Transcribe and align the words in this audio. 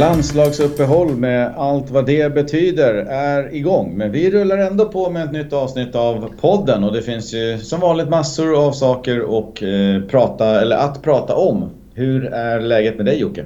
Landslagsuppehåll 0.00 1.16
med 1.16 1.52
allt 1.56 1.90
vad 1.90 2.06
det 2.06 2.34
betyder 2.34 2.94
är 3.10 3.54
igång. 3.54 3.92
Men 3.96 4.12
vi 4.12 4.30
rullar 4.30 4.58
ändå 4.58 4.84
på 4.84 5.10
med 5.10 5.24
ett 5.24 5.32
nytt 5.32 5.52
avsnitt 5.52 5.94
av 5.94 6.30
podden 6.40 6.84
och 6.84 6.92
det 6.92 7.02
finns 7.02 7.34
ju 7.34 7.58
som 7.58 7.80
vanligt 7.80 8.08
massor 8.08 8.66
av 8.66 8.72
saker 8.72 9.20
och, 9.20 9.62
eh, 9.62 10.02
prata, 10.02 10.60
eller 10.60 10.76
att 10.76 11.02
prata 11.02 11.34
om. 11.34 11.70
Hur 11.94 12.24
är 12.24 12.60
läget 12.60 12.96
med 12.96 13.06
dig 13.06 13.20
Jocke? 13.20 13.44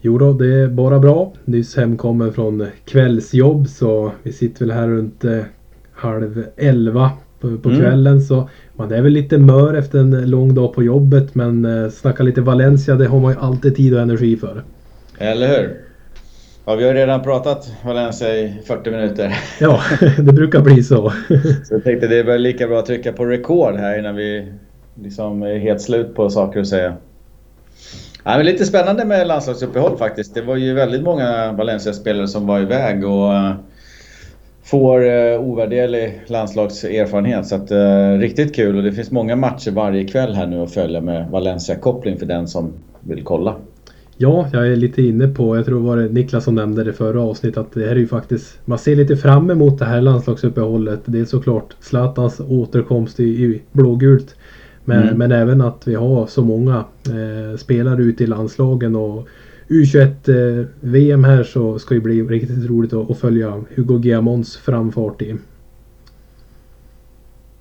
Jo 0.00 0.18
då, 0.18 0.32
det 0.32 0.46
är 0.46 0.68
bara 0.68 0.98
bra. 0.98 1.32
Nyss 1.44 1.76
hemkommen 1.76 2.32
från 2.32 2.66
kvällsjobb 2.84 3.68
så 3.68 4.12
vi 4.22 4.32
sitter 4.32 4.66
väl 4.66 4.74
här 4.74 4.88
runt 4.88 5.24
eh, 5.24 5.40
halv 5.92 6.44
elva 6.56 7.10
på, 7.40 7.58
på 7.58 7.68
mm. 7.68 7.80
kvällen. 7.80 8.20
Så 8.20 8.48
man 8.74 8.92
är 8.92 9.02
väl 9.02 9.12
lite 9.12 9.38
mör 9.38 9.74
efter 9.74 9.98
en 9.98 10.30
lång 10.30 10.54
dag 10.54 10.74
på 10.74 10.82
jobbet 10.82 11.34
men 11.34 11.64
eh, 11.64 11.90
snacka 11.90 12.22
lite 12.22 12.40
Valencia 12.40 12.94
det 12.94 13.06
har 13.06 13.20
man 13.20 13.32
ju 13.32 13.38
alltid 13.38 13.76
tid 13.76 13.94
och 13.94 14.00
energi 14.00 14.36
för. 14.36 14.64
Eller 15.18 15.48
hur? 15.48 15.85
Ja, 16.68 16.74
vi 16.74 16.84
har 16.84 16.94
redan 16.94 17.22
pratat 17.22 17.72
Valencia 17.84 18.36
i 18.36 18.54
40 18.64 18.90
minuter. 18.90 19.38
Ja, 19.60 19.80
det 20.18 20.32
brukar 20.32 20.60
bli 20.60 20.82
så. 20.82 21.12
så 21.64 21.74
jag 21.74 21.84
tänkte 21.84 22.06
det 22.06 22.18
är 22.18 22.24
väl 22.24 22.42
lika 22.42 22.66
bra 22.66 22.78
att 22.78 22.86
trycka 22.86 23.12
på 23.12 23.24
record 23.24 23.76
här 23.76 23.98
innan 23.98 24.16
vi 24.16 24.52
liksom 24.94 25.42
är 25.42 25.58
helt 25.58 25.80
slut 25.80 26.14
på 26.14 26.30
saker 26.30 26.60
att 26.60 26.66
säga. 26.66 26.96
Ja, 28.24 28.36
men 28.36 28.46
lite 28.46 28.64
spännande 28.64 29.04
med 29.04 29.26
landslagsuppehåll 29.26 29.96
faktiskt. 29.98 30.34
Det 30.34 30.42
var 30.42 30.56
ju 30.56 30.74
väldigt 30.74 31.02
många 31.02 31.52
Valencia-spelare 31.52 32.28
som 32.28 32.46
var 32.46 32.60
iväg 32.60 33.04
och 33.04 33.30
uh, 33.30 33.52
får 34.64 35.04
uh, 35.04 35.40
ovärderlig 35.40 36.20
landslagserfarenhet. 36.26 37.46
Så 37.46 37.54
att, 37.54 37.72
uh, 37.72 38.18
riktigt 38.18 38.56
kul 38.56 38.76
och 38.76 38.82
det 38.82 38.92
finns 38.92 39.10
många 39.10 39.36
matcher 39.36 39.70
varje 39.70 40.04
kväll 40.04 40.34
här 40.34 40.46
nu 40.46 40.62
att 40.62 40.74
följa 40.74 41.00
med 41.00 41.30
Valencia-koppling 41.30 42.18
för 42.18 42.26
den 42.26 42.48
som 42.48 42.72
vill 43.00 43.24
kolla. 43.24 43.54
Ja, 44.18 44.48
jag 44.52 44.68
är 44.68 44.76
lite 44.76 45.02
inne 45.02 45.28
på, 45.28 45.56
jag 45.56 45.64
tror 45.64 45.80
det 45.80 45.86
var 45.86 46.08
Niklas 46.08 46.44
som 46.44 46.54
nämnde 46.54 46.84
det 46.84 46.92
förra 46.92 47.22
avsnittet, 47.22 47.58
att 47.58 47.72
det 47.72 47.80
här 47.80 47.90
är 47.90 47.96
ju 47.96 48.06
faktiskt, 48.06 48.58
man 48.64 48.78
ser 48.78 48.96
lite 48.96 49.16
fram 49.16 49.50
emot 49.50 49.78
det 49.78 49.84
här 49.84 50.00
landslagsuppehållet. 50.00 51.00
Det 51.04 51.18
är 51.18 51.24
såklart 51.24 51.76
Zlatans 51.80 52.40
återkomst 52.48 53.20
i, 53.20 53.24
i 53.24 53.62
blågult. 53.72 54.36
Men, 54.84 55.02
mm. 55.02 55.18
men 55.18 55.32
även 55.32 55.60
att 55.60 55.88
vi 55.88 55.94
har 55.94 56.26
så 56.26 56.44
många 56.44 56.84
eh, 57.06 57.56
spelare 57.56 58.02
ute 58.02 58.24
i 58.24 58.26
landslagen 58.26 58.96
och 58.96 59.28
U21 59.68 60.60
eh, 60.60 60.66
VM 60.80 61.24
här 61.24 61.42
så 61.42 61.78
ska 61.78 61.94
det 61.94 62.00
bli 62.00 62.22
riktigt 62.22 62.70
roligt 62.70 62.92
att, 62.92 63.10
att 63.10 63.18
följa 63.18 63.64
Hugo 63.74 63.98
Guillamons 63.98 64.56
framfart 64.56 65.22
i. 65.22 65.34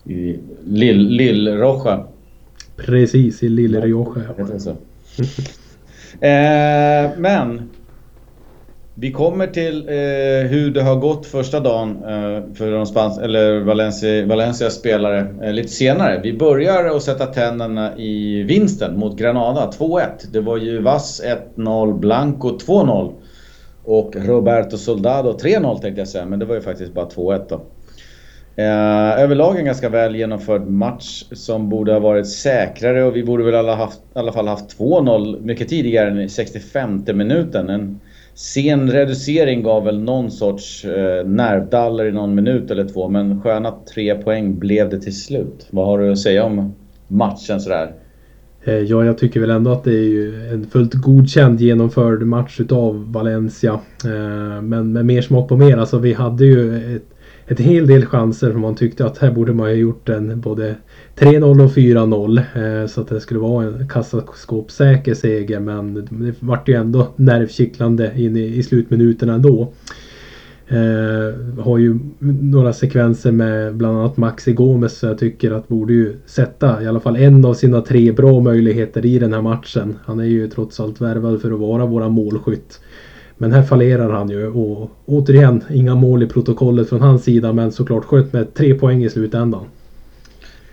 I 0.04 0.40
Lill, 0.66 1.08
Lill. 1.08 1.64
Precis, 2.76 3.44
i 3.44 3.50
Lill 3.50 3.82
Rioja. 3.82 4.24
Ja. 4.38 4.76
Eh, 6.22 7.12
men 7.18 7.70
vi 8.98 9.12
kommer 9.12 9.48
till 9.48 9.90
eh, 9.90 10.50
hur 10.50 10.72
det 10.72 10.82
har 10.82 10.96
gått 10.96 11.26
första 11.26 11.60
dagen 11.60 11.90
eh, 12.04 12.54
för 12.54 12.72
de 12.72 12.86
spans 12.86 13.18
eller 13.18 13.60
Valencia, 13.60 14.26
Valencia 14.26 14.70
spelare 14.70 15.36
eh, 15.44 15.54
lite 15.54 15.70
senare. 15.70 16.20
Vi 16.24 16.34
börjar 16.34 16.96
att 16.96 17.04
sätta 17.04 17.26
tänderna 17.26 17.98
i 17.98 18.44
vinsten 18.44 19.00
mot 19.00 19.18
Granada, 19.18 19.72
2-1. 19.80 20.02
Det 20.32 20.40
var 20.40 20.58
ju 20.58 20.82
Vass 20.82 21.22
1-0, 21.56 22.00
Blanco 22.00 22.50
2-0 22.50 23.14
och 23.84 24.16
Roberto 24.16 24.78
Soldado 24.78 25.38
3-0 25.38 25.80
tänkte 25.82 26.02
jag 26.02 26.08
säga, 26.08 26.26
men 26.26 26.40
det 26.40 26.46
var 26.46 26.56
ju 26.56 26.62
faktiskt 26.62 26.94
bara 26.94 27.06
2-1 27.06 27.46
då. 27.50 27.62
Eh, 28.58 29.24
överlag 29.24 29.60
en 29.60 29.66
ganska 29.66 29.90
väl 29.90 30.16
genomförd 30.16 30.68
match 30.68 31.24
som 31.32 31.70
borde 31.70 31.94
ha 31.94 32.00
varit 32.00 32.28
säkrare 32.28 33.04
och 33.04 33.16
vi 33.16 33.24
borde 33.24 33.44
väl 33.44 33.56
alla 33.56 33.76
haft, 33.76 34.00
i 34.16 34.20
alla 34.20 34.32
fall 34.32 34.48
haft 34.48 34.78
2-0 34.80 35.42
mycket 35.42 35.70
tidigare 35.70 36.10
än 36.10 36.20
i 36.20 36.30
65 36.30 37.04
minuten. 37.14 37.70
En 37.70 38.00
sen 38.34 38.92
reducering 38.92 39.64
gav 39.64 39.84
väl 39.84 40.00
någon 40.00 40.32
sorts 40.32 40.86
eh, 40.86 41.28
nervdaller 41.28 42.06
i 42.06 42.12
någon 42.12 42.36
minut 42.36 42.72
eller 42.72 42.88
två 42.88 43.10
men 43.10 43.42
sköna 43.42 43.74
tre 43.94 44.16
poäng 44.16 44.60
blev 44.60 44.90
det 44.90 45.00
till 45.00 45.20
slut. 45.22 45.68
Vad 45.70 45.86
har 45.86 46.00
du 46.00 46.12
att 46.12 46.20
säga 46.20 46.44
om 46.44 46.76
matchen 47.08 47.62
sådär? 47.62 47.92
Eh, 48.64 48.74
ja, 48.74 49.06
jag 49.06 49.18
tycker 49.18 49.40
väl 49.40 49.50
ändå 49.50 49.72
att 49.72 49.84
det 49.84 49.94
är 49.94 50.10
ju 50.10 50.50
en 50.54 50.66
fullt 50.66 50.94
godkänd 50.94 51.62
genomförd 51.62 52.22
match 52.22 52.60
utav 52.60 53.12
Valencia. 53.12 53.80
Eh, 54.06 54.62
men 54.62 54.94
med 54.94 55.06
mer 55.06 55.22
smak 55.22 55.50
på 55.50 55.58
mer. 55.58 55.78
Alltså 55.78 55.98
vi 55.98 56.14
hade 56.14 56.46
ju 56.46 56.96
ett 56.96 57.15
ett 57.48 57.60
hel 57.60 57.88
del 57.88 58.06
chanser 58.06 58.52
för 58.52 58.60
man 58.60 58.76
tyckte 58.76 59.06
att 59.06 59.18
här 59.18 59.32
borde 59.32 59.54
man 59.54 59.70
ju 59.70 59.76
gjort 59.76 60.10
en 60.10 60.42
både 60.42 60.76
3-0 61.18 61.64
och 61.64 61.72
4-0 61.72 62.82
eh, 62.82 62.88
så 62.88 63.02
att 63.02 63.08
det 63.08 63.20
skulle 63.20 63.40
vara 63.40 63.66
en 63.66 63.88
kassaskåpssäker 63.90 65.14
seger 65.14 65.60
men 65.60 65.94
det 65.94 66.34
vart 66.40 66.70
ju 66.70 66.74
ändå 66.74 67.08
nervkittlande 67.16 68.12
in 68.16 68.38
i, 68.38 68.44
i 68.44 68.64
slutminuterna 68.64 69.34
ändå. 69.34 69.74
Eh, 70.68 71.62
har 71.64 71.78
ju 71.78 72.00
några 72.20 72.74
sekvenser 72.74 73.32
med 73.32 73.76
bland 73.76 73.98
annat 73.98 74.18
Maxi 74.18 74.54
Gomes 74.54 74.98
så 74.98 75.06
jag 75.06 75.18
tycker 75.18 75.52
att 75.52 75.68
borde 75.68 75.94
ju 75.94 76.16
sätta 76.26 76.84
i 76.84 76.88
alla 76.88 77.00
fall 77.00 77.16
en 77.16 77.46
av 77.46 77.54
sina 77.54 77.82
tre 77.82 78.12
bra 78.12 78.40
möjligheter 78.40 79.06
i 79.06 79.20
den 79.20 79.34
här 79.34 79.42
matchen. 79.42 79.96
Han 80.06 80.20
är 80.20 80.26
ju 80.26 80.48
trots 80.48 80.80
allt 80.80 81.02
värvad 81.02 81.42
för 81.42 81.52
att 81.52 81.60
vara 81.60 81.86
våra 81.86 82.10
målskytt. 82.10 82.80
Men 83.38 83.52
här 83.52 83.64
fallerar 83.64 84.10
han 84.10 84.30
ju 84.30 84.48
och 84.48 84.92
återigen 85.06 85.64
inga 85.70 85.96
mål 85.96 86.24
i 86.24 86.28
protokollet 86.28 86.90
från 86.90 87.02
hans 87.02 87.24
sida 87.24 87.54
men 87.54 87.72
såklart 87.72 88.06
sköt 88.06 88.34
med 88.34 88.54
tre 88.54 88.74
poäng 88.74 89.04
i 89.04 89.10
slutändan. 89.10 89.66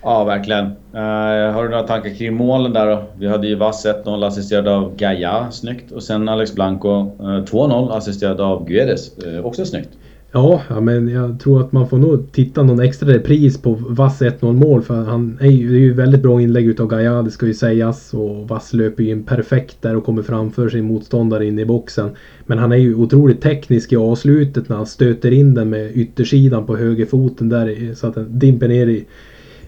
Ja, 0.02 0.24
verkligen. 0.24 0.64
Uh, 0.64 1.52
har 1.52 1.62
du 1.62 1.68
några 1.68 1.82
tankar 1.82 2.14
kring 2.14 2.34
målen 2.34 2.72
där 2.72 2.86
då? 2.86 3.02
Vi 3.18 3.28
hade 3.28 3.46
ju 3.46 3.54
Vass 3.54 3.86
1-0 3.86 4.26
assisterad 4.26 4.68
av 4.68 4.96
Gaia, 4.96 5.50
snyggt. 5.50 5.92
Och 5.92 6.02
sen 6.02 6.28
Alex 6.28 6.54
Blanco 6.54 6.88
eh, 7.20 7.26
uh, 7.26 7.44
2-0 7.44 7.96
assisterad 7.96 8.40
av 8.40 8.68
Guedes, 8.68 9.24
uh, 9.26 9.46
också 9.46 9.64
snyggt. 9.64 9.88
Ja, 10.34 10.80
men 10.80 11.08
jag 11.08 11.40
tror 11.40 11.60
att 11.60 11.72
man 11.72 11.88
får 11.88 11.98
nog 11.98 12.32
titta 12.32 12.62
någon 12.62 12.80
extra 12.80 13.08
repris 13.08 13.62
på 13.62 13.72
Vass 13.88 14.22
1-0 14.22 14.52
mål 14.52 14.82
för 14.82 14.94
han 14.94 15.38
är 15.40 15.50
ju, 15.50 15.70
det 15.70 15.76
är 15.76 15.80
ju 15.80 15.92
väldigt 15.92 16.22
bra 16.22 16.40
inlägg 16.40 16.66
utav 16.66 16.88
Gaia, 16.88 17.22
det 17.22 17.30
ska 17.30 17.46
ju 17.46 17.54
sägas. 17.54 18.14
Och 18.14 18.48
Vass 18.48 18.72
löper 18.72 19.02
ju 19.02 19.10
in 19.10 19.24
perfekt 19.24 19.82
där 19.82 19.96
och 19.96 20.04
kommer 20.04 20.22
framför 20.22 20.68
sin 20.68 20.84
motståndare 20.84 21.46
in 21.46 21.58
i 21.58 21.64
boxen. 21.64 22.10
Men 22.46 22.58
han 22.58 22.72
är 22.72 22.76
ju 22.76 22.94
otroligt 22.94 23.42
teknisk 23.42 23.92
i 23.92 23.96
avslutet 23.96 24.68
när 24.68 24.76
han 24.76 24.86
stöter 24.86 25.30
in 25.30 25.54
den 25.54 25.70
med 25.70 25.96
yttersidan 25.96 26.66
på 26.66 26.76
högerfoten 26.76 27.48
där 27.48 27.94
så 27.94 28.06
att 28.06 28.14
den 28.14 28.38
dimper 28.38 28.68
ner 28.68 28.86
i, 28.86 29.06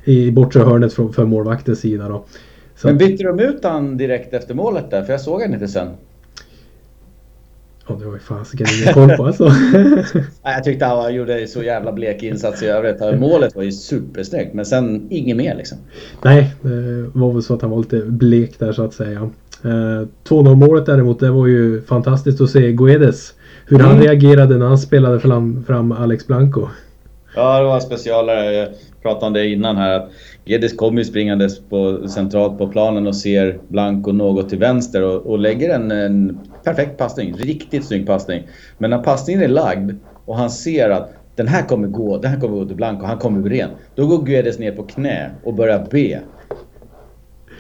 i 0.05 0.31
bortre 0.31 0.61
hörnet 0.61 0.93
för, 0.93 1.09
för 1.09 1.25
målvaktens 1.25 1.81
sida 1.81 2.09
då. 2.09 2.25
Så 2.77 2.87
men 2.87 2.99
bytte 2.99 3.25
de 3.25 3.41
ut 3.41 3.65
han 3.65 3.97
direkt 3.97 4.35
efter 4.35 4.55
målet 4.55 4.91
där? 4.91 5.03
För 5.03 5.13
jag 5.13 5.21
såg 5.21 5.43
han 5.43 5.55
inte 5.55 5.69
sen. 5.69 5.89
Ja, 7.89 7.95
det 7.95 8.07
var 8.07 8.13
ju 8.13 8.19
fasiken 8.19 8.67
ingen 8.81 8.95
koll 8.95 9.17
på 9.17 9.27
alltså. 9.27 9.45
jag 10.43 10.65
tyckte 10.65 10.85
han 10.85 11.15
gjorde 11.15 11.47
så 11.47 11.63
jävla 11.63 11.93
blek 11.93 12.23
insats 12.23 12.63
i 12.63 12.67
övrigt. 12.67 13.21
Målet 13.21 13.57
var 13.57 13.63
ju 13.63 13.73
supersnyggt 13.73 14.55
men 14.55 14.67
sen 14.67 15.07
inget 15.11 15.37
mer 15.37 15.55
liksom. 15.55 15.79
Nej, 16.23 16.55
det 16.63 17.11
var 17.13 17.33
väl 17.33 17.43
så 17.43 17.55
att 17.55 17.63
han 17.63 17.71
var 17.71 17.79
lite 17.79 18.01
blek 18.01 18.59
där 18.59 18.73
så 18.73 18.85
att 18.85 18.95
säga. 18.95 19.31
2-0 19.63 20.47
eh, 20.47 20.57
målet 20.57 20.87
däremot, 20.87 21.21
det 21.21 21.31
var 21.31 21.47
ju 21.47 21.83
fantastiskt 21.83 22.41
att 22.41 22.51
se 22.51 22.73
Guedes. 22.73 23.35
Hur 23.67 23.81
mm. 23.81 23.91
han 23.91 24.01
reagerade 24.01 24.59
när 24.59 24.67
han 24.67 24.79
spelade 24.79 25.21
fram, 25.21 25.65
fram 25.65 25.93
Alex 25.93 26.27
Blanco. 26.27 26.69
Ja, 27.37 27.59
det 27.59 27.65
var 27.65 27.75
en 27.75 27.81
specialare. 27.81 28.69
Pratade 29.05 29.27
om 29.27 29.33
det 29.33 29.49
innan 29.49 29.77
här. 29.77 29.97
att 29.97 30.11
Guedes 30.45 30.77
kommer 30.77 30.99
ju 30.99 31.05
springandes 31.05 31.61
på, 31.61 32.09
centralt 32.09 32.59
på 32.59 32.69
planen 32.69 33.07
och 33.07 33.17
ser 33.17 33.59
Blanco 33.69 34.13
något 34.13 34.49
till 34.49 34.59
vänster 34.59 35.03
och, 35.03 35.27
och 35.27 35.39
lägger 35.39 35.75
en, 35.75 35.91
en 35.91 36.39
perfekt 36.65 36.97
passning. 36.97 37.35
Riktigt 37.35 37.85
snygg 37.85 38.07
passning. 38.07 38.43
Men 38.79 38.91
när 38.91 38.99
passningen 38.99 39.43
är 39.43 39.49
lagd 39.49 39.93
och 40.25 40.37
han 40.37 40.51
ser 40.51 40.91
att 40.91 41.13
den 41.37 41.49
här 41.49 41.63
kommer 41.63 41.89
gå, 41.89 42.19
den 42.19 42.31
här 42.31 42.41
kommer 42.41 42.57
gå 42.57 42.67
till 42.67 42.77
Blanco, 42.77 43.07
han 43.07 43.19
kommer 43.19 43.49
ren. 43.49 43.71
Då 43.95 44.07
går 44.07 44.23
Guedes 44.23 44.59
ner 44.59 44.73
på 44.73 44.83
knä 44.83 45.31
och 45.45 45.55
börjar 45.55 45.87
be. 45.91 46.21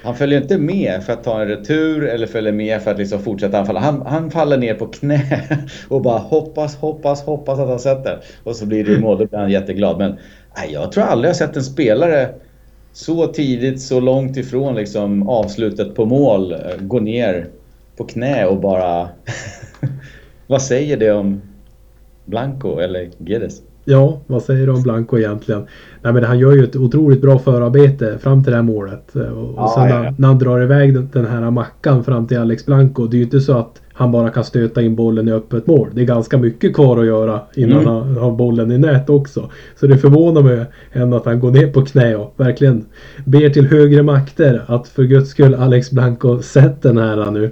Han 0.05 0.15
följer 0.15 0.41
inte 0.41 0.59
med 0.59 1.03
för 1.03 1.13
att 1.13 1.25
ta 1.25 1.41
en 1.41 1.49
retur 1.49 2.05
eller 2.05 2.27
följer 2.27 2.53
med 2.53 2.83
för 2.83 2.91
att 2.91 2.99
liksom 2.99 3.19
fortsätta 3.19 3.59
anfalla. 3.59 3.81
Han, 3.81 4.03
han 4.07 4.31
faller 4.31 4.57
ner 4.57 4.75
på 4.75 4.87
knä 4.87 5.21
och 5.89 6.03
bara 6.03 6.19
hoppas, 6.19 6.77
hoppas, 6.77 7.23
hoppas 7.23 7.59
att 7.59 7.69
han 7.69 7.79
sätter. 7.79 8.21
Och 8.45 8.57
så 8.57 8.67
blir 8.67 8.85
det 8.85 9.01
mål. 9.01 9.19
Då 9.19 9.27
blir 9.27 9.39
han 9.39 9.51
jätteglad. 9.51 9.99
Men 9.99 10.17
nej, 10.57 10.73
jag 10.73 10.93
tror 10.93 11.05
aldrig 11.05 11.29
jag 11.29 11.37
sett 11.37 11.57
en 11.57 11.65
spelare 11.65 12.29
så 12.93 13.27
tidigt, 13.27 13.83
så 13.83 14.01
långt 14.01 14.37
ifrån 14.37 14.75
liksom 14.75 15.29
avslutet 15.29 15.95
på 15.95 16.05
mål 16.05 16.53
eh, 16.53 16.59
gå 16.81 17.01
ner 17.01 17.47
på 17.97 18.05
knä 18.05 18.47
och 18.47 18.61
bara... 18.61 19.09
Vad 20.47 20.63
säger 20.63 20.97
det 20.97 21.13
om 21.13 21.41
Blanco 22.25 22.79
eller 22.79 23.11
Guedes? 23.19 23.63
Ja, 23.85 24.21
vad 24.27 24.43
säger 24.43 24.67
du 24.67 24.73
om 24.73 24.83
Blanco 24.83 25.19
egentligen? 25.19 25.67
Nej, 26.03 26.13
men 26.13 26.25
han 26.25 26.39
gör 26.39 26.53
ju 26.53 26.65
ett 26.65 26.77
otroligt 26.77 27.21
bra 27.21 27.39
förarbete 27.39 28.19
fram 28.19 28.45
till 28.45 28.51
det 28.51 28.57
här 28.57 28.63
målet. 28.63 29.17
Och, 29.17 29.55
ja, 29.57 29.73
sen 29.75 29.89
ja. 29.89 30.15
när 30.19 30.29
han 30.29 30.39
drar 30.39 30.63
iväg 30.63 30.95
den, 30.95 31.09
den 31.13 31.27
här 31.27 31.51
mackan 31.51 32.05
fram 32.05 32.27
till 32.27 32.39
Alex 32.39 32.67
Blanco. 32.67 33.07
Det 33.07 33.17
är 33.17 33.19
ju 33.19 33.25
inte 33.25 33.41
så 33.41 33.59
att 33.59 33.81
han 33.97 34.13
bara 34.13 34.31
kan 34.31 34.45
stöta 34.45 34.83
in 34.83 34.95
bollen 34.95 35.29
i 35.29 35.33
öppet 35.33 35.67
mål. 35.67 35.89
Det 35.93 36.01
är 36.01 36.07
ganska 36.07 36.39
mycket 36.39 36.75
kvar 36.75 37.01
att 37.01 37.07
göra 37.07 37.41
innan 37.55 37.79
mm. 37.79 37.87
han 37.87 38.17
har 38.17 38.33
bollen 38.33 38.73
i 38.73 38.79
nät 38.79 39.11
också. 39.11 39.51
Så 39.77 39.87
det 39.87 39.99
förvånar 39.99 40.43
mig 40.43 40.65
ändå 40.93 41.17
att 41.17 41.25
han 41.25 41.41
går 41.41 41.51
ner 41.51 41.67
på 41.67 41.85
knä 41.85 42.17
och 42.17 42.35
verkligen 42.37 42.85
ber 43.25 43.51
till 43.51 43.67
högre 43.67 44.03
makter 44.03 44.63
att 44.67 44.89
för 44.89 45.03
guds 45.03 45.31
skull 45.31 45.55
Alex 45.55 45.91
Blanco 45.91 46.43
sätt 46.43 46.83
den 46.83 46.99
här 46.99 47.31
nu. 47.31 47.51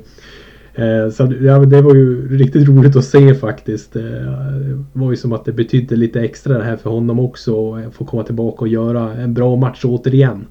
Eh, 0.75 1.11
så 1.11 1.33
ja, 1.41 1.59
det 1.59 1.83
var 1.83 1.95
ju 1.95 2.37
riktigt 2.39 2.69
roligt 2.69 2.97
att 2.97 3.05
se 3.05 3.35
faktiskt. 3.35 3.97
Eh, 3.97 4.03
det 4.03 4.85
var 4.93 5.11
ju 5.11 5.17
som 5.17 5.33
att 5.33 5.45
det 5.45 5.53
betydde 5.53 5.97
lite 5.97 6.21
extra 6.21 6.59
det 6.59 6.65
här 6.65 6.77
för 6.77 6.91
honom 6.91 7.19
också. 7.19 7.75
Att 7.75 7.95
få 7.95 8.05
komma 8.05 8.23
tillbaka 8.23 8.61
och 8.61 8.69
göra 8.69 9.15
en 9.15 9.35
bra 9.35 9.57
match 9.57 9.85
återigen. 9.85 10.47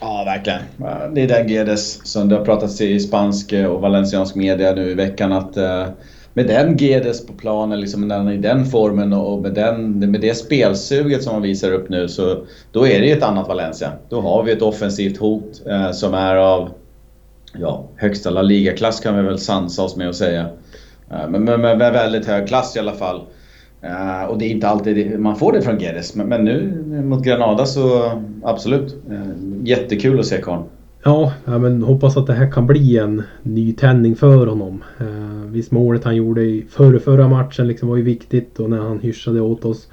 Ja, 0.00 0.22
verkligen. 0.24 0.60
Det 1.14 1.22
är 1.22 1.28
den 1.28 1.48
Gedes 1.48 2.12
som 2.12 2.28
det 2.28 2.36
har 2.36 2.44
pratats 2.44 2.80
i 2.80 3.00
spansk 3.00 3.52
eh, 3.52 3.66
och 3.66 3.80
valenciansk 3.80 4.34
media 4.34 4.72
nu 4.72 4.90
i 4.90 4.94
veckan 4.94 5.32
att 5.32 5.56
eh, 5.56 5.86
med 6.34 6.46
den 6.46 6.76
Gedes 6.76 7.26
på 7.26 7.32
planen, 7.32 7.80
liksom 7.80 8.30
i 8.30 8.36
den 8.36 8.66
formen 8.66 9.12
och 9.12 9.42
med, 9.42 9.54
den, 9.54 10.10
med 10.10 10.20
det 10.20 10.34
spelsuget 10.34 11.22
som 11.22 11.32
han 11.32 11.42
visar 11.42 11.72
upp 11.72 11.88
nu 11.88 12.08
så 12.08 12.44
då 12.72 12.86
är 12.86 13.00
det 13.00 13.06
ju 13.06 13.12
ett 13.12 13.22
annat 13.22 13.48
Valencia. 13.48 13.92
Då 14.08 14.20
har 14.20 14.42
vi 14.42 14.52
ett 14.52 14.62
offensivt 14.62 15.18
hot 15.18 15.66
eh, 15.66 15.90
som 15.90 16.14
är 16.14 16.36
av 16.36 16.70
ja, 17.52 17.88
högsta 17.96 18.30
La 18.30 18.42
Liga-klass 18.42 19.00
kan 19.00 19.16
vi 19.16 19.22
väl 19.22 19.38
sansa 19.38 19.82
oss 19.82 19.96
med 19.96 20.08
att 20.08 20.16
säga. 20.16 20.46
Eh, 21.10 21.28
men 21.28 21.44
med, 21.44 21.78
väldigt 21.78 22.26
hög 22.26 22.48
klass 22.48 22.76
i 22.76 22.78
alla 22.78 22.94
fall. 22.94 23.26
Uh, 23.84 24.30
och 24.30 24.38
det 24.38 24.44
är 24.44 24.50
inte 24.50 24.68
alltid 24.68 25.20
man 25.20 25.36
får 25.36 25.52
det 25.52 25.62
från 25.62 25.78
Gedes. 25.78 26.14
Men, 26.14 26.28
men, 26.28 26.44
nu 26.44 27.02
mot 27.04 27.24
Granada 27.24 27.66
så 27.66 28.12
absolut. 28.42 28.96
Uh, 29.10 29.18
jättekul 29.62 30.20
att 30.20 30.26
se 30.26 30.40
karln. 30.42 30.62
Ja, 31.04 31.32
men 31.44 31.82
hoppas 31.82 32.16
att 32.16 32.26
det 32.26 32.32
här 32.32 32.50
kan 32.50 32.66
bli 32.66 32.98
en 32.98 33.22
nytändning 33.42 34.16
för 34.16 34.46
honom. 34.46 34.84
Uh, 35.00 35.50
visst 35.50 35.70
målet 35.70 36.04
han 36.04 36.16
gjorde 36.16 36.42
i 36.42 36.66
förra, 36.70 36.98
förra 36.98 37.28
matchen 37.28 37.68
liksom 37.68 37.88
var 37.88 37.96
ju 37.96 38.02
viktigt 38.02 38.60
och 38.60 38.70
när 38.70 38.78
han 38.78 38.98
hyschade 38.98 39.40
åt 39.40 39.64
oss. 39.64 39.88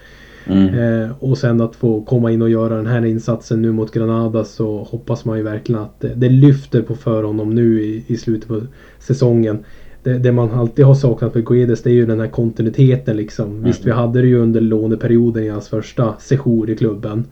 Mm. 0.45 0.73
Uh, 0.73 1.11
och 1.19 1.37
sen 1.37 1.61
att 1.61 1.75
få 1.75 2.01
komma 2.01 2.31
in 2.31 2.41
och 2.41 2.49
göra 2.49 2.75
den 2.75 2.87
här 2.87 3.05
insatsen 3.05 3.61
nu 3.61 3.71
mot 3.71 3.93
Granada 3.93 4.43
så 4.43 4.83
hoppas 4.83 5.25
man 5.25 5.37
ju 5.37 5.43
verkligen 5.43 5.81
att 5.81 5.99
det, 5.99 6.13
det 6.15 6.29
lyfter 6.29 6.81
på 6.81 6.95
för 6.95 7.23
honom 7.23 7.49
nu 7.49 7.81
i, 7.83 8.03
i 8.07 8.17
slutet 8.17 8.47
på 8.47 8.61
säsongen. 8.99 9.63
Det, 10.07 10.19
det, 10.19 10.31
man 10.31 10.51
alltid 10.51 10.85
har 10.85 10.95
saknat 10.95 11.35
med 11.35 11.45
Guedes 11.45 11.83
det 11.83 11.89
är 11.89 11.93
ju 11.93 12.05
den 12.05 12.19
här 12.19 12.27
kontinuiteten 12.27 13.17
liksom. 13.17 13.45
Mm. 13.45 13.63
Visst 13.63 13.85
vi 13.85 13.91
hade 13.91 14.21
det 14.21 14.27
ju 14.27 14.39
under 14.39 14.61
låneperioden 14.61 15.43
i 15.43 15.49
hans 15.49 15.69
första 15.69 16.13
session 16.19 16.69
i 16.69 16.75
klubben. 16.75 17.25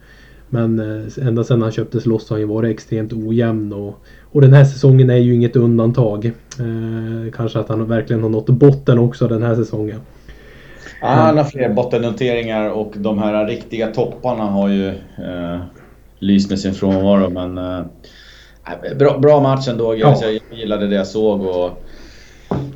Men 0.50 0.80
eh, 0.80 1.28
ända 1.28 1.44
sedan 1.44 1.62
han 1.62 1.72
köptes 1.72 2.06
loss 2.06 2.30
har 2.30 2.36
han 2.36 2.42
ju 2.42 2.48
varit 2.48 2.74
extremt 2.74 3.14
ojämn 3.14 3.74
och, 3.74 4.00
och 4.32 4.42
den 4.42 4.54
här 4.54 4.66
säsongen 4.66 5.10
är 5.10 5.18
ju 5.18 5.34
inget 5.34 5.56
undantag. 5.56 6.26
Eh, 6.26 7.32
kanske 7.34 7.60
att 7.60 7.70
han 7.70 7.88
verkligen 7.88 8.24
har 8.24 8.30
nått 8.30 8.50
botten 8.50 9.00
också 9.00 9.28
den 9.28 9.44
här 9.44 9.56
säsongen. 9.56 10.00
Ja, 11.02 11.08
han 11.08 11.38
har 11.38 11.44
fler 11.44 11.70
bottennoteringar 11.70 12.70
och 12.70 12.94
de 12.96 13.20
här 13.20 13.48
riktiga 13.48 13.88
topparna 13.88 14.44
har 14.44 14.70
ju 14.70 14.88
eh, 14.88 15.60
lyst 16.20 16.50
med 16.50 16.60
sin 16.60 16.74
frånvaro. 16.74 17.30
Men 17.30 17.58
eh, 17.58 17.86
bra, 18.98 19.18
bra 19.18 19.42
match 19.42 19.68
ändå. 19.68 19.96
Ja. 19.96 20.20
Jag 20.22 20.60
gillade 20.60 20.88
det 20.88 20.96
jag 20.96 21.08
såg 21.08 21.42
och 21.42 21.85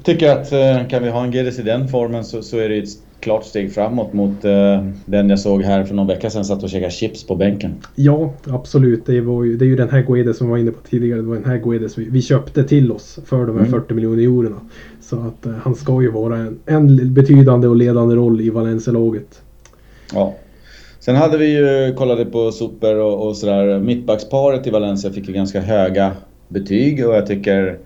tycker 0.09 0.31
att 0.31 0.51
eh, 0.51 0.88
kan 0.88 1.03
vi 1.03 1.09
ha 1.09 1.23
en 1.23 1.31
GDC 1.31 1.61
i 1.61 1.65
den 1.65 1.88
formen 1.88 2.23
så, 2.25 2.41
så 2.41 2.57
är 2.57 2.69
det 2.69 2.77
ett 2.77 2.89
klart 3.19 3.45
steg 3.45 3.73
framåt 3.73 4.13
mot 4.13 4.45
uh, 4.45 4.89
den 5.06 5.29
jag 5.29 5.39
såg 5.39 5.63
här 5.63 5.83
för 5.83 5.95
någon 5.95 6.07
vecka 6.07 6.29
sedan 6.29 6.45
satt 6.45 6.63
och 6.63 6.69
käkade 6.69 6.91
chips 6.91 7.23
på 7.23 7.35
bänken. 7.35 7.75
Ja, 7.95 8.33
absolut. 8.47 9.06
Det, 9.06 9.21
var 9.21 9.44
ju, 9.44 9.57
det 9.57 9.65
är 9.65 9.67
ju 9.67 9.75
den 9.75 9.89
här 9.89 10.01
Guedes 10.01 10.38
som 10.38 10.47
vi 10.47 10.51
var 10.51 10.57
inne 10.57 10.71
på 10.71 10.81
tidigare. 10.81 11.21
Det 11.21 11.27
var 11.27 11.35
den 11.35 11.45
här 11.45 11.57
Guedes 11.57 11.97
vi, 11.97 12.09
vi 12.09 12.21
köpte 12.21 12.63
till 12.63 12.91
oss 12.91 13.19
för 13.25 13.45
de 13.45 13.57
här 13.57 13.65
mm. 13.65 13.71
40 13.71 13.94
miljoner 13.94 14.23
eurona. 14.23 14.59
Så 15.01 15.15
att 15.15 15.47
uh, 15.47 15.53
han 15.63 15.75
ska 15.75 16.01
ju 16.01 16.11
vara 16.11 16.38
en, 16.38 16.59
en 16.65 17.13
betydande 17.13 17.67
och 17.67 17.75
ledande 17.75 18.15
roll 18.15 18.41
i 18.41 18.50
Valencia-laget. 18.50 19.41
Ja. 20.13 20.35
Sen 21.00 21.15
hade 21.15 21.38
vi 21.38 21.57
ju 21.57 21.94
kollade 21.94 22.25
på 22.25 22.51
super 22.51 22.95
och, 22.95 23.27
och 23.27 23.38
sådär. 23.38 23.79
Mittbacksparet 23.79 24.67
i 24.67 24.69
Valencia 24.69 25.11
fick 25.11 25.27
ju 25.27 25.33
ganska 25.33 25.61
höga 25.61 26.11
betyg 26.47 27.07
och 27.07 27.15
jag 27.15 27.27
tycker 27.27 27.79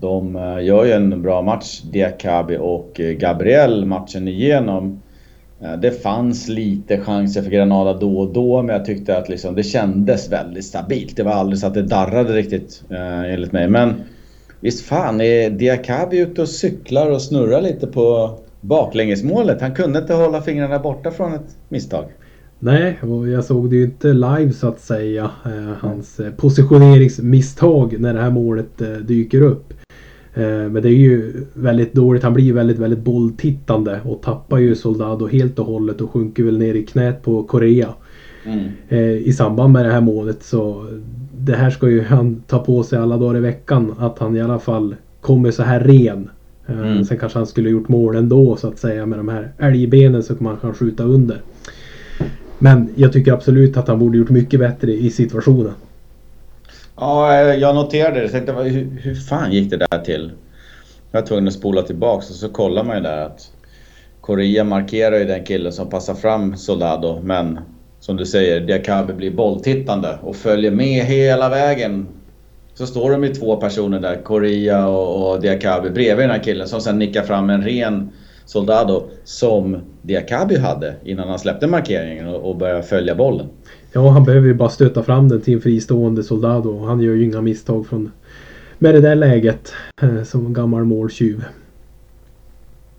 de 0.00 0.36
eh, 0.36 0.64
gör 0.64 0.84
ju 0.84 0.92
en 0.92 1.22
bra 1.22 1.42
match, 1.42 1.80
Diakabi 1.80 2.58
och 2.60 3.00
eh, 3.00 3.12
Gabriel, 3.12 3.84
matchen 3.84 4.28
igenom. 4.28 5.02
Eh, 5.60 5.72
det 5.72 5.90
fanns 5.90 6.48
lite 6.48 7.00
chanser 7.00 7.42
för 7.42 7.50
Granada 7.50 7.92
då 7.92 8.18
och 8.18 8.32
då, 8.32 8.62
men 8.62 8.76
jag 8.76 8.84
tyckte 8.84 9.18
att 9.18 9.28
liksom, 9.28 9.54
det 9.54 9.62
kändes 9.62 10.32
väldigt 10.32 10.64
stabilt. 10.64 11.16
Det 11.16 11.22
var 11.22 11.32
aldrig 11.32 11.58
så 11.58 11.66
att 11.66 11.74
det 11.74 11.82
darrade 11.82 12.32
riktigt, 12.32 12.82
enligt 13.26 13.52
mig. 13.52 13.68
Men 13.68 13.94
visst 14.60 14.84
fan 14.84 15.20
är 15.20 15.50
Diakabi 15.50 16.18
ute 16.18 16.42
och 16.42 16.48
cyklar 16.48 17.10
och 17.10 17.22
snurrar 17.22 17.60
lite 17.60 17.86
på 17.86 18.38
baklängesmålet. 18.60 19.60
Han 19.60 19.74
kunde 19.74 19.98
inte 19.98 20.14
hålla 20.14 20.42
fingrarna 20.42 20.78
borta 20.78 21.10
från 21.10 21.34
ett 21.34 21.56
misstag. 21.68 22.04
Nej, 22.58 22.98
och 23.02 23.28
jag 23.28 23.44
såg 23.44 23.70
det 23.70 23.76
ju 23.76 23.84
inte 23.84 24.12
live 24.12 24.52
så 24.52 24.68
att 24.68 24.80
säga. 24.80 25.30
hans 25.80 26.20
positioneringsmisstag 26.36 28.00
när 28.00 28.14
det 28.14 28.20
här 28.20 28.30
målet 28.30 28.82
dyker 29.06 29.42
upp. 29.42 29.72
Eh, 30.38 30.70
men 30.70 30.82
det 30.82 30.88
är 30.88 30.96
ju 30.96 31.32
väldigt 31.54 31.92
dåligt. 31.92 32.22
Han 32.22 32.34
blir 32.34 32.52
väldigt, 32.52 32.78
väldigt 32.78 32.98
bolltittande 32.98 34.00
och 34.04 34.22
tappar 34.22 34.58
ju 34.58 34.74
Soldado 34.74 35.26
helt 35.26 35.58
och 35.58 35.66
hållet 35.66 36.00
och 36.00 36.10
sjunker 36.10 36.42
väl 36.42 36.58
ner 36.58 36.74
i 36.74 36.86
knät 36.86 37.22
på 37.22 37.42
Korea. 37.42 37.88
Mm. 38.44 38.64
Eh, 38.88 39.28
I 39.28 39.32
samband 39.32 39.72
med 39.72 39.84
det 39.84 39.92
här 39.92 40.00
målet 40.00 40.42
så 40.42 40.86
det 41.38 41.54
här 41.54 41.70
ska 41.70 41.88
ju 41.88 42.02
han 42.02 42.42
ta 42.46 42.58
på 42.58 42.82
sig 42.82 42.98
alla 42.98 43.16
dagar 43.16 43.36
i 43.36 43.40
veckan. 43.40 43.94
Att 43.98 44.18
han 44.18 44.36
i 44.36 44.40
alla 44.40 44.58
fall 44.58 44.96
kommer 45.20 45.50
så 45.50 45.62
här 45.62 45.80
ren. 45.80 46.30
Eh, 46.66 46.78
mm. 46.78 47.04
Sen 47.04 47.18
kanske 47.18 47.38
han 47.38 47.46
skulle 47.46 47.70
gjort 47.70 47.88
mål 47.88 48.16
ändå 48.16 48.56
så 48.56 48.68
att 48.68 48.78
säga 48.78 49.06
med 49.06 49.18
de 49.18 49.28
här 49.28 49.52
älgbenen 49.58 50.22
så 50.22 50.34
man 50.38 50.56
kan 50.56 50.74
skjuta 50.74 51.04
under. 51.04 51.40
Men 52.58 52.94
jag 52.96 53.12
tycker 53.12 53.32
absolut 53.32 53.76
att 53.76 53.88
han 53.88 53.98
borde 53.98 54.18
gjort 54.18 54.30
mycket 54.30 54.60
bättre 54.60 54.92
i 54.92 55.10
situationen. 55.10 55.74
Ja, 56.96 57.42
jag 57.42 57.74
noterade 57.74 58.14
det. 58.14 58.22
Jag 58.22 58.32
tänkte, 58.32 58.52
hur, 58.52 59.00
hur 59.02 59.14
fan 59.14 59.52
gick 59.52 59.70
det 59.70 59.76
där 59.76 59.98
till? 59.98 60.32
Jag 61.10 61.20
var 61.20 61.26
tvungen 61.26 61.48
att 61.48 61.54
spola 61.54 61.82
tillbaks 61.82 62.30
och 62.30 62.36
så 62.36 62.48
kollar 62.48 62.84
man 62.84 62.96
ju 62.96 63.02
där 63.02 63.26
att 63.26 63.50
Korea 64.20 64.64
markerar 64.64 65.18
ju 65.18 65.24
den 65.24 65.44
killen 65.44 65.72
som 65.72 65.90
passar 65.90 66.14
fram 66.14 66.56
Soldado. 66.56 67.20
Men 67.22 67.58
som 68.00 68.16
du 68.16 68.26
säger, 68.26 68.60
Diakabi 68.60 69.12
blir 69.12 69.30
bolltittande 69.30 70.18
och 70.22 70.36
följer 70.36 70.70
med 70.70 71.04
hela 71.04 71.48
vägen. 71.48 72.06
Så 72.74 72.86
står 72.86 73.10
de 73.10 73.24
ju 73.24 73.34
två 73.34 73.56
personer 73.56 74.00
där, 74.00 74.22
Korea 74.22 74.88
och, 74.88 75.30
och 75.30 75.40
Diakabi 75.40 75.90
bredvid 75.90 76.24
den 76.24 76.30
här 76.30 76.42
killen 76.42 76.68
som 76.68 76.80
sen 76.80 76.98
nickar 76.98 77.22
fram 77.22 77.50
en 77.50 77.62
ren 77.62 78.10
Soldado 78.48 79.02
som 79.24 79.76
Diakabi 80.02 80.58
hade 80.58 80.94
innan 81.04 81.28
han 81.28 81.38
släppte 81.38 81.66
markeringen 81.66 82.28
och, 82.28 82.50
och 82.50 82.56
började 82.56 82.82
följa 82.82 83.14
bollen. 83.14 83.46
Ja, 83.92 84.08
han 84.08 84.24
behöver 84.24 84.46
ju 84.46 84.54
bara 84.54 84.68
stöta 84.68 85.02
fram 85.02 85.28
den 85.28 85.40
till 85.40 85.54
en 85.54 85.60
fristående 85.60 86.22
Soldado. 86.22 86.84
Han 86.84 87.00
gör 87.00 87.14
ju 87.14 87.24
inga 87.24 87.40
misstag 87.40 87.86
från 87.86 88.10
med 88.78 88.94
det 88.94 89.00
där 89.00 89.14
läget 89.14 89.72
eh, 90.02 90.22
som 90.22 90.54
gammal 90.54 90.84
måltjuv. 90.84 91.44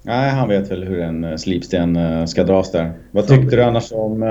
Nej, 0.02 0.30
han 0.30 0.50
vet 0.50 0.72
väl 0.72 0.84
hur 0.84 1.00
en 1.00 1.24
eh, 1.24 1.36
slipsten 1.36 1.96
eh, 1.96 2.26
ska 2.26 2.44
dras 2.44 2.72
där. 2.72 2.92
Vad 3.12 3.28
tyckte 3.28 3.56
du 3.56 3.64
annars 3.64 3.92
om 3.92 4.26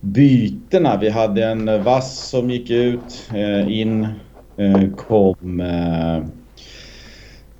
bytena? 0.00 0.96
Vi 0.96 1.08
hade 1.08 1.44
en 1.44 1.84
vass 1.84 2.28
som 2.28 2.50
gick 2.50 2.70
ut, 2.70 3.30
in 3.68 4.08
kom 4.96 5.62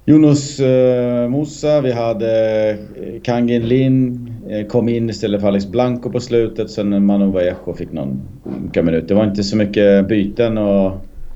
Yunus 0.07 0.61
uh, 0.61 1.31
Musa, 1.31 1.81
vi 1.81 1.93
hade 1.93 2.71
eh, 2.71 3.21
Kangin 3.23 3.69
Lin 3.69 4.29
uh, 4.51 4.67
kom 4.67 4.89
in 4.89 5.11
istället 5.11 5.41
för 5.41 5.49
Alex 5.49 5.67
Blanco 5.67 6.11
på 6.11 6.21
slutet. 6.21 6.71
Sen 6.71 7.07
Manu 7.07 7.27
Vallejo 7.27 7.75
fick 7.77 7.93
någon 7.93 8.21
minut. 8.75 9.09
Det 9.09 9.15
var 9.15 9.25
inte 9.25 9.43
så 9.43 9.57
mycket 9.57 10.09
byten 10.09 10.59
och 10.59 10.93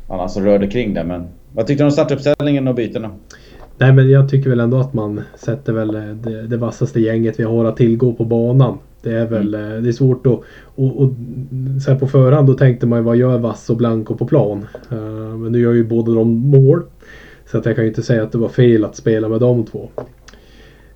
annat 0.09 0.31
som 0.31 0.45
rörde 0.45 0.67
kring 0.67 0.95
det. 0.95 1.05
Men 1.05 1.25
vad 1.53 1.67
tyckte 1.67 1.83
du 1.83 1.87
om 1.87 1.93
startuppställningen 1.93 2.69
och 2.69 2.75
bytena? 2.75 3.11
Nej 3.79 3.93
men 3.93 4.11
jag 4.11 4.31
tycker 4.31 4.51
väl 4.51 4.61
ändå 4.61 4.81
att 4.81 4.95
man 4.95 5.21
sätter 5.37 5.73
väl 5.73 5.93
det, 6.23 6.47
det 6.47 6.57
vassaste 6.57 7.01
gänget 7.01 7.41
vi 7.41 7.45
har 7.45 7.65
att 7.65 7.77
tillgå 7.77 8.13
på 8.13 8.25
banan. 8.25 8.79
Det 9.03 9.13
är 9.13 9.27
väl 9.27 9.55
mm. 9.55 9.83
det 9.83 9.89
är 9.89 9.93
svårt 9.93 10.27
att... 10.27 10.41
Och, 10.65 11.03
och, 11.03 11.11
så 11.85 11.91
här 11.91 11.99
på 11.99 12.07
förhand 12.07 12.47
då 12.47 12.55
tänkte 12.55 12.87
man 12.87 12.99
ju 12.99 13.05
vad 13.05 13.17
gör 13.17 13.39
Vass 13.39 13.71
och 13.71 13.77
Blanco 13.77 14.15
på 14.15 14.27
plan? 14.27 14.67
Uh, 14.93 15.37
men 15.37 15.53
nu 15.53 15.61
gör 15.61 15.73
ju 15.73 15.85
båda 15.85 16.13
de 16.13 16.29
mål. 16.29 16.83
Så 17.47 17.59
att 17.59 17.67
jag 17.67 17.75
kan 17.75 17.85
ju 17.85 17.89
inte 17.89 18.03
säga 18.03 18.23
att 18.23 18.33
det 18.33 18.39
var 18.39 18.49
fel 18.49 18.85
att 18.85 18.97
spela 18.97 19.29
med 19.29 19.41
de 19.41 19.65
två. 19.65 19.91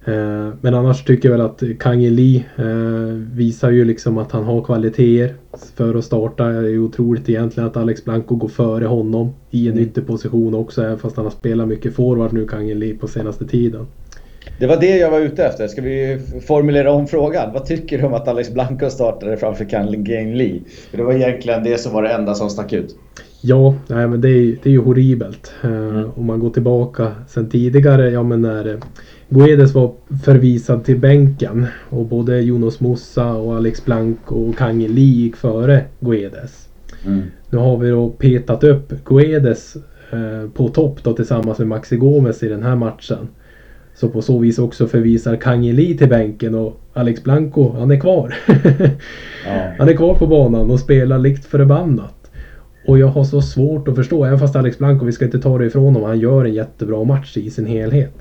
Eh, 0.05 0.49
men 0.61 0.75
annars 0.75 1.05
tycker 1.05 1.29
jag 1.29 1.37
väl 1.37 1.47
att 1.47 1.63
Kang 1.79 2.01
Lee 2.01 2.45
eh, 2.57 3.15
visar 3.33 3.71
ju 3.71 3.85
liksom 3.85 4.19
att 4.19 4.33
han 4.33 4.45
har 4.45 4.65
kvaliteter 4.65 5.35
för 5.75 5.95
att 5.95 6.05
starta. 6.05 6.49
Det 6.49 6.71
är 6.71 6.79
otroligt 6.79 7.29
egentligen 7.29 7.69
att 7.69 7.77
Alex 7.77 8.05
Blanco 8.05 8.37
går 8.37 8.49
före 8.49 8.85
honom 8.85 9.31
i 9.51 9.67
en 9.69 9.73
mm. 9.73 9.85
ytterposition 9.85 10.55
också. 10.55 10.83
Även 10.83 10.99
fast 10.99 11.17
han 11.17 11.27
har 11.27 11.33
spelat 11.33 11.69
mycket 11.69 11.95
forward 11.95 12.33
nu, 12.33 12.47
Kang 12.47 12.75
Lee, 12.75 12.95
på 12.95 13.09
senaste 13.09 13.47
tiden. 13.47 13.87
Det 14.61 14.67
var 14.67 14.77
det 14.77 14.97
jag 14.97 15.11
var 15.11 15.21
ute 15.21 15.45
efter. 15.45 15.69
Ska 15.69 15.83
vi 15.83 16.21
formulera 16.47 16.93
om 16.93 17.07
frågan? 17.07 17.53
Vad 17.53 17.67
tycker 17.67 17.99
du 17.99 18.05
om 18.05 18.15
att 18.15 18.29
Alex 18.29 18.51
Blanco 18.51 18.91
startade 18.91 19.37
framför 19.37 19.65
Kang 19.65 19.91
Lee? 20.35 20.61
Det 20.93 21.03
var 21.03 21.13
egentligen 21.13 21.65
det 21.65 21.79
som 21.79 21.93
var 21.93 22.03
det 22.03 22.09
enda 22.09 22.35
som 22.35 22.51
stack 22.51 22.73
ut. 22.73 22.97
Ja, 23.41 23.75
nej, 23.87 24.09
men 24.09 24.21
det 24.21 24.29
är, 24.29 24.57
det 24.63 24.69
är 24.69 24.73
ju 24.73 24.81
horribelt. 24.81 25.53
Uh, 25.65 25.71
mm. 25.71 26.11
Om 26.15 26.27
man 26.27 26.41
går 26.41 26.51
tillbaka 26.51 27.13
sen 27.29 27.51
tidigare, 27.51 28.11
ja 28.11 28.23
men 28.23 28.43
när 28.43 28.81
Guedes 29.29 29.75
var 29.75 29.93
förvisad 30.25 30.85
till 30.85 30.99
bänken 30.99 31.67
och 31.91 32.07
både 32.07 32.41
Jonas 32.41 32.81
Mossa 32.81 33.33
och 33.33 33.57
Alex 33.57 33.85
Blanco 33.85 34.35
och 34.35 34.57
Kang 34.57 34.87
Lee 34.89 35.15
gick 35.15 35.37
före 35.37 35.85
Guedes. 36.01 36.69
Mm. 37.07 37.23
Nu 37.51 37.59
har 37.59 37.77
vi 37.77 37.91
då 37.91 38.09
petat 38.09 38.65
upp 38.65 39.05
Guedes 39.05 39.77
eh, 40.13 40.51
på 40.55 40.69
topp 40.69 41.05
då 41.05 41.13
tillsammans 41.13 41.59
med 41.59 41.69
Maxi 41.69 41.97
Gomes 41.97 42.43
i 42.43 42.49
den 42.49 42.63
här 42.63 42.77
matchen. 42.77 43.29
Så 44.01 44.09
på 44.09 44.23
så 44.23 44.39
vis 44.39 44.59
också 44.59 44.87
förvisar 44.87 45.37
Kangeli 45.37 45.99
till 45.99 46.09
bänken 46.09 46.55
och 46.55 46.81
Alex 46.93 47.25
Blanco, 47.25 47.73
han 47.79 47.91
är 47.91 48.01
kvar. 48.01 48.35
ja. 49.47 49.73
Han 49.79 49.89
är 49.89 49.97
kvar 49.97 50.15
på 50.15 50.27
banan 50.27 50.71
och 50.71 50.81
spelar 50.81 51.19
likt 51.19 51.45
förbannat. 51.45 52.31
Och 52.87 52.99
jag 52.99 53.07
har 53.07 53.25
så 53.25 53.43
svårt 53.43 53.89
att 53.89 53.97
förstå, 53.97 54.25
även 54.25 54.39
fast 54.39 54.57
Alex 54.57 54.79
Blanco, 54.79 55.05
vi 55.05 55.13
ska 55.13 55.25
inte 55.25 55.39
ta 55.39 55.59
det 55.59 55.67
ifrån 55.67 55.85
honom, 55.85 56.03
han 56.03 56.19
gör 56.19 56.45
en 56.45 56.55
jättebra 56.55 57.05
match 57.05 57.37
i 57.37 57.51
sin 57.51 57.67
helhet. 57.67 58.15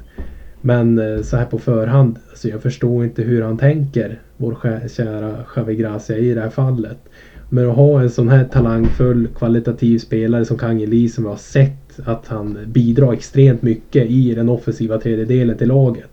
Men 0.62 1.00
eh, 1.00 1.22
så 1.22 1.38
här 1.38 1.46
på 1.46 1.60
förhand, 1.60 2.18
alltså 2.30 2.50
jag 2.50 2.62
förstår 2.62 3.04
inte 3.04 3.22
hur 3.22 3.42
han 3.42 3.58
tänker, 3.58 4.20
vår 4.38 4.88
kära 4.88 5.36
Javi 5.56 5.76
Gracia 5.76 6.18
i 6.18 6.34
det 6.34 6.42
här 6.42 6.50
fallet. 6.50 7.09
Men 7.50 7.70
att 7.70 7.76
ha 7.76 8.02
en 8.02 8.10
sån 8.10 8.30
här 8.30 8.44
talangfull 8.44 9.28
kvalitativ 9.36 10.00
spelare 10.00 10.46
som 10.46 10.58
Kangeli 10.58 11.10
som 11.10 11.24
vi 11.24 11.30
har 11.30 11.38
sett 11.38 12.00
att 12.06 12.28
han 12.28 12.58
bidrar 12.68 13.14
extremt 13.14 13.62
mycket 13.62 14.10
i 14.10 14.36
den 14.36 14.50
offensiva 14.50 14.98
tredjedelen 14.98 15.58
till 15.58 15.68
laget. 15.68 16.10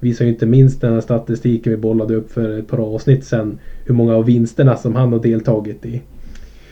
Visar 0.00 0.24
ju 0.24 0.30
inte 0.30 0.46
minst 0.46 0.80
den 0.80 0.92
här 0.92 1.00
statistiken 1.00 1.72
vi 1.72 1.76
bollade 1.76 2.14
upp 2.14 2.32
för 2.32 2.58
ett 2.58 2.68
par 2.68 2.78
avsnitt 2.78 3.24
sedan. 3.24 3.58
Hur 3.84 3.94
många 3.94 4.14
av 4.14 4.24
vinsterna 4.24 4.76
som 4.76 4.94
han 4.94 5.12
har 5.12 5.20
deltagit 5.20 5.86
i. 5.86 6.02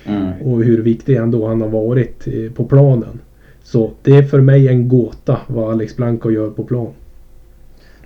Mm. 0.05 0.43
Och 0.43 0.65
hur 0.65 0.83
viktig 0.83 1.17
ändå 1.17 1.47
han 1.47 1.61
har 1.61 1.69
varit 1.69 2.27
eh, 2.27 2.53
på 2.53 2.65
planen. 2.65 3.21
Så 3.63 3.91
det 4.03 4.17
är 4.17 4.23
för 4.23 4.41
mig 4.41 4.69
en 4.69 4.89
gåta 4.89 5.39
vad 5.47 5.73
Alex 5.73 5.97
Blanco 5.97 6.31
gör 6.31 6.51
på 6.51 6.65
plan. 6.65 6.93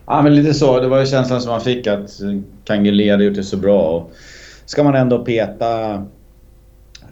Ja 0.07 0.23
men 0.23 0.35
lite 0.35 0.55
så. 0.55 0.81
Det 0.81 0.89
var 0.89 1.01
ju 1.01 1.07
känslan 1.07 1.41
som 1.41 1.51
man 1.51 1.61
fick 1.61 1.87
att 1.87 2.21
Kangeli 2.65 3.11
hade 3.11 3.25
gjort 3.25 3.35
det 3.35 3.45
så 3.45 3.57
bra. 3.57 3.83
Och 3.83 4.13
ska 4.69 4.83
man 4.83 4.95
ändå 4.95 5.19
peta... 5.25 5.93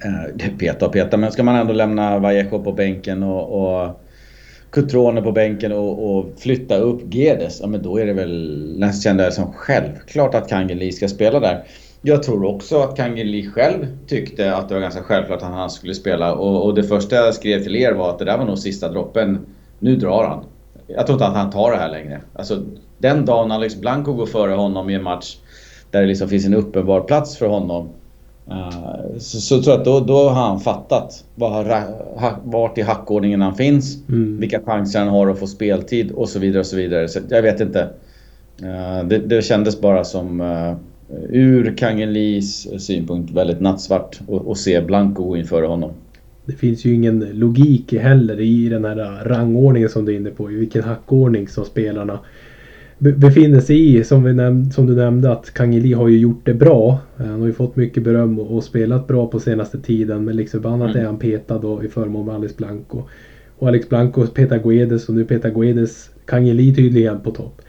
Eh, 0.05 0.49
peta 0.59 0.87
och 0.87 0.93
peta, 0.93 1.17
men 1.17 1.33
ska 1.33 1.43
man 1.43 1.57
ändå 1.57 1.73
lämna 1.73 2.19
Vallejo 2.19 2.63
på 2.63 2.73
bänken 2.73 3.23
och, 3.23 3.63
och 3.63 4.01
Cutrone 4.71 5.23
på 5.23 5.33
bänken 5.33 5.73
och, 5.73 6.19
och, 6.19 6.27
flytta 6.39 6.77
upp 6.77 7.15
Gedes, 7.15 7.61
ja 7.61 7.67
men 7.67 7.83
då 7.83 8.01
är 8.01 8.07
det 8.07 8.13
väl 8.13 8.75
nästan 8.79 9.01
kände 9.01 9.33
som 9.33 9.53
självklart 9.53 10.35
att 10.35 10.49
Kangeli 10.49 10.93
ska 10.93 11.09
spela 11.09 11.41
där. 11.41 11.65
Jag 12.03 12.23
tror 12.23 12.45
också 12.45 12.83
att 12.83 12.97
Kangeli 12.97 13.51
själv 13.51 13.87
tyckte 14.07 14.55
att 14.55 14.69
det 14.69 14.75
var 14.75 14.83
ganska 14.83 15.03
självklart 15.03 15.43
att 15.43 15.53
han 15.53 15.71
skulle 15.71 15.95
spela 15.95 16.35
och, 16.35 16.65
och 16.65 16.75
det 16.75 16.85
första 16.85 17.17
jag 17.17 17.35
skrev 17.35 17.63
till 17.63 17.77
er 17.77 17.93
var 17.93 18.11
att 18.11 18.19
det 18.19 18.25
där 18.25 18.39
var 18.39 18.45
nog 18.45 18.59
sista 18.59 18.89
droppen. 18.89 19.47
Nu 19.79 19.97
drar 19.97 20.25
han. 20.25 20.45
Jag 20.87 21.07
tror 21.07 21.15
inte 21.15 21.27
att 21.27 21.37
han 21.37 21.51
tar 21.51 21.71
det 21.71 21.77
här 21.77 21.91
längre. 21.91 22.21
Alltså, 22.33 22.63
den 22.99 23.25
dagen 23.25 23.53
Alex 23.53 23.77
Blanco 23.77 24.13
går 24.13 24.27
före 24.27 24.53
honom 24.53 24.91
i 24.91 24.95
en 24.95 25.03
match 25.03 25.37
där 25.97 26.03
det 26.03 26.09
liksom 26.09 26.29
finns 26.29 26.47
en 26.47 26.55
uppenbar 26.55 27.01
plats 27.01 27.37
för 27.37 27.47
honom. 27.47 27.89
Uh, 28.49 29.19
så, 29.19 29.41
så 29.41 29.63
tror 29.63 29.73
jag 29.73 29.79
att 29.79 29.85
då, 29.85 30.01
då 30.01 30.29
har 30.29 30.49
han 30.49 30.61
fattat 30.61 31.25
var, 31.35 31.65
ha, 32.21 32.41
vart 32.45 32.79
i 32.79 32.83
hackordningen 32.83 33.41
han 33.41 33.55
finns. 33.55 34.09
Mm. 34.09 34.41
Vilka 34.41 34.61
chanser 34.61 34.99
han 34.99 35.09
har 35.09 35.29
att 35.29 35.39
få 35.39 35.47
speltid 35.47 36.11
och 36.11 36.29
så 36.29 36.39
vidare. 36.39 36.61
och 36.61 36.67
så 36.67 36.77
vidare. 36.77 37.09
Så 37.09 37.21
jag 37.29 37.43
vet 37.43 37.61
inte. 37.61 37.89
Uh, 38.63 39.09
det, 39.09 39.19
det, 39.19 39.45
kändes 39.45 39.81
bara 39.81 40.05
som 40.05 40.41
uh, 40.41 40.75
ur 41.31 41.77
Kangelis 41.77 42.69
synpunkt 42.79 43.33
väldigt 43.33 43.61
nattsvart 43.61 44.21
att 44.51 44.59
se 44.59 44.81
Blanco 44.81 45.23
gå 45.23 45.37
in 45.37 45.47
före 45.47 45.67
honom. 45.67 45.91
Det 46.45 46.53
finns 46.53 46.85
ju 46.85 46.95
ingen 46.95 47.19
logik 47.19 47.93
heller 47.93 48.41
i 48.41 48.69
den 48.69 48.85
här 48.85 49.25
rangordningen 49.25 49.89
som 49.89 50.05
du 50.05 50.13
är 50.13 50.17
inne 50.17 50.31
på. 50.31 50.51
I 50.51 50.55
vilken 50.55 50.83
hackordning 50.83 51.49
som 51.49 51.65
spelarna 51.65 52.19
befinner 52.99 53.61
sig 53.61 53.97
i. 53.97 54.05
Som, 54.05 54.25
vi 54.25 54.33
näm 54.33 54.71
som 54.71 54.87
du 54.87 54.95
nämnde 54.95 55.33
att 55.33 55.55
Kangeli 55.55 55.93
har 55.93 56.09
ju 56.09 56.19
gjort 56.19 56.41
det 56.47 56.55
bra. 56.55 56.99
Han 57.17 57.41
har 57.41 57.47
ju 57.47 57.53
fått 57.53 57.77
mycket 57.77 58.03
beröm 58.03 58.39
och, 58.39 58.57
och 58.57 58.65
spelat 58.65 59.07
bra 59.07 59.27
på 59.27 59.41
senaste 59.41 59.79
tiden. 59.79 60.25
Men 60.25 60.37
liksom 60.37 60.63
förbannat 60.63 60.91
mm. 60.91 61.03
är 61.03 61.07
han 61.07 61.19
petad 61.19 61.59
då 61.59 61.85
i 61.85 61.89
förmån 61.89 62.27
med 62.27 62.35
Alex 62.35 62.57
Blanco. 62.57 63.03
Och 63.59 63.69
Alex 63.69 63.89
Blanco 63.89 64.27
petar 64.27 64.59
Guedes 64.59 65.09
och 65.09 65.15
nu 65.15 65.25
petar 65.25 65.51
Guedes 65.51 66.11
Kangeli 66.27 66.75
tydligen 66.75 67.21
på 67.21 67.31
topp. 67.31 67.63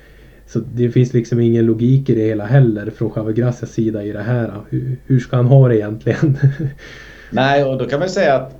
Så 0.47 0.59
det 0.73 0.89
finns 0.89 1.13
liksom 1.13 1.39
ingen 1.39 1.65
logik 1.65 2.09
i 2.09 2.15
det 2.15 2.21
hela 2.21 2.45
heller 2.45 2.89
från 2.89 3.11
Javier 3.15 3.35
Gracias 3.35 3.71
sida 3.71 4.03
i 4.03 4.11
det 4.11 4.21
här. 4.21 4.51
Hur, 4.69 4.97
hur 5.05 5.19
ska 5.19 5.35
han 5.35 5.45
ha 5.45 5.67
det 5.67 5.77
egentligen? 5.77 6.37
Nej, 7.29 7.63
och 7.63 7.77
då 7.77 7.85
kan 7.85 7.99
man 7.99 8.09
säga 8.09 8.35
att 8.35 8.53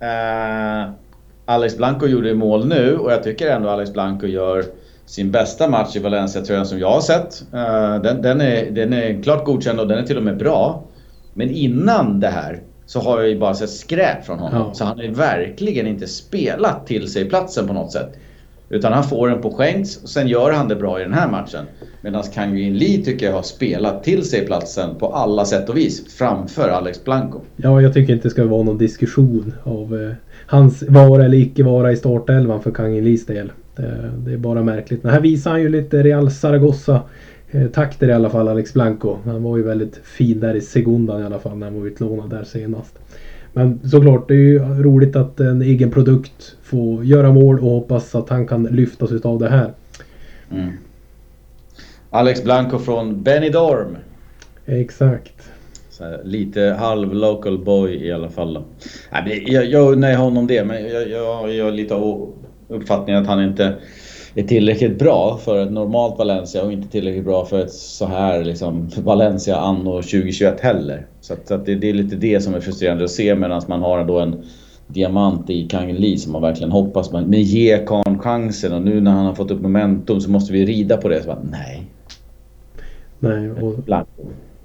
eh, 0.00 0.92
Alex 1.44 1.76
Blanco 1.76 2.06
gjorde 2.06 2.34
mål 2.34 2.66
nu 2.66 2.96
och 2.96 3.12
jag 3.12 3.22
tycker 3.22 3.50
ändå 3.50 3.68
Alex 3.68 3.92
Blanco 3.92 4.26
gör 4.26 4.64
sin 5.06 5.30
bästa 5.30 5.68
match 5.68 5.96
i 5.96 5.98
Valencia-tröjan 5.98 6.66
som 6.66 6.78
jag 6.78 6.90
har 6.90 7.00
sett. 7.00 7.46
Uh, 7.54 8.02
den, 8.02 8.22
den, 8.22 8.40
är, 8.40 8.70
den 8.70 8.92
är 8.92 9.22
klart 9.22 9.44
godkänd 9.44 9.80
och 9.80 9.88
den 9.88 9.98
är 9.98 10.02
till 10.02 10.16
och 10.16 10.22
med 10.22 10.36
bra. 10.36 10.84
Men 11.34 11.50
innan 11.50 12.20
det 12.20 12.28
här 12.28 12.62
så 12.86 13.00
har 13.00 13.20
jag 13.20 13.28
ju 13.28 13.38
bara 13.38 13.54
sett 13.54 13.70
skräp 13.70 14.24
från 14.24 14.38
honom. 14.38 14.64
Ja. 14.68 14.74
Så 14.74 14.84
han 14.84 14.96
har 14.96 15.04
ju 15.04 15.12
verkligen 15.12 15.86
inte 15.86 16.06
spelat 16.06 16.86
till 16.86 17.12
sig 17.12 17.24
platsen 17.24 17.66
på 17.66 17.72
något 17.72 17.92
sätt. 17.92 18.12
Utan 18.68 18.92
han 18.92 19.04
får 19.04 19.28
den 19.28 19.42
på 19.42 19.50
skänks 19.50 20.02
och 20.02 20.08
sen 20.08 20.28
gör 20.28 20.52
han 20.52 20.68
det 20.68 20.76
bra 20.76 21.00
i 21.00 21.02
den 21.02 21.12
här 21.12 21.30
matchen. 21.30 21.64
Medan 22.00 22.22
Kangin 22.22 22.78
Lee 22.78 23.04
tycker 23.04 23.26
jag 23.26 23.32
har 23.32 23.42
spelat 23.42 24.04
till 24.04 24.24
sig 24.24 24.46
platsen 24.46 24.94
på 24.94 25.06
alla 25.06 25.44
sätt 25.44 25.68
och 25.68 25.76
vis 25.76 26.14
framför 26.14 26.68
Alex 26.68 27.04
Blanco. 27.04 27.40
Ja, 27.56 27.80
jag 27.80 27.94
tycker 27.94 28.12
inte 28.12 28.28
det 28.28 28.30
ska 28.30 28.44
vara 28.44 28.62
någon 28.62 28.78
diskussion 28.78 29.54
av 29.64 30.02
eh, 30.02 30.14
hans 30.46 30.82
vara 30.82 31.24
eller 31.24 31.38
icke 31.38 31.62
vara 31.62 31.92
i 31.92 31.96
startelvan 31.96 32.62
för 32.62 32.70
Kangin 32.70 33.04
Lees 33.04 33.26
del. 33.26 33.52
Det, 33.76 34.10
det, 34.18 34.32
är 34.32 34.36
bara 34.36 34.62
märkligt. 34.62 35.02
Men 35.02 35.12
här 35.12 35.20
visar 35.20 35.50
han 35.50 35.60
ju 35.62 35.68
lite 35.68 36.02
Real 36.02 36.30
Zaragoza 36.30 37.02
eh, 37.50 37.66
takter 37.66 38.08
i 38.08 38.12
alla 38.12 38.30
fall, 38.30 38.48
Alex 38.48 38.74
Blanco. 38.74 39.18
Han 39.24 39.42
var 39.42 39.56
ju 39.56 39.62
väldigt 39.62 39.96
fin 39.96 40.40
där 40.40 40.54
i 40.54 40.60
segundan 40.60 41.22
i 41.22 41.24
alla 41.24 41.38
fall 41.38 41.58
när 41.58 41.66
han 41.66 41.80
var 41.80 41.86
utlånad 41.86 42.30
där 42.30 42.44
senast. 42.44 42.98
Men 43.52 43.88
såklart, 43.90 44.28
det 44.28 44.34
är 44.34 44.38
ju 44.38 44.58
roligt 44.58 45.16
att 45.16 45.40
en 45.40 45.62
egen 45.62 45.90
produkt 45.90 46.56
får 46.62 47.04
göra 47.04 47.32
mål 47.32 47.58
och 47.58 47.70
hoppas 47.70 48.14
att 48.14 48.28
han 48.28 48.46
kan 48.46 48.64
lyftas 48.64 49.12
utav 49.12 49.38
det 49.38 49.48
här. 49.48 49.72
Mm. 50.50 50.72
Alex 52.10 52.44
Blanco 52.44 52.78
från 52.78 53.22
Benidorm. 53.22 53.96
Exakt. 54.66 55.50
Så 55.90 56.04
lite 56.24 56.76
halv 56.78 57.14
local 57.14 57.58
boy 57.58 58.06
i 58.06 58.12
alla 58.12 58.28
fall. 58.28 58.54
Då. 58.54 58.64
Jag, 59.46 59.64
jag 59.64 59.92
unnar 59.92 60.14
honom 60.14 60.46
det, 60.46 60.64
men 60.64 60.88
jag, 60.88 61.08
jag, 61.08 61.54
jag 61.54 61.68
är 61.68 61.72
lite 61.72 61.94
uppfattningen 62.68 63.22
att 63.22 63.28
han 63.28 63.44
inte 63.44 63.74
är 64.34 64.42
tillräckligt 64.42 64.98
bra 64.98 65.38
för 65.44 65.62
ett 65.62 65.72
normalt 65.72 66.18
Valencia 66.18 66.62
och 66.62 66.72
inte 66.72 66.88
tillräckligt 66.88 67.24
bra 67.24 67.44
för 67.44 67.60
ett 67.60 67.72
så 67.72 68.06
här 68.06 68.44
liksom 68.44 68.88
Valencia 68.96 69.56
anno 69.56 70.02
2021 70.02 70.60
heller. 70.60 71.06
Så, 71.20 71.32
att, 71.32 71.48
så 71.48 71.54
att 71.54 71.66
det, 71.66 71.74
det, 71.74 71.90
är 71.90 71.94
lite 71.94 72.16
det 72.16 72.40
som 72.40 72.54
är 72.54 72.60
frustrerande 72.60 73.04
att 73.04 73.10
se 73.10 73.34
medan 73.34 73.62
man 73.68 73.82
har 73.82 74.04
då 74.04 74.18
en 74.18 74.44
diamant 74.86 75.50
i 75.50 75.68
Kang 75.68 75.92
Lee 75.92 76.18
som 76.18 76.32
man 76.32 76.42
verkligen 76.42 76.72
hoppas 76.72 77.08
på. 77.08 77.20
Men 77.20 77.42
ge 77.42 77.78
Karn 77.86 78.18
chansen 78.18 78.72
och 78.72 78.82
nu 78.82 79.00
när 79.00 79.10
han 79.10 79.26
har 79.26 79.34
fått 79.34 79.50
upp 79.50 79.60
momentum 79.60 80.20
så 80.20 80.30
måste 80.30 80.52
vi 80.52 80.66
rida 80.66 80.96
på 80.96 81.08
det. 81.08 81.20
Så 81.20 81.26
bara, 81.26 81.42
nej. 81.50 81.82
Nej, 83.18 83.50
och, 83.50 83.74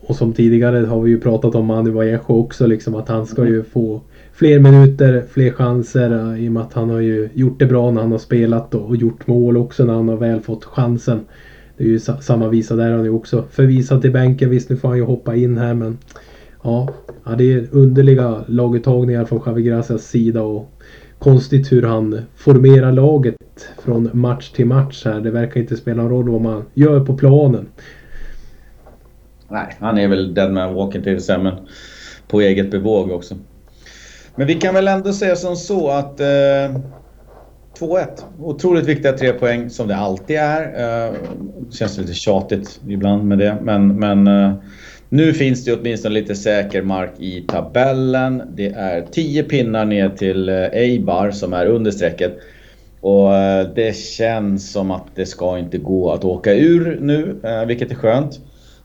och 0.07 0.15
som 0.15 0.33
tidigare 0.33 0.85
har 0.85 1.01
vi 1.01 1.09
ju 1.09 1.19
pratat 1.19 1.55
om 1.55 1.65
Manu 1.65 1.89
Vallejo 1.89 2.19
också 2.27 2.67
liksom 2.67 2.95
att 2.95 3.09
han 3.09 3.25
ska 3.25 3.45
ju 3.45 3.63
få 3.63 4.01
fler 4.39 4.59
minuter, 4.59 5.23
fler 5.29 5.51
chanser 5.51 6.11
eh, 6.11 6.43
i 6.43 6.47
och 6.47 6.51
med 6.51 6.63
att 6.63 6.73
han 6.73 6.89
har 6.89 6.99
ju 6.99 7.29
gjort 7.33 7.59
det 7.59 7.65
bra 7.65 7.91
när 7.91 8.01
han 8.01 8.11
har 8.11 8.19
spelat 8.19 8.75
och, 8.75 8.95
gjort 8.95 9.27
mål 9.27 9.57
också 9.57 9.85
när 9.85 9.93
han 9.93 10.09
har 10.09 10.17
väl 10.17 10.41
fått 10.41 10.65
chansen. 10.65 11.25
Det 11.77 11.83
är 11.83 11.87
ju 11.87 11.99
samma 11.99 12.47
visa 12.47 12.75
där. 12.75 12.91
Han 12.91 13.05
är 13.05 13.13
också 13.13 13.45
förvisad 13.51 14.01
till 14.01 14.11
bänken. 14.11 14.49
Visst, 14.49 14.69
nu 14.69 14.77
får 14.77 14.87
han 14.87 14.97
ju 14.97 15.03
hoppa 15.03 15.35
in 15.35 15.57
här 15.57 15.73
men 15.73 15.97
ja, 16.63 16.89
ja 17.23 17.31
det 17.31 17.53
är 17.53 17.67
underliga 17.71 18.43
laguttagningar 18.47 19.25
från 19.25 19.41
Javi 19.45 19.63
Gracias 19.63 20.07
sida 20.07 20.41
och 20.41 20.71
konstigt 21.17 21.71
hur 21.71 21.83
han 21.83 22.21
formerar 22.35 22.91
laget 22.91 23.35
från 23.83 24.09
match 24.13 24.51
till 24.51 24.65
match 24.65 25.05
här. 25.05 25.21
Det 25.21 25.31
verkar 25.31 25.61
inte 25.61 25.77
spela 25.77 26.03
någon 26.03 26.11
roll 26.11 26.29
vad 26.29 26.41
man 26.41 26.63
gör 26.73 27.05
på 27.05 27.17
planen. 27.17 27.67
Nej, 29.49 29.75
han 29.79 29.97
är 29.97 30.07
väl 30.07 30.33
dead 30.33 30.53
man 30.53 30.73
walking 30.73 31.03
till 31.03 31.21
sig 31.21 31.39
men 31.39 31.53
på 32.27 32.41
eget 32.41 32.71
bevåg 32.71 33.11
också. 33.11 33.35
Men 34.35 34.47
vi 34.47 34.53
kan 34.53 34.73
väl 34.73 34.87
ändå 34.87 35.13
säga 35.13 35.35
som 35.35 35.55
så 35.55 35.89
att 35.89 36.19
eh, 36.19 36.25
2-1. 37.79 38.07
Otroligt 38.39 38.85
viktiga 38.85 39.13
tre 39.13 39.33
poäng 39.33 39.69
som 39.69 39.87
det 39.87 39.95
alltid 39.95 40.37
är. 40.37 40.63
Eh, 40.63 41.13
det 41.69 41.75
känns 41.75 41.97
lite 41.97 42.13
tjatigt 42.13 42.81
ibland 42.87 43.27
med 43.27 43.37
det. 43.37 43.57
Men, 43.61 43.99
men 43.99 44.27
eh, 44.27 44.53
nu 45.09 45.33
finns 45.33 45.65
det 45.65 45.73
åtminstone 45.73 46.13
lite 46.13 46.35
säker 46.35 46.81
mark 46.81 47.11
i 47.19 47.41
tabellen. 47.41 48.43
Det 48.55 48.67
är 48.67 49.05
10 49.11 49.43
pinnar 49.43 49.85
ner 49.85 50.09
till 50.09 50.49
eh, 50.49 50.55
Eibar 50.55 51.31
som 51.31 51.53
är 51.53 51.65
under 51.65 51.91
strecket. 51.91 52.37
Och 53.01 53.35
eh, 53.35 53.67
det 53.75 53.97
känns 53.97 54.71
som 54.71 54.91
att 54.91 55.05
det 55.15 55.25
ska 55.25 55.59
inte 55.59 55.77
gå 55.77 56.11
att 56.11 56.23
åka 56.23 56.53
ur 56.53 56.97
nu, 57.01 57.35
eh, 57.43 57.65
vilket 57.65 57.91
är 57.91 57.95
skönt. 57.95 58.39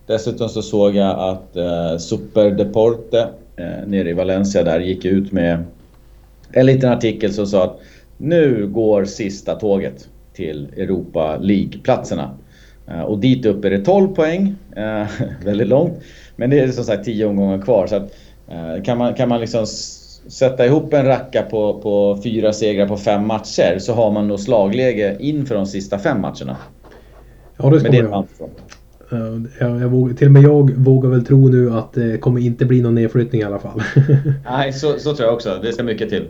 Dessutom 0.07 0.49
så 0.49 0.63
såg 0.63 0.97
jag 0.97 1.19
att 1.19 1.57
Super 2.01 2.51
Deporte 2.51 3.29
eh, 3.57 3.87
nere 3.87 4.11
i 4.11 4.13
Valencia 4.13 4.63
där 4.63 4.81
gick 4.81 5.05
ut 5.05 5.33
med 5.33 5.65
en 6.53 6.67
liten 6.67 6.93
artikel 6.93 7.33
som 7.33 7.47
sa 7.47 7.65
att 7.65 7.81
nu 8.17 8.67
går 8.67 9.05
sista 9.05 9.55
tåget 9.55 10.09
till 10.33 10.69
Europa 10.77 11.37
League-platserna. 11.37 12.31
Eh, 12.87 13.01
och 13.01 13.19
dit 13.19 13.47
upp 13.47 13.65
är 13.65 13.71
det 13.71 13.85
12 13.85 14.15
poäng, 14.15 14.55
eh, 14.77 15.07
väldigt 15.45 15.69
långt. 15.69 16.01
Men 16.37 16.51
det 16.51 16.61
är 16.61 16.69
som 16.69 16.85
sagt 16.85 17.05
10 17.05 17.27
omgångar 17.27 17.63
kvar. 17.63 17.87
Så 17.87 17.97
att, 17.97 18.15
eh, 18.49 18.83
kan, 18.83 18.99
man, 18.99 19.15
kan 19.15 19.29
man 19.29 19.41
liksom 19.41 19.67
sätta 20.29 20.67
ihop 20.67 20.93
en 20.93 21.07
racka 21.07 21.43
på, 21.43 21.81
på 21.81 22.21
fyra 22.23 22.53
segrar 22.53 22.89
på 22.89 22.97
fem 22.97 23.27
matcher 23.27 23.79
så 23.79 23.93
har 23.93 24.11
man 24.11 24.29
nog 24.29 24.41
slagläge 24.41 25.17
inför 25.21 25.55
de 25.55 25.67
sista 25.67 25.99
fem 25.99 26.21
matcherna. 26.21 26.57
Ja, 27.57 27.71
det 27.71 27.81
ska 27.81 27.91
Men 27.91 27.99
det 27.99 28.09
man 28.09 28.15
allt. 28.15 28.41
Jag, 29.11 29.81
jag 29.81 29.89
vågar, 29.89 30.15
till 30.15 30.27
och 30.27 30.33
med 30.33 30.43
jag 30.43 30.71
vågar 30.71 31.11
väl 31.11 31.25
tro 31.25 31.49
nu 31.49 31.71
att 31.71 31.93
det 31.93 32.21
kommer 32.21 32.41
inte 32.41 32.65
bli 32.65 32.81
någon 32.83 32.95
nedflyttning 32.95 33.41
i 33.41 33.45
alla 33.45 33.59
fall. 33.59 33.83
Nej, 34.45 34.73
så, 34.73 34.99
så 34.99 35.15
tror 35.15 35.27
jag 35.27 35.35
också. 35.35 35.59
Det 35.63 35.73
ska 35.73 35.83
mycket 35.83 36.09
till. 36.09 36.29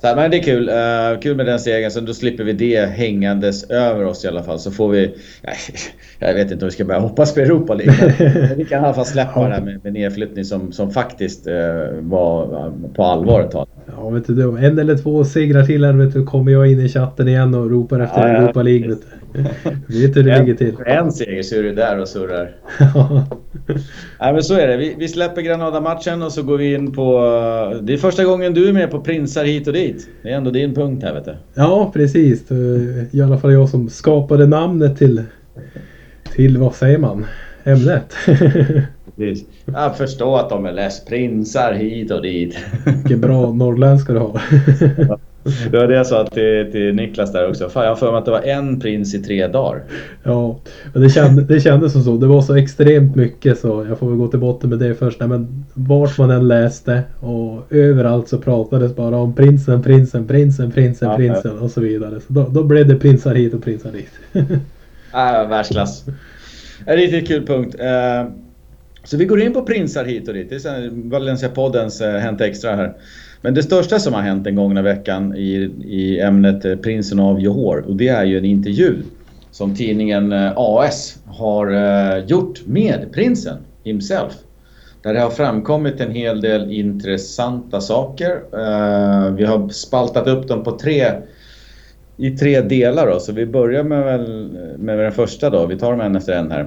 Så 0.00 0.06
här, 0.06 0.16
men 0.16 0.30
det 0.30 0.36
är 0.36 0.42
kul. 0.42 0.68
Uh, 0.68 1.20
kul 1.20 1.36
med 1.36 1.46
den 1.46 1.58
segern, 1.58 1.90
så 1.90 2.00
då 2.00 2.14
slipper 2.14 2.44
vi 2.44 2.52
det 2.52 2.86
hängandes 2.86 3.70
över 3.70 4.04
oss 4.04 4.24
i 4.24 4.28
alla 4.28 4.42
fall. 4.42 4.58
Så 4.58 4.70
får 4.70 4.88
vi... 4.88 5.14
Nej, 5.42 5.56
jag 6.18 6.34
vet 6.34 6.50
inte 6.50 6.64
om 6.64 6.68
vi 6.68 6.72
ska 6.72 6.84
börja 6.84 7.00
hoppas 7.00 7.34
på 7.34 7.40
Europa 7.40 7.74
League. 7.74 8.54
Vi 8.56 8.64
kan 8.64 8.82
i 8.82 8.84
alla 8.84 8.94
fall 8.94 9.06
släppa 9.06 9.48
det 9.48 9.54
här 9.54 9.60
med, 9.60 9.84
med 9.84 9.92
nedflyttning 9.92 10.44
som, 10.44 10.72
som 10.72 10.90
faktiskt 10.90 11.46
uh, 11.46 11.54
var 12.00 12.72
på 12.94 13.02
allvar 13.02 13.40
ett 13.40 13.50
tag. 13.50 13.66
Ja, 13.96 14.08
vet 14.08 14.26
du, 14.26 14.58
en 14.58 14.78
eller 14.78 14.96
två 14.96 15.24
segrar 15.24 15.62
till 15.62 15.84
här 15.84 15.92
vet 15.92 16.14
du, 16.14 16.24
kommer 16.24 16.52
jag 16.52 16.72
in 16.72 16.80
i 16.80 16.88
chatten 16.88 17.28
igen 17.28 17.54
och 17.54 17.70
ropar 17.70 18.00
efter 18.00 18.20
Ja, 18.20 18.28
ja, 18.28 18.34
Europa 18.34 18.62
League. 18.62 18.88
Du. 18.88 18.98
Vet 19.86 20.16
hur 20.16 20.22
det 20.22 20.38
ligger 20.38 20.54
till. 20.54 20.74
En, 20.86 20.98
en 20.98 21.12
seger 21.12 21.42
så 21.42 21.56
är 21.56 21.62
du 21.62 21.74
där 21.74 22.00
och 22.00 22.08
surrar. 22.08 22.56
Nej 24.20 24.32
men 24.32 24.42
så 24.42 24.54
är 24.54 24.66
det. 24.66 24.76
Vi, 24.76 24.94
vi 24.98 25.08
släpper 25.08 25.42
Granada-matchen 25.42 26.22
och 26.22 26.32
så 26.32 26.42
går 26.42 26.58
vi 26.58 26.74
in 26.74 26.92
på... 26.92 27.18
Det 27.82 27.92
är 27.92 27.96
första 27.96 28.24
gången 28.24 28.54
du 28.54 28.68
är 28.68 28.72
med 28.72 28.90
på 28.90 29.00
prinsar 29.00 29.44
hit 29.44 29.66
och 29.66 29.72
dit. 29.72 30.08
Det 30.22 30.30
är 30.30 30.36
ändå 30.36 30.50
din 30.50 30.74
punkt 30.74 31.02
här 31.02 31.14
vet 31.14 31.24
du. 31.24 31.34
ja, 31.54 31.90
precis. 31.94 32.50
I 33.10 33.20
alla 33.22 33.38
fall 33.38 33.52
jag 33.52 33.68
som 33.68 33.88
skapade 33.88 34.46
namnet 34.46 34.98
till... 34.98 35.22
Till, 36.34 36.58
vad 36.58 36.74
säger 36.74 36.98
man? 36.98 37.26
Ämnet. 37.64 38.14
Precis. 39.16 39.46
Jag 39.64 39.96
förstår 39.96 40.38
att 40.38 40.50
de 40.50 40.66
är 40.66 40.72
less. 40.72 41.04
Prinsar 41.04 41.72
hit 41.72 42.10
och 42.10 42.22
dit. 42.22 42.56
Vilken 42.86 43.20
bra 43.20 43.52
norrländska 43.52 44.12
du 44.12 44.18
har. 44.18 44.40
Det 45.70 45.78
var 45.78 45.86
det 45.88 45.94
jag 45.94 46.06
sa 46.06 46.26
till, 46.26 46.68
till 46.72 46.94
Niklas 46.94 47.32
där 47.32 47.48
också. 47.48 47.68
Fan, 47.68 47.82
jag 47.84 47.90
har 47.90 47.96
för 47.96 48.10
mig 48.12 48.18
att 48.18 48.24
det 48.24 48.30
var 48.30 48.42
en 48.42 48.80
prins 48.80 49.14
i 49.14 49.22
tre 49.22 49.46
dagar. 49.46 49.82
Ja, 50.22 50.58
men 50.92 51.02
det, 51.02 51.10
kände, 51.10 51.42
det 51.42 51.60
kändes 51.60 51.92
som 51.92 52.02
så. 52.02 52.16
Det 52.16 52.26
var 52.26 52.42
så 52.42 52.54
extremt 52.56 53.16
mycket 53.16 53.58
så 53.58 53.86
jag 53.88 53.98
får 53.98 54.08
väl 54.08 54.18
gå 54.18 54.28
till 54.28 54.38
botten 54.38 54.70
med 54.70 54.78
det 54.78 54.94
först. 54.94 55.20
Nej, 55.20 55.28
men 55.28 55.64
vart 55.74 56.18
man 56.18 56.30
än 56.30 56.48
läste 56.48 57.02
och 57.20 57.72
överallt 57.72 58.28
så 58.28 58.38
pratades 58.38 58.96
bara 58.96 59.16
om 59.16 59.34
prinsen, 59.34 59.82
prinsen, 59.82 60.26
prinsen, 60.26 60.72
prinsen, 60.72 61.10
Ja, 61.10 61.16
prinsen 61.16 61.58
och 61.58 61.70
så 61.70 61.80
vidare. 61.80 62.20
Så 62.20 62.32
då, 62.32 62.48
då 62.50 62.64
blev 62.64 62.88
det 62.88 62.96
prinsar 62.96 63.34
hit 63.34 63.54
och 63.54 63.62
prinsar 63.64 63.92
dit. 63.92 64.10
Äh, 65.14 65.48
världsklass. 65.48 66.04
En 66.86 66.96
riktigt 66.96 67.28
kul 67.28 67.46
punkt. 67.46 67.76
Eh, 67.78 68.30
Så 69.04 69.16
vi 69.16 69.24
går 69.24 69.40
in 69.40 69.52
på 69.52 69.62
prinsar 69.62 70.04
hit 70.04 70.28
och 70.28 70.34
dit. 70.34 70.50
Det 70.50 70.64
är 70.64 71.08
Valencia-poddens 71.10 72.00
eh, 72.00 72.20
Hänt 72.20 72.40
Extra 72.40 72.76
här. 72.76 72.92
Men 73.40 73.54
det 73.54 73.62
största 73.62 73.98
som 73.98 74.14
har 74.14 74.22
hänt 74.22 74.44
den 74.44 74.54
gångna 74.54 74.82
veckan 74.82 75.36
i, 75.36 75.70
i 75.84 76.20
ämnet 76.20 76.64
eh, 76.64 76.76
Prinsen 76.76 77.20
av 77.20 77.40
Johor 77.40 77.84
och 77.88 77.96
det 77.96 78.08
är 78.08 78.24
ju 78.24 78.38
en 78.38 78.44
intervju 78.44 78.96
som 79.50 79.74
tidningen 79.74 80.32
eh, 80.32 80.52
AS 80.56 81.18
har 81.26 81.72
eh, 81.72 82.24
gjort 82.24 82.66
med 82.66 83.12
prinsen 83.12 83.56
himself. 83.84 84.32
Där 85.02 85.14
det 85.14 85.20
har 85.20 85.30
framkommit 85.30 86.00
en 86.00 86.10
hel 86.10 86.40
del 86.40 86.70
intressanta 86.70 87.80
saker. 87.80 88.40
Vi 89.30 89.44
har 89.44 89.68
spaltat 89.68 90.26
upp 90.26 90.48
dem 90.48 90.64
på 90.64 90.78
tre 90.78 91.12
i 92.16 92.30
tre 92.30 92.60
delar 92.60 93.06
då, 93.06 93.20
så 93.20 93.32
vi 93.32 93.46
börjar 93.46 93.82
med, 93.82 94.04
väl, 94.04 94.58
med 94.78 94.98
den 94.98 95.12
första 95.12 95.50
då. 95.50 95.66
Vi 95.66 95.78
tar 95.78 95.90
dem 95.90 96.00
en 96.00 96.16
efter 96.16 96.32
en 96.32 96.50
här. 96.50 96.66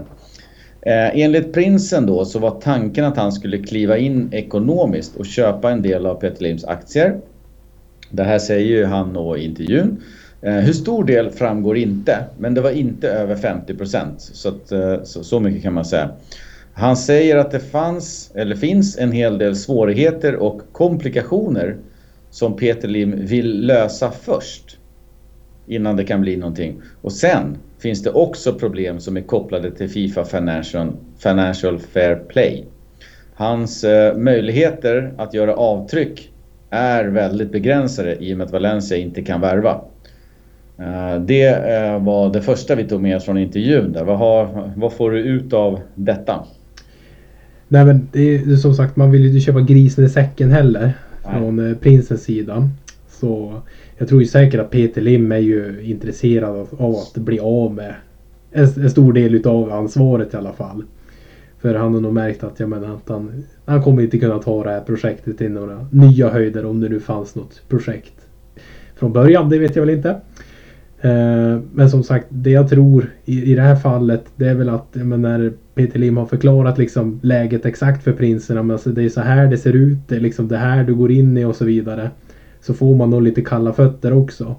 Eh, 0.82 1.20
enligt 1.20 1.54
prinsen 1.54 2.06
då 2.06 2.26
så 2.26 2.40
var 2.40 2.62
tanken 2.62 3.06
att 3.06 3.18
han 3.18 3.32
skulle 3.32 3.58
kliva 3.58 3.98
in 3.98 4.30
ekonomiskt 4.32 5.16
och 5.16 5.26
köpa 5.26 5.72
en 5.72 5.82
del 5.82 6.06
av 6.06 6.16
Peter 6.16 6.44
Lims 6.44 6.66
aktier. 6.66 7.18
Det 8.12 8.24
här 8.24 8.40
säger 8.40 8.66
ju 8.66 8.86
han 8.86 9.14
då 9.14 9.38
i 9.38 9.46
intervjun. 9.46 10.04
Eh, 10.42 10.54
hur 10.54 10.74
stor 10.74 11.04
del 11.04 11.30
framgår 11.30 11.78
inte, 11.78 12.24
men 12.38 12.54
det 12.54 12.62
var 12.62 12.72
inte 12.72 13.10
över 13.10 13.36
50 13.36 13.76
procent. 13.76 14.22
Så, 14.22 14.50
att, 14.50 14.72
eh, 14.72 15.04
så, 15.04 15.24
så 15.24 15.40
mycket 15.40 15.64
kan 15.64 15.74
man 15.74 15.86
säga. 15.86 16.10
Han 16.74 16.98
säger 16.98 17.38
att 17.38 17.52
det 17.52 17.60
fanns, 17.60 18.32
eller 18.36 18.56
finns 18.56 18.98
en 18.98 19.12
hel 19.12 19.38
del 19.38 19.56
svårigheter 19.56 20.36
och 20.36 20.62
komplikationer 20.72 21.78
som 22.30 22.58
Peter 22.58 22.88
Lim 22.88 23.26
vill 23.26 23.66
lösa 23.66 24.12
först 24.12 24.78
innan 25.68 25.96
det 25.96 26.04
kan 26.04 26.22
bli 26.22 26.38
någonting. 26.38 26.82
Och 27.02 27.12
sen 27.12 27.58
finns 27.82 28.04
det 28.04 28.10
också 28.10 28.54
problem 28.54 29.00
som 29.00 29.18
är 29.18 29.22
kopplade 29.22 29.72
till 29.72 29.90
Fifa 29.90 30.26
Financial, 30.26 30.92
Financial 31.18 31.80
Fair 31.80 32.16
Play. 32.16 32.66
Hans 33.34 33.84
eh, 33.84 34.18
möjligheter 34.18 35.14
att 35.18 35.34
göra 35.34 35.56
avtryck 35.56 36.32
är 36.70 37.06
väldigt 37.06 37.52
begränsade 37.52 38.16
i 38.24 38.34
och 38.34 38.38
med 38.38 38.46
att 38.46 38.54
Valencia 38.54 38.98
inte 38.98 39.22
kan 39.22 39.42
värva. 39.42 39.82
Eh, 40.80 41.22
det 41.22 41.48
eh, 41.48 42.04
var 42.04 42.34
det 42.34 42.42
första 42.42 42.76
vi 42.76 42.84
tog 42.84 43.02
med 43.02 43.18
oss 43.18 43.26
från 43.26 43.38
intervjun. 43.38 43.92
Där. 43.92 44.04
Vad, 44.04 44.18
har, 44.18 44.72
vad 44.76 44.94
får 44.94 45.12
du 45.12 45.20
ut 45.20 45.54
av 45.54 45.80
detta? 45.96 46.44
Nej 47.68 47.86
men 47.86 48.08
det 48.12 48.36
är 48.36 48.56
som 48.56 48.74
sagt 48.74 48.96
man 48.96 49.12
vill 49.12 49.22
ju 49.22 49.28
inte 49.28 49.40
köpa 49.40 49.62
grisen 49.62 50.06
i 50.06 50.10
säcken 50.10 50.52
heller. 50.52 50.94
Nej. 51.26 51.34
Från 51.34 51.70
eh, 51.70 51.78
prinsens 51.78 52.24
sida. 52.24 52.70
Så 53.20 53.62
jag 53.98 54.08
tror 54.08 54.22
ju 54.22 54.28
säkert 54.28 54.60
att 54.60 54.72
Peter 54.72 55.02
Lim 55.02 55.32
är 55.32 55.38
ju 55.38 55.82
intresserad 55.84 56.68
av, 56.72 56.96
att 56.96 57.18
bli 57.18 57.40
av 57.40 57.74
med 57.74 57.96
en, 58.52 58.64
en 58.64 58.90
stor 58.90 59.14
del 59.14 59.36
utav 59.36 59.72
ansvaret 59.72 60.34
i 60.34 60.38
alla 60.38 60.54
fall. 60.54 60.84
För 61.62 61.76
han 61.76 61.94
har 61.94 62.02
nog 62.02 62.14
märkt 62.14 62.44
att, 62.44 62.60
jag 62.60 62.70
menar, 62.70 62.96
att 62.96 63.10
han, 63.10 63.44
han 63.66 63.84
kommer 63.84 64.02
inte 64.02 64.20
kunna 64.20 64.40
ta 64.40 64.64
det 64.64 64.70
här 64.70 64.82
projektet 64.82 65.38
till 65.38 65.52
några 65.52 65.88
nya 65.92 66.30
höjder 66.30 66.66
om 66.66 66.80
det 66.80 66.90
nu 66.90 67.00
fanns 67.00 67.36
något 67.36 67.62
projekt 67.70 68.14
från 68.96 69.14
början. 69.14 69.50
Det 69.50 69.60
vet 69.60 69.76
jag 69.76 69.86
väl 69.86 69.96
inte. 69.96 70.10
Eh, 71.02 71.60
men 71.74 71.90
som 71.90 72.04
sagt, 72.04 72.26
det 72.30 72.52
jag 72.52 72.70
tror 72.70 73.10
i, 73.26 73.52
i 73.52 73.56
det 73.56 73.62
här 73.62 73.76
fallet 73.76 74.26
det 74.36 74.48
är 74.48 74.56
väl 74.56 74.70
att 74.70 74.96
när 74.96 75.54
Peter 75.76 76.00
Lim 76.00 76.18
har 76.18 76.26
förklarat 76.26 76.78
liksom 76.78 77.20
läget 77.24 77.66
exakt 77.66 78.04
för 78.04 78.14
prinsen. 78.14 78.72
Alltså, 78.72 78.90
det 78.90 79.04
är 79.04 79.10
så 79.10 79.22
här 79.22 79.48
det 79.48 79.58
ser 79.58 79.74
ut. 79.74 79.98
Det 80.08 80.16
är 80.16 80.20
liksom 80.20 80.48
det 80.48 80.58
här 80.58 80.84
du 80.84 80.96
går 80.96 81.12
in 81.12 81.38
i 81.38 81.46
och 81.46 81.56
så 81.56 81.66
vidare. 81.66 82.10
Så 82.62 82.74
får 82.74 82.96
man 82.96 83.10
nog 83.10 83.22
lite 83.22 83.42
kalla 83.42 83.74
fötter 83.74 84.14
också. 84.14 84.56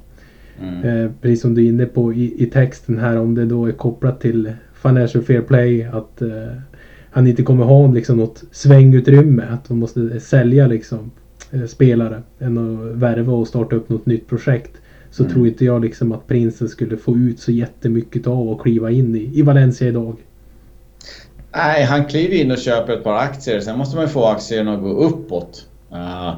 Mm. 0.62 1.04
Eh, 1.04 1.10
precis 1.20 1.40
som 1.40 1.54
du 1.54 1.64
är 1.64 1.68
inne 1.68 1.86
på 1.86 2.12
i, 2.12 2.42
i 2.42 2.46
texten 2.46 2.98
här 2.98 3.16
om 3.16 3.34
det 3.34 3.46
då 3.46 3.66
är 3.66 3.72
kopplat 3.72 4.20
till 4.20 4.52
Financial 4.74 5.24
Fair 5.24 5.40
Play. 5.40 5.82
Att 5.92 6.22
eh, 6.22 6.28
han 7.10 7.26
inte 7.26 7.42
kommer 7.42 7.64
ha 7.64 7.86
liksom 7.92 8.16
något 8.16 8.44
svängutrymme. 8.50 9.42
Att 9.50 9.68
de 9.68 9.78
måste 9.78 10.20
sälja 10.20 10.66
liksom 10.66 11.10
eh, 11.52 11.64
spelare 11.64 12.22
än 12.38 12.58
att 12.58 12.96
värva 12.96 13.32
och 13.32 13.48
starta 13.48 13.76
upp 13.76 13.88
något 13.88 14.06
nytt 14.06 14.28
projekt. 14.28 14.76
Så 15.10 15.22
Mm. 15.22 15.34
tror 15.34 15.46
inte 15.46 15.64
jag 15.64 15.82
liksom 15.82 16.12
att 16.12 16.26
prinsen 16.26 16.68
skulle 16.68 16.96
få 16.96 17.16
ut 17.16 17.40
så 17.40 17.52
jättemycket 17.52 18.26
av 18.26 18.50
att 18.50 18.60
kliva 18.60 18.90
in 18.90 19.16
i, 19.16 19.30
i 19.38 19.42
Valencia 19.42 19.88
idag. 19.88 20.16
Nej, 21.52 21.84
han 21.84 22.04
kliver 22.04 22.34
in 22.36 22.50
och 22.50 22.58
köper 22.58 22.92
ett 22.92 23.04
par 23.04 23.16
aktier. 23.16 23.60
Sen 23.60 23.78
måste 23.78 23.96
man 23.96 24.04
ju 24.04 24.08
få 24.10 24.24
aktierna 24.26 24.74
att 24.74 24.80
gå 24.82 24.88
uppåt. 24.88 25.66
Uh, 25.92 26.34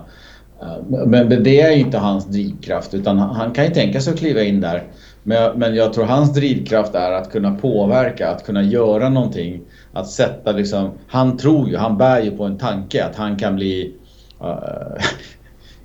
men 0.89 1.29
men 1.29 1.43
det 1.43 1.61
är 1.61 1.73
ju 1.73 1.81
inte 1.81 1.99
hans 1.99 2.27
drivkraft. 2.27 2.95
Utan 2.95 3.19
han, 3.19 3.53
kan 3.53 3.65
ju 3.65 3.71
tänka 3.71 4.01
sig 4.01 4.13
att 4.13 4.19
kliva 4.19 4.43
in 4.43 4.61
där. 4.61 4.83
Men, 5.23 5.75
jag- 5.75 5.93
tror 5.93 6.05
hans 6.05 6.35
drivkraft 6.35 6.95
är 6.95 7.13
att 7.13 7.33
kunna 7.33 7.55
påverka, 7.55 8.29
att 8.29 8.45
kunna 8.47 8.63
göra 8.63 9.09
någonting. 9.09 9.61
Att 9.93 10.09
sätta 10.09 10.53
liksom... 10.53 10.91
Han 11.09 11.37
tror 11.37 11.69
ju, 11.69 11.77
han 11.77 11.99
bär 11.99 12.23
ju 12.23 12.31
på 12.31 12.45
en 12.45 12.59
tanke 12.59 13.05
att 13.05 13.17
han 13.17 13.37
kan 13.37 13.57
bli... 13.57 13.95
uh, 14.43 14.49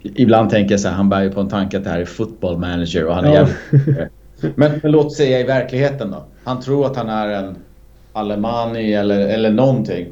ibland 0.16 0.50
tänker 0.50 0.74
jag 0.74 0.80
så 0.80 0.88
här, 0.88 0.96
han 0.96 1.10
bär 1.10 1.24
ju 1.24 1.32
på 1.32 1.42
en 1.42 1.50
tanke 1.50 1.78
att 1.78 1.84
det 1.84 1.90
här 1.90 2.00
är 2.00 2.06
football 2.06 2.58
manager 2.58 3.06
och 3.06 3.16
han 3.16 3.26
är 3.26 3.34
Ja. 3.34 3.48
jävligt 3.72 4.12
men, 4.56 4.80
men 4.84 4.92
låt 4.92 5.14
säga 5.14 5.40
i 5.40 5.44
verkligheten 5.44 6.12
då. 6.12 6.24
Han 6.44 6.62
tror 6.62 6.86
att 6.86 6.96
han 6.96 7.10
är 7.10 7.28
en 7.28 7.56
Alemani 8.14 8.94
eller, 8.94 9.20
eller 9.20 9.52
någonting. 9.52 10.08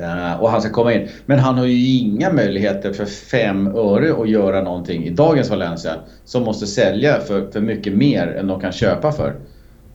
Eh, 0.00 0.40
och 0.40 0.50
han 0.50 0.60
ska 0.60 0.70
komma 0.70 0.92
in. 0.94 1.08
Men 1.26 1.38
han 1.38 1.58
har 1.58 1.66
ju 1.66 1.98
inga 1.98 2.32
möjligheter 2.32 2.92
för 2.92 3.04
fem 3.04 3.66
öre 3.66 4.22
att 4.22 4.28
göra 4.28 4.62
någonting 4.62 5.04
i 5.04 5.10
dagens 5.10 5.50
Valencia. 5.50 5.94
Som 6.24 6.42
måste 6.42 6.66
sälja 6.66 7.20
för, 7.20 7.50
för 7.50 7.60
mycket 7.60 7.96
mer 7.96 8.26
än 8.26 8.46
de 8.46 8.60
kan 8.60 8.72
köpa 8.72 9.12
för. 9.12 9.34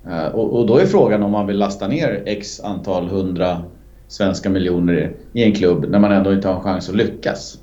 Eh, 0.08 0.26
och, 0.26 0.60
och 0.60 0.68
då 0.68 0.78
är 0.78 0.86
frågan 0.86 1.24
om 1.24 1.32
man 1.32 1.48
vill 1.48 1.58
lasta 1.58 1.88
ner 1.88 2.24
x 2.26 2.60
antal 2.60 3.08
hundra 3.08 3.62
svenska 4.08 4.50
miljoner 4.50 5.12
i 5.34 5.44
en 5.44 5.54
klubb 5.54 5.86
när 5.90 6.00
man 6.00 6.12
ändå 6.12 6.34
inte 6.34 6.48
har 6.48 6.56
en 6.56 6.62
chans 6.62 6.90
att 6.90 6.96
lyckas. 6.96 7.58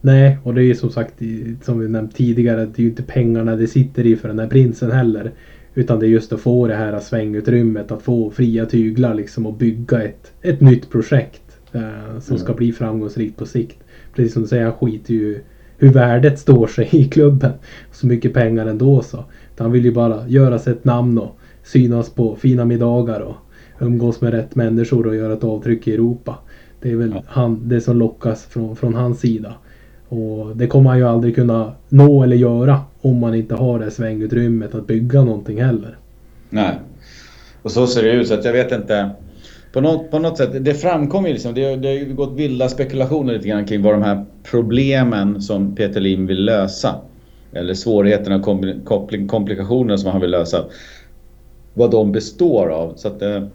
Nej, 0.00 0.38
och 0.44 0.54
det 0.54 0.60
är 0.60 0.64
ju 0.64 0.74
som 0.74 0.90
sagt 0.90 1.14
som 1.62 1.80
vi 1.80 1.88
nämnt 1.88 2.16
tidigare. 2.16 2.66
Det 2.66 2.78
är 2.78 2.82
ju 2.82 2.88
inte 2.88 3.02
pengarna 3.02 3.56
det 3.56 3.66
sitter 3.66 4.06
i 4.06 4.16
för 4.16 4.28
den 4.28 4.38
här 4.38 4.46
prinsen 4.46 4.90
heller. 4.90 5.32
Utan 5.74 6.00
det 6.00 6.06
är 6.06 6.08
just 6.08 6.32
att 6.32 6.40
få 6.40 6.66
det 6.66 6.74
här 6.74 7.00
svängutrymmet. 7.00 7.92
Att 7.92 8.02
få 8.02 8.30
fria 8.30 8.66
tyglar 8.66 9.14
liksom 9.14 9.46
och 9.46 9.54
bygga 9.54 10.02
ett, 10.02 10.32
ett 10.42 10.60
nytt 10.60 10.90
projekt. 10.90 11.41
Eh, 11.72 12.20
som 12.20 12.38
ska 12.38 12.46
Mm. 12.46 12.56
bli 12.56 12.72
framgångsrikt 12.72 13.36
på 13.36 13.46
sikt. 13.46 13.78
Precis 14.14 14.32
som 14.32 14.42
du 14.42 14.48
säger, 14.48 14.64
han 14.64 14.72
skiter 14.72 15.14
ju 15.14 15.40
hur 15.78 15.92
värdet 15.92 16.38
står 16.38 16.66
sig 16.66 16.88
i 16.92 17.04
klubben. 17.04 17.52
Så 17.92 18.06
mycket 18.06 18.34
pengar 18.34 18.66
ändå 18.66 19.02
så. 19.02 19.24
Han 19.58 19.72
vill 19.72 19.84
ju 19.84 19.92
bara 19.92 20.28
göra 20.28 20.58
sig 20.58 20.72
ett 20.72 20.84
namn 20.84 21.18
och 21.18 21.38
synas 21.64 22.10
på 22.10 22.36
fina 22.36 22.64
middagar 22.64 23.20
och 23.20 23.36
umgås 23.80 24.20
med 24.20 24.32
rätt 24.32 24.54
människor 24.54 25.06
och 25.06 25.16
göra 25.16 25.32
ett 25.32 25.44
avtryck 25.44 25.88
i 25.88 25.94
Europa. 25.94 26.38
Det 26.82 26.90
är 26.90 26.96
väl 26.96 27.10
ja. 27.14 27.22
han, 27.26 27.68
det 27.68 27.80
som 27.80 27.98
lockas 27.98 28.44
från, 28.46 28.76
från 28.76 28.94
hans 28.94 29.20
sida. 29.20 29.54
Och 30.08 30.56
det 30.56 30.66
kommer 30.66 30.90
han 30.90 30.98
ju 30.98 31.04
aldrig 31.04 31.34
kunna 31.34 31.72
nå 31.88 32.22
eller 32.22 32.36
göra 32.36 32.80
om 33.00 33.18
man 33.18 33.34
inte 33.34 33.54
har 33.54 33.78
det 33.78 33.90
svängutrymmet 33.90 34.74
att 34.74 34.86
bygga 34.86 35.24
någonting 35.24 35.62
heller. 35.62 35.96
Nej. 36.50 36.78
Och 37.62 37.70
så 37.70 37.86
ser 37.86 38.02
det 38.02 38.12
ut 38.12 38.28
så 38.28 38.34
att 38.34 38.44
jag 38.44 38.52
vet 38.52 38.72
inte. 38.72 39.10
På 39.72 39.80
något, 39.80 40.10
på 40.10 40.18
något 40.18 40.38
sätt, 40.38 40.64
det 40.64 40.74
framkommer 40.74 41.28
ju 41.28 41.34
liksom, 41.34 41.54
det, 41.54 41.76
det 41.76 41.88
har 41.88 42.04
gått 42.04 42.32
vilda 42.32 42.68
spekulationer 42.68 43.34
lite 43.34 43.48
grann 43.48 43.66
kring 43.66 43.82
vad 43.82 43.94
de 43.94 44.02
här 44.02 44.24
problemen 44.42 45.42
som 45.42 45.74
Peter 45.74 46.00
Lim 46.00 46.26
vill 46.26 46.44
lösa. 46.44 46.94
Eller 47.52 47.74
svårigheterna 47.74 48.36
och 48.36 48.44
komplikationerna 49.28 49.98
som 49.98 50.10
han 50.10 50.20
vill 50.20 50.30
lösa. 50.30 50.64
Vad 51.74 51.90
de 51.90 52.12
består 52.12 52.68
av. 52.68 52.94
Så 52.96 53.08
att, 53.08 53.20
det, 53.20 53.48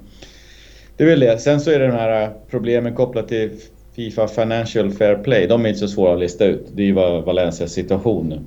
det 0.97 1.03
är 1.03 1.08
väl 1.08 1.19
det. 1.19 1.41
Sen 1.41 1.60
så 1.60 1.71
är 1.71 1.80
det 1.80 1.88
de 1.88 1.93
här 1.93 2.23
eh, 2.23 2.30
problemen 2.49 2.95
kopplat 2.95 3.27
till 3.27 3.51
Fifa 3.95 4.27
Financial 4.27 4.91
Fair 4.91 5.15
Play. 5.15 5.47
De 5.47 5.65
är 5.65 5.69
inte 5.69 5.80
så 5.80 5.88
svåra 5.88 6.13
att 6.13 6.19
lista 6.19 6.45
ut. 6.45 6.67
Det 6.75 6.82
är 6.82 6.86
ju 6.86 6.93
Valencias 6.93 7.71
situation 7.71 8.32
eh, 8.32 8.39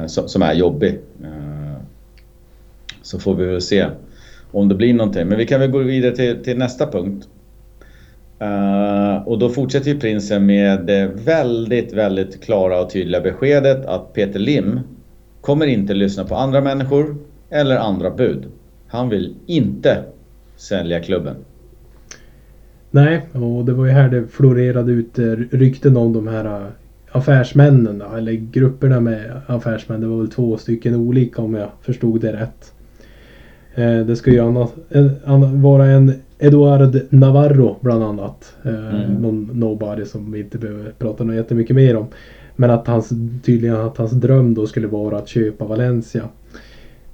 nu. 0.00 0.08
Som 0.08 0.42
är 0.42 0.54
jobbig. 0.54 0.98
Så 3.02 3.18
får 3.18 3.34
vi 3.34 3.44
väl 3.44 3.60
se 3.60 3.86
om 4.50 4.68
det 4.68 4.74
blir 4.74 4.94
någonting. 4.94 5.26
Men 5.26 5.38
vi 5.38 5.46
kan 5.46 5.60
väl 5.60 5.70
gå 5.70 5.78
vidare 5.78 6.16
till, 6.16 6.44
till 6.44 6.58
nästa 6.58 6.86
punkt. 6.86 7.28
Uh, 8.42 9.28
och 9.28 9.38
då 9.38 9.48
fortsätter 9.48 9.90
ju 9.90 10.00
prinsen 10.00 10.46
med 10.46 10.86
det 10.86 11.10
väldigt, 11.24 11.92
väldigt 11.92 12.44
klara 12.44 12.80
och 12.80 12.90
tydliga 12.90 13.20
beskedet 13.20 13.86
att 13.86 14.12
Peter 14.12 14.38
Lim 14.38 14.80
kommer 15.40 15.66
inte 15.66 15.94
lyssna 15.94 16.24
på 16.24 16.34
andra 16.34 16.60
människor 16.60 17.16
eller 17.50 17.76
andra 17.76 18.10
bud. 18.10 18.46
Han 18.88 19.08
vill 19.08 19.34
inte 19.46 20.04
sälja 20.56 21.00
klubben. 21.00 21.36
Nej, 22.90 23.26
och 23.32 23.64
det 23.64 23.72
var 23.72 23.86
ju 23.86 23.92
här 23.92 24.08
det 24.08 24.26
florerade 24.26 24.92
ut 24.92 25.18
eh, 25.18 25.24
rykten 25.50 25.96
om 25.96 26.12
de 26.12 26.28
här 26.28 26.44
eh, 26.44 26.66
affärsmännen 27.12 28.02
eller 28.16 28.32
grupperna 28.32 29.00
med 29.00 29.40
affärsmän. 29.46 30.00
Det 30.00 30.06
var 30.06 30.18
väl 30.18 30.30
två 30.30 30.56
stycken 30.56 30.94
olika 30.94 31.42
om 31.42 31.54
jag 31.54 31.68
förstod 31.82 32.20
det 32.20 32.32
rätt. 32.32 32.72
Eh, 33.76 34.06
det 34.06 34.16
ska 34.16 34.30
ju 34.30 34.40
annat, 34.40 34.74
en, 34.88 35.62
vara 35.62 35.86
en 35.86 36.12
Eduard 36.38 37.00
Navarro 37.10 37.76
bland 37.80 38.04
annat. 38.04 38.54
Eh, 38.62 38.94
mm. 38.94 39.14
Någon 39.14 39.50
nobody 39.52 40.04
som 40.04 40.32
vi 40.32 40.40
inte 40.40 40.58
behöver 40.58 40.92
prata 40.98 41.24
något 41.24 41.36
jättemycket 41.36 41.76
mer 41.76 41.96
om. 41.96 42.06
Men 42.56 42.70
att 42.70 42.86
hans, 42.86 43.12
tydligen 43.42 43.76
att 43.76 43.96
hans 43.96 44.12
dröm 44.12 44.54
då 44.54 44.66
skulle 44.66 44.86
vara 44.86 45.16
att 45.16 45.28
köpa 45.28 45.64
Valencia. 45.64 46.22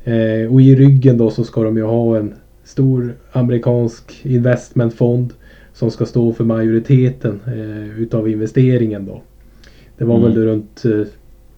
Eh, 0.05 0.53
och 0.53 0.61
i 0.63 0.75
ryggen 0.77 1.19
då 1.19 1.31
så 1.31 1.45
ska 1.45 1.63
de 1.63 1.77
ju 1.77 1.83
ha 1.83 2.17
en 2.17 2.35
stor 2.65 3.15
amerikansk 3.33 4.21
investmentfond 4.23 5.33
som 5.73 5.91
ska 5.91 6.07
stå 6.07 6.33
för 6.33 6.45
majoriteten 6.45 7.41
utav 7.99 8.29
investeringen 8.29 9.07
då. 9.07 9.23
Det 9.99 10.05
var 10.05 10.17
mm. 10.17 10.29
väl 10.29 10.45
runt 10.45 10.83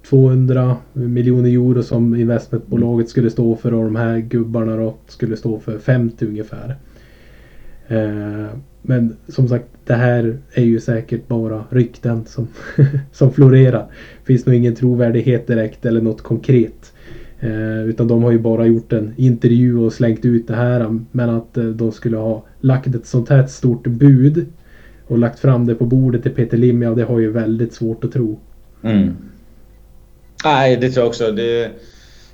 200 0.09 0.77
miljoner 0.93 1.51
euro 1.51 1.83
som 1.83 2.15
investmentbolaget 2.15 3.09
skulle 3.09 3.31
stå 3.31 3.57
för 3.57 3.75
och 3.75 3.85
de 3.85 3.97
här 3.97 4.19
gubbarna 4.19 4.77
då 4.77 4.95
skulle 5.07 5.37
stå 5.37 5.59
för 5.59 5.79
50 5.79 6.27
ungefär. 6.27 6.77
Eh, 7.89 8.47
men 8.83 9.17
som 9.29 9.49
sagt, 9.49 9.67
det 9.85 9.95
här 9.95 10.37
är 10.53 10.65
ju 10.65 10.81
säkert 10.81 11.29
bara 11.29 11.65
rykten 11.71 12.25
som, 12.27 12.49
som 13.13 13.33
florerar. 13.33 13.87
Finns 14.25 14.47
nog 14.47 14.57
ingen 14.57 14.75
trovärdighet 14.75 15.47
direkt 15.47 15.87
eller 15.87 16.01
något 16.01 16.23
konkret. 16.23 16.93
Eh, 17.41 17.83
utan 17.83 18.09
de 18.09 18.23
har 18.23 18.31
ju 18.31 18.39
bara 18.39 18.67
gjort 18.67 18.93
en 18.93 19.13
intervju 19.17 19.79
och 19.79 19.93
slängt 19.93 20.25
ut 20.25 20.49
det 20.49 20.57
här. 20.57 21.01
Men 21.11 21.31
att 21.31 21.57
eh, 21.57 21.65
de 21.65 21.93
skulle 21.93 22.17
ha 22.17 22.45
lagt 22.61 22.95
ett 22.95 23.07
sånt 23.07 23.29
här 23.29 23.47
stort 23.47 23.87
bud 23.87 24.47
och 25.07 25.19
lagt 25.19 25.39
fram 25.39 25.67
det 25.67 25.75
på 25.75 25.87
bordet 25.87 26.23
till 26.23 26.33
Peter 26.33 26.57
Lim, 26.57 26.83
ja 26.83 26.95
det 26.95 27.05
har 27.05 27.19
ju 27.19 27.31
väldigt 27.31 27.73
svårt 27.73 28.05
att 28.05 28.13
tro. 28.13 28.39
Mm. 28.83 29.15
Nej, 30.45 30.77
det 30.77 30.91
tror 30.91 31.03
jag 31.03 31.09
också. 31.09 31.33
Det, 31.33 31.71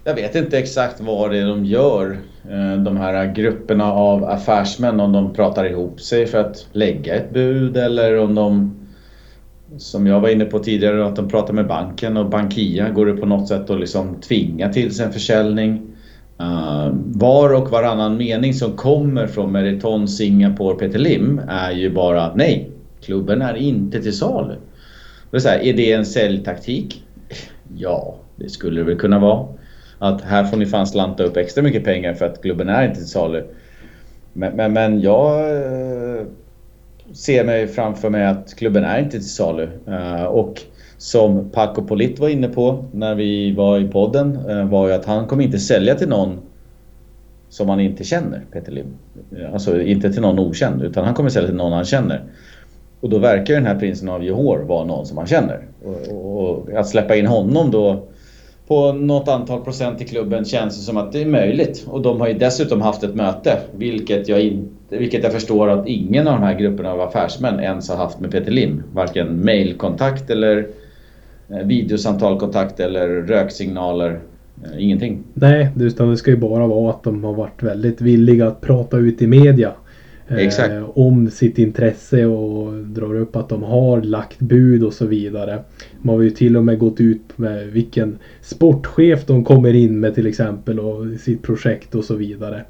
jag 0.04 0.14
vet 0.14 0.34
inte 0.34 0.58
exakt 0.58 1.00
vad 1.00 1.30
det 1.30 1.38
är 1.38 1.46
de 1.46 1.64
gör, 1.64 2.18
eh, 2.50 2.82
de 2.82 2.96
här 2.96 3.34
grupperna 3.34 3.92
av 3.92 4.24
affärsmän, 4.24 5.00
om 5.00 5.12
de 5.12 5.34
pratar 5.34 5.64
ihop 5.64 6.00
sig 6.00 6.26
för 6.26 6.38
att 6.38 6.66
lägga 6.72 7.14
ett 7.14 7.32
bud 7.32 7.76
eller 7.76 8.18
om 8.18 8.34
de, 8.34 8.76
som 9.78 10.06
jag 10.06 10.20
var 10.20 10.28
inne 10.28 10.44
på 10.44 10.58
tidigare, 10.58 11.06
att 11.06 11.16
de 11.16 11.28
pratar 11.28 11.54
med 11.54 11.66
banken 11.66 12.16
och 12.16 12.30
Bankia 12.30 12.90
går 12.90 13.06
det 13.06 13.12
på 13.12 13.26
något 13.26 13.48
sätt 13.48 13.70
att 13.70 13.80
liksom 13.80 14.20
tvinga 14.20 14.72
till 14.72 14.94
sig 14.94 15.06
en 15.06 15.12
försäljning. 15.12 15.86
Uh, 16.40 16.88
var 17.04 17.54
och 17.54 17.70
varannan 17.70 18.16
mening 18.16 18.54
som 18.54 18.72
kommer 18.72 19.26
från 19.26 19.52
Meriton, 19.52 20.08
Singapore, 20.08 20.76
Peter 20.76 20.98
Lim 20.98 21.40
är 21.48 21.70
ju 21.70 21.90
bara 21.90 22.34
nej, 22.34 22.70
klubben 23.04 23.42
är 23.42 23.54
inte 23.54 24.02
till 24.02 24.16
salu. 24.16 24.54
Det 25.30 25.36
är, 25.36 25.40
så 25.40 25.48
här, 25.48 25.58
är 25.58 25.72
det 25.72 25.92
en 25.92 26.06
säljtaktik? 26.06 27.04
Ja, 27.76 28.14
det 28.36 28.48
skulle 28.48 28.80
det 28.80 28.84
väl 28.84 28.98
kunna 28.98 29.18
vara. 29.18 29.46
Att 29.98 30.20
här 30.20 30.44
får 30.44 30.56
ni 30.56 30.66
fan 30.66 30.86
slanta 30.86 31.24
upp 31.24 31.36
extra 31.36 31.62
mycket 31.62 31.84
pengar 31.84 32.14
för 32.14 32.26
att 32.26 32.42
klubben 32.42 32.68
är 32.68 32.84
inte 32.84 32.96
till 32.96 33.08
salu. 33.08 33.44
Men, 34.32 34.56
men, 34.56 34.72
men 34.72 35.00
jag 35.00 35.50
eh, 35.50 36.26
ser 37.12 37.44
mig 37.44 37.66
framför 37.66 38.10
mig 38.10 38.26
att 38.26 38.54
klubben 38.54 38.84
är 38.84 38.98
inte 38.98 39.10
till 39.10 39.28
salu. 39.28 39.68
Eh, 39.86 40.24
och 40.24 40.62
som 40.98 41.50
Paco 41.50 41.82
Polit 41.82 42.18
var 42.18 42.28
inne 42.28 42.48
på 42.48 42.84
när 42.92 43.14
vi 43.14 43.52
var 43.52 43.78
i 43.78 43.88
podden 43.88 44.38
eh, 44.48 44.64
var 44.64 44.88
ju 44.88 44.94
att 44.94 45.04
han 45.04 45.26
kommer 45.26 45.44
inte 45.44 45.58
sälja 45.58 45.94
till 45.94 46.08
någon 46.08 46.38
som 47.48 47.68
han 47.68 47.80
inte 47.80 48.04
känner, 48.04 48.42
Peter 48.52 48.72
Lim. 48.72 48.86
Alltså 49.52 49.80
inte 49.80 50.12
till 50.12 50.22
någon 50.22 50.38
okänd 50.38 50.82
utan 50.82 51.04
han 51.04 51.14
kommer 51.14 51.30
sälja 51.30 51.48
till 51.48 51.56
någon 51.56 51.72
han 51.72 51.84
känner. 51.84 52.22
Och 53.00 53.10
då 53.10 53.18
verkar 53.18 53.54
den 53.54 53.66
här 53.66 53.78
prinsen 53.78 54.08
av 54.08 54.24
Johor 54.24 54.58
vara 54.58 54.84
någon 54.84 55.06
som 55.06 55.18
han 55.18 55.26
känner. 55.26 55.66
Och, 55.84 56.50
och, 56.50 56.70
att 56.72 56.88
släppa 56.88 57.16
in 57.16 57.26
honom 57.26 57.70
då 57.70 58.06
på 58.70 58.92
något 58.92 59.28
antal 59.28 59.60
procent 59.60 60.00
i 60.00 60.04
klubben 60.04 60.44
känns 60.44 60.86
som 60.86 60.96
att 60.96 61.12
det 61.12 61.22
är 61.22 61.26
möjligt. 61.26 61.86
Och 61.88 62.02
de 62.02 62.20
har 62.20 62.28
ju 62.28 62.34
dessutom 62.34 62.80
haft 62.80 63.02
ett 63.02 63.14
möte, 63.14 63.58
vilket 63.76 64.28
jag, 64.28 64.40
in, 64.40 64.68
vilket 64.88 65.22
jag 65.22 65.32
förstår 65.32 65.68
att 65.68 65.88
ingen 65.88 66.28
av 66.28 66.34
de 66.40 66.42
här 66.42 66.58
grupperna 66.58 66.92
av 66.92 67.00
affärsmän 67.00 67.60
ens 67.60 67.88
har 67.88 67.96
haft 67.96 68.20
med 68.20 68.30
Peter 68.30 68.52
Lim. 68.52 68.82
Varken 68.92 69.44
mailkontakt 69.44 70.30
eller 70.30 70.68
eh, 71.48 71.66
videosamtalkontakt 71.66 72.80
eller 72.80 73.08
röksignaler. 73.08 74.20
Eh, 74.64 74.84
ingenting. 74.84 75.18
Nej, 75.34 75.68
utan 75.80 76.10
det 76.10 76.16
ska 76.16 76.30
ju 76.30 76.36
bara 76.36 76.66
vara 76.66 76.90
att 76.90 77.02
de 77.02 77.24
har 77.24 77.32
varit 77.32 77.62
väldigt 77.62 78.00
villiga 78.00 78.46
att 78.46 78.60
prata 78.60 78.96
ut 78.96 79.22
i 79.22 79.26
media 79.26 79.72
eh, 80.30 80.98
om 80.98 81.30
sitt 81.30 81.58
intresse 81.58 82.26
och 82.26 82.72
drar 82.84 83.14
upp 83.14 83.36
att 83.36 83.48
de 83.48 83.62
har 83.62 84.02
lagt 84.02 84.38
bud 84.38 84.84
och 84.84 84.94
så 84.94 85.06
vidare. 85.06 85.62
Man 86.02 86.16
har 86.16 86.22
ju 86.22 86.30
till 86.30 86.56
och 86.56 86.64
med 86.64 86.78
gått 86.78 87.00
ut 87.00 87.38
med 87.38 87.66
vilken 87.66 88.18
sportchef 88.40 89.26
de 89.26 89.44
kommer 89.44 89.74
in 89.74 90.00
med 90.00 90.14
till 90.14 90.26
exempel 90.26 90.80
och 90.80 91.20
sitt 91.20 91.42
projekt 91.42 91.94
och 91.94 92.04
så 92.04 92.14
vidare. 92.14 92.64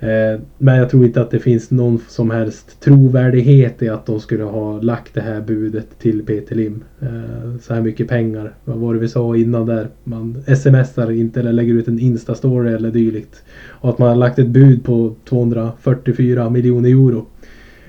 Eh, 0.00 0.40
men 0.58 0.76
jag 0.76 0.90
tror 0.90 1.04
inte 1.04 1.20
att 1.20 1.30
det 1.30 1.38
finns 1.38 1.70
någon 1.70 2.00
som 2.08 2.30
helst 2.30 2.80
trovärdighet 2.80 3.82
i 3.82 3.88
att 3.88 4.06
de 4.06 4.20
skulle 4.20 4.44
ha 4.44 4.80
lagt 4.80 5.14
det 5.14 5.20
här 5.20 5.40
budet 5.40 5.98
till 5.98 6.22
Peter 6.26 6.56
Lim. 6.56 6.84
Eh, 7.00 7.58
så 7.60 7.74
här 7.74 7.80
mycket 7.80 8.08
pengar. 8.08 8.54
Vad 8.64 8.76
var 8.76 8.94
det 8.94 9.00
vi 9.00 9.08
sa 9.08 9.36
innan 9.36 9.66
där? 9.66 9.88
Man 10.04 10.42
smsar 10.56 11.10
inte 11.10 11.40
eller 11.40 11.52
lägger 11.52 11.74
ut 11.74 11.88
en 11.88 11.98
instastory 11.98 12.72
eller 12.72 12.90
dylikt. 12.90 13.42
Och 13.68 13.90
att 13.90 13.98
man 13.98 14.08
har 14.08 14.16
lagt 14.16 14.38
ett 14.38 14.48
bud 14.48 14.84
på 14.84 15.14
244 15.24 16.50
miljoner 16.50 16.88
euro. 16.88 17.26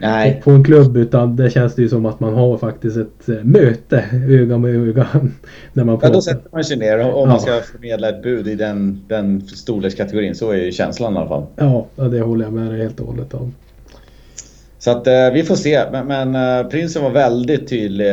Nej. 0.01 0.41
På 0.43 0.51
en 0.51 0.63
klubb 0.63 0.97
utan 0.97 1.35
det 1.35 1.49
känns 1.49 1.75
det 1.75 1.81
ju 1.81 1.89
som 1.89 2.05
att 2.05 2.19
man 2.19 2.33
har 2.33 2.57
faktiskt 2.57 2.97
ett 2.97 3.29
eh, 3.29 3.35
möte 3.43 4.05
öga 4.29 4.57
med 4.57 4.75
öga. 4.75 5.07
När 5.73 5.83
man 5.83 5.95
pratar. 5.95 6.09
Ja, 6.09 6.13
då 6.13 6.21
sätter 6.21 6.49
man 6.51 6.63
sig 6.63 6.77
ner 6.77 6.99
om 6.99 7.07
ja. 7.07 7.25
man 7.25 7.39
ska 7.39 7.59
förmedla 7.59 8.09
ett 8.09 8.23
bud 8.23 8.47
i 8.47 8.55
den, 8.55 9.01
den 9.07 9.47
storlekskategorin. 9.47 10.35
Så 10.35 10.51
är 10.51 10.55
ju 10.55 10.71
känslan 10.71 11.13
i 11.13 11.17
alla 11.17 11.27
fall. 11.27 11.45
Ja, 11.55 11.87
det 11.95 12.21
håller 12.21 12.45
jag 12.45 12.53
med 12.53 12.71
dig 12.71 12.81
helt 12.81 12.99
och 12.99 13.07
hållet 13.07 13.33
om. 13.33 13.53
Så 14.79 14.91
att 14.91 15.07
eh, 15.07 15.31
vi 15.33 15.43
får 15.43 15.55
se. 15.55 15.83
Men, 15.91 16.07
men 16.07 16.59
eh, 16.59 16.69
prinsen 16.69 17.03
var 17.03 17.09
väldigt 17.09 17.69
tydlig 17.69 18.11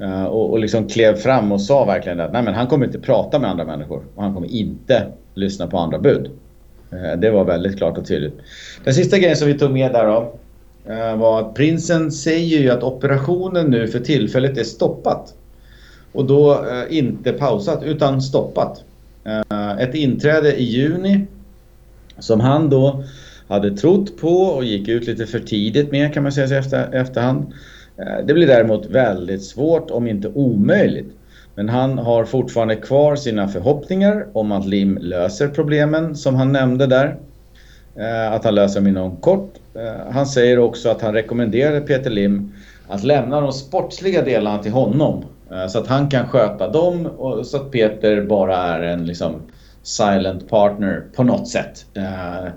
eh, 0.00 0.24
och, 0.24 0.50
och 0.50 0.58
liksom 0.58 0.88
klev 0.88 1.14
fram 1.14 1.52
och 1.52 1.60
sa 1.60 1.84
verkligen 1.84 2.20
att 2.20 2.32
nej, 2.32 2.42
men 2.42 2.54
han 2.54 2.66
kommer 2.66 2.86
inte 2.86 2.98
prata 2.98 3.38
med 3.38 3.50
andra 3.50 3.64
människor 3.64 4.02
och 4.14 4.22
han 4.22 4.34
kommer 4.34 4.48
inte 4.48 5.06
lyssna 5.34 5.66
på 5.66 5.78
andra 5.78 5.98
bud. 5.98 6.30
Eh, 6.92 7.18
det 7.18 7.30
var 7.30 7.44
väldigt 7.44 7.76
klart 7.76 7.98
och 7.98 8.06
tydligt. 8.06 8.34
Den 8.84 8.94
sista 8.94 9.18
grejen 9.18 9.36
som 9.36 9.48
vi 9.48 9.58
tog 9.58 9.70
med 9.70 9.92
där 9.92 10.06
då 10.06 10.34
Eh, 10.88 11.16
var 11.16 11.40
att 11.40 11.54
prinsen 11.54 12.12
säger 12.12 12.58
ju 12.58 12.70
att 12.70 12.82
operationen 12.82 13.66
nu 13.70 13.88
för 13.88 14.00
tillfället 14.00 14.58
är 14.58 14.64
stoppat. 14.64 15.34
Och 16.12 16.24
då 16.24 16.52
eh, 16.52 16.98
inte 16.98 17.32
pausat 17.32 17.82
utan 17.82 18.22
stoppat. 18.22 18.84
Eh, 19.24 19.78
ett 19.78 19.94
inträde 19.94 20.56
i 20.56 20.64
juni 20.64 21.26
som 22.18 22.40
han 22.40 22.70
då 22.70 23.04
hade 23.48 23.76
trott 23.76 24.20
på 24.20 24.42
och 24.42 24.64
gick 24.64 24.88
ut 24.88 25.06
lite 25.06 25.26
för 25.26 25.40
tidigt 25.40 25.90
med 25.90 26.14
kan 26.14 26.22
man 26.22 26.32
säga 26.32 26.46
i 26.46 26.54
efter, 26.54 26.94
efterhand. 26.94 27.46
Eh, 27.96 28.26
det 28.26 28.34
blir 28.34 28.46
däremot 28.46 28.86
väldigt 28.86 29.44
svårt 29.44 29.90
om 29.90 30.06
inte 30.06 30.28
omöjligt. 30.28 31.12
Men 31.54 31.68
han 31.68 31.98
har 31.98 32.24
fortfarande 32.24 32.76
kvar 32.76 33.16
sina 33.16 33.48
förhoppningar 33.48 34.26
om 34.32 34.52
att 34.52 34.66
Lim 34.66 34.98
löser 35.00 35.48
problemen 35.48 36.16
som 36.16 36.34
han 36.34 36.52
nämnde 36.52 36.86
där. 36.86 37.16
Eh, 37.94 38.32
att 38.32 38.44
han 38.44 38.54
löser 38.54 38.80
dem 38.80 38.86
inom 38.86 39.16
kort 39.16 39.54
Eh, 39.78 40.12
han 40.12 40.26
säger 40.26 40.58
också 40.58 40.88
att 40.88 41.02
han 41.02 41.14
rekommenderar 41.14 41.80
Peter 41.80 42.10
Lim 42.10 42.52
att 42.88 43.04
lämna 43.04 43.40
de 43.40 43.52
sportsliga 43.52 44.22
delarna 44.22 44.62
till 44.62 44.72
honom. 44.72 45.24
Eh, 45.50 45.66
så 45.66 45.78
att 45.78 45.86
han 45.86 46.10
kan 46.10 46.28
sköta 46.28 46.68
dem 46.68 47.06
och 47.06 47.46
så 47.46 47.56
att 47.56 47.70
Peter 47.70 48.22
bara 48.22 48.56
är 48.56 48.82
en 48.82 49.06
liksom 49.06 49.34
silent 49.82 50.48
partner 50.48 51.04
på 51.16 51.22
något 51.22 51.48
sätt. 51.48 51.86
Eh, 51.94 52.48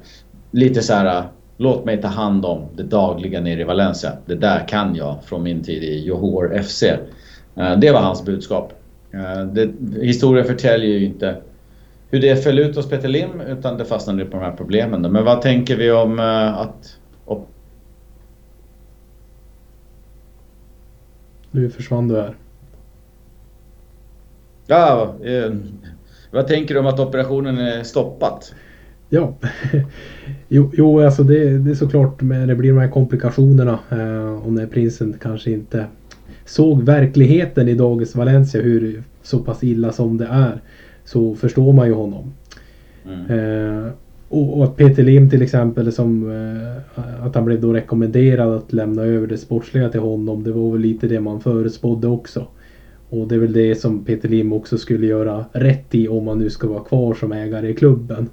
lite 0.52 0.82
så 0.82 0.94
här 0.94 1.24
Låt 1.58 1.86
mig 1.86 2.02
ta 2.02 2.08
hand 2.08 2.46
om 2.46 2.68
det 2.76 2.84
dagliga 2.84 3.42
nere 3.42 3.62
i 3.62 3.64
Valencia. 3.64 4.12
Det 4.26 4.36
där 4.36 4.68
kan 4.68 4.96
jag 4.96 5.18
från 5.26 5.44
min 5.44 5.64
tid 5.64 5.84
i 5.84 6.06
Johor 6.06 6.62
FC. 6.62 6.84
Det 7.78 7.92
var 7.92 8.00
hans 8.00 8.26
budskap. 8.26 8.74
Det, 9.52 9.70
historien 10.02 10.46
förtäljer 10.46 10.90
ju 10.90 11.06
inte 11.06 11.36
hur 12.10 12.22
det 12.22 12.44
föll 12.44 12.60
ut 12.60 12.76
hos 12.76 12.90
Peter 12.90 13.08
Lim 13.08 13.42
utan 13.42 13.78
det 13.78 13.86
fastnade 13.86 14.26
på 14.26 14.38
de 14.38 14.44
här 14.44 14.52
problemen. 14.52 15.02
Men 15.02 15.26
vad 15.26 15.42
tänker 15.42 15.76
vi 15.76 15.92
om 15.92 16.20
att... 16.56 16.98
Nu 21.52 21.70
försvann 21.70 22.08
du 22.08 22.16
här. 22.16 22.36
Ja, 24.68 25.16
eh, 25.24 25.54
vad 26.32 26.48
tänker 26.48 26.74
du 26.74 26.80
om 26.80 26.88
att 26.88 27.00
operationen 27.00 27.58
är 27.58 27.84
stoppat? 27.84 28.54
Ja, 29.10 29.34
jo, 30.48 30.72
jo 30.74 31.00
alltså 31.00 31.24
det, 31.24 31.58
det 31.58 31.72
är 31.72 31.76
såklart 31.76 32.22
när 32.22 32.48
det 32.48 32.56
blir 32.56 32.74
de 32.74 32.80
här 32.80 32.88
komplikationerna 32.88 33.80
eh, 33.90 34.46
och 34.46 34.54
när 34.54 34.68
prinsen 34.68 35.16
kanske 35.22 35.52
inte 35.52 35.86
såg 36.46 36.84
verkligheten 36.84 37.68
i 37.68 37.74
dagens 37.74 38.16
Valencia 38.16 38.62
hur 38.62 39.04
så 39.24 39.40
pass 39.40 39.64
illa 39.64 39.92
som 39.92 40.18
det 40.18 40.28
är 40.32 40.62
så 41.06 41.36
förstår 41.36 41.74
man 41.74 41.88
ju 41.88 41.94
honom. 41.94 42.34
Mm. 43.06 43.26
Eh, 43.26 43.92
och, 44.32 44.58
och, 44.58 44.64
att 44.64 44.78
Peter 44.78 45.04
Lim 45.04 45.30
till 45.30 45.42
exempel 45.42 45.92
som 45.92 46.32
eh, 46.32 47.26
att 47.26 47.36
han 47.36 47.46
blev 47.46 47.62
då 47.62 47.74
rekommenderad 47.74 48.54
att 48.54 48.74
lämna 48.74 49.04
över 49.04 49.28
det 49.28 49.38
sportsliga 49.38 49.90
till 49.90 50.00
honom. 50.00 50.44
Det 50.44 50.52
var 50.52 50.72
väl 50.72 50.82
lite 50.82 51.08
det 51.08 51.20
man 51.20 51.42
förutspådde 51.42 52.08
också. 52.08 52.48
Och 53.10 53.28
det 53.28 53.36
är 53.36 53.40
väl 53.40 53.54
det 53.54 53.76
som 53.76 54.06
Peter 54.06 54.30
Lim 54.30 54.54
också 54.54 54.78
skulle 54.78 55.08
göra 55.08 55.46
rätt 55.52 55.96
i 55.96 56.08
om 56.08 56.28
han 56.28 56.40
nu 56.40 56.50
ska 56.50 56.68
vara 56.68 56.84
kvar 56.84 57.14
som 57.14 57.32
ägare 57.32 57.70
i 57.70 57.74
klubben 57.74 58.30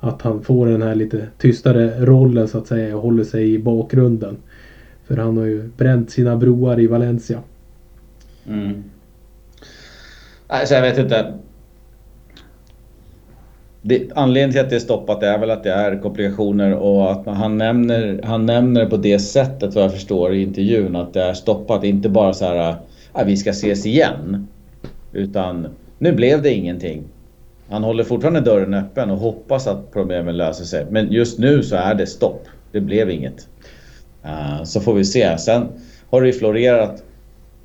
att 0.00 0.22
han 0.22 0.42
får 0.42 0.66
den 0.66 0.82
här 0.82 0.94
lite 0.94 1.26
tystare 1.38 2.04
rollen 2.04 2.48
så 2.48 2.58
att 2.58 2.66
säga 2.66 2.96
och 2.96 3.02
håller 3.02 3.24
sig 3.24 3.54
i 3.54 3.58
bakgrunden. 3.58 4.36
För 5.04 5.16
han 5.16 5.36
har 5.36 5.44
ju 5.44 5.70
bränt 5.76 6.10
sina 6.10 6.36
broar 6.36 6.80
i 6.80 6.86
Valencia. 6.86 7.40
Mm. 8.46 8.84
Alltså 10.46 10.74
jag 10.74 10.82
vet 10.82 10.98
inte. 10.98 11.34
Det, 13.82 14.08
anledningen 14.14 14.52
till 14.52 14.60
att 14.60 14.70
det 14.70 14.76
är 14.76 14.80
stoppat 14.80 15.22
är 15.22 15.38
väl 15.38 15.50
att 15.50 15.62
det 15.62 15.72
är 15.72 16.02
komplikationer 16.02 16.74
och 16.74 17.12
att 17.12 17.26
han 17.26 17.58
nämner, 17.58 18.20
han 18.24 18.46
nämner 18.46 18.86
på 18.86 18.96
det 18.96 19.18
sättet 19.18 19.74
vad 19.74 19.84
jag 19.84 19.92
förstår 19.92 20.34
i 20.34 20.42
intervjun 20.42 20.96
att 20.96 21.14
det 21.14 21.22
är 21.22 21.34
stoppat. 21.34 21.84
Inte 21.84 22.08
bara 22.08 22.32
så 22.32 22.44
här 22.44 22.74
att 23.12 23.26
vi 23.26 23.36
ska 23.36 23.50
ses 23.50 23.86
igen. 23.86 24.48
Utan 25.12 25.66
nu 25.98 26.12
blev 26.12 26.42
det 26.42 26.54
ingenting. 26.54 27.04
Han 27.68 27.84
håller 27.84 28.04
fortfarande 28.04 28.40
dörren 28.40 28.74
öppen 28.74 29.10
och 29.10 29.18
hoppas 29.18 29.66
att 29.66 29.92
problemen 29.92 30.36
löser 30.36 30.64
sig. 30.64 30.86
Men 30.90 31.12
just 31.12 31.38
nu 31.38 31.62
så 31.62 31.76
är 31.76 31.94
det 31.94 32.06
stopp. 32.06 32.46
Det 32.72 32.80
blev 32.80 33.10
inget. 33.10 33.48
Uh, 34.24 34.64
så 34.64 34.80
får 34.80 34.94
vi 34.94 35.04
se. 35.04 35.38
Sen 35.38 35.68
har 36.10 36.20
det 36.20 36.26
ju 36.26 36.32
florerat 36.32 37.02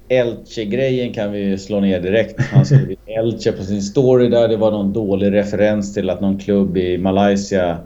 Elche-grejen 0.09 1.13
kan 1.13 1.31
vi 1.31 1.39
ju 1.39 1.57
slå 1.57 1.79
ner 1.79 1.99
direkt. 1.99 2.41
Han 2.41 2.65
skrev 2.65 2.95
Elche 3.19 3.51
på 3.51 3.63
sin 3.63 3.81
story 3.81 4.29
där. 4.29 4.47
Det 4.47 4.57
var 4.57 4.71
någon 4.71 4.93
dålig 4.93 5.33
referens 5.33 5.93
till 5.93 6.09
att 6.09 6.21
någon 6.21 6.39
klubb 6.39 6.77
i 6.77 6.97
Malaysia 6.97 7.77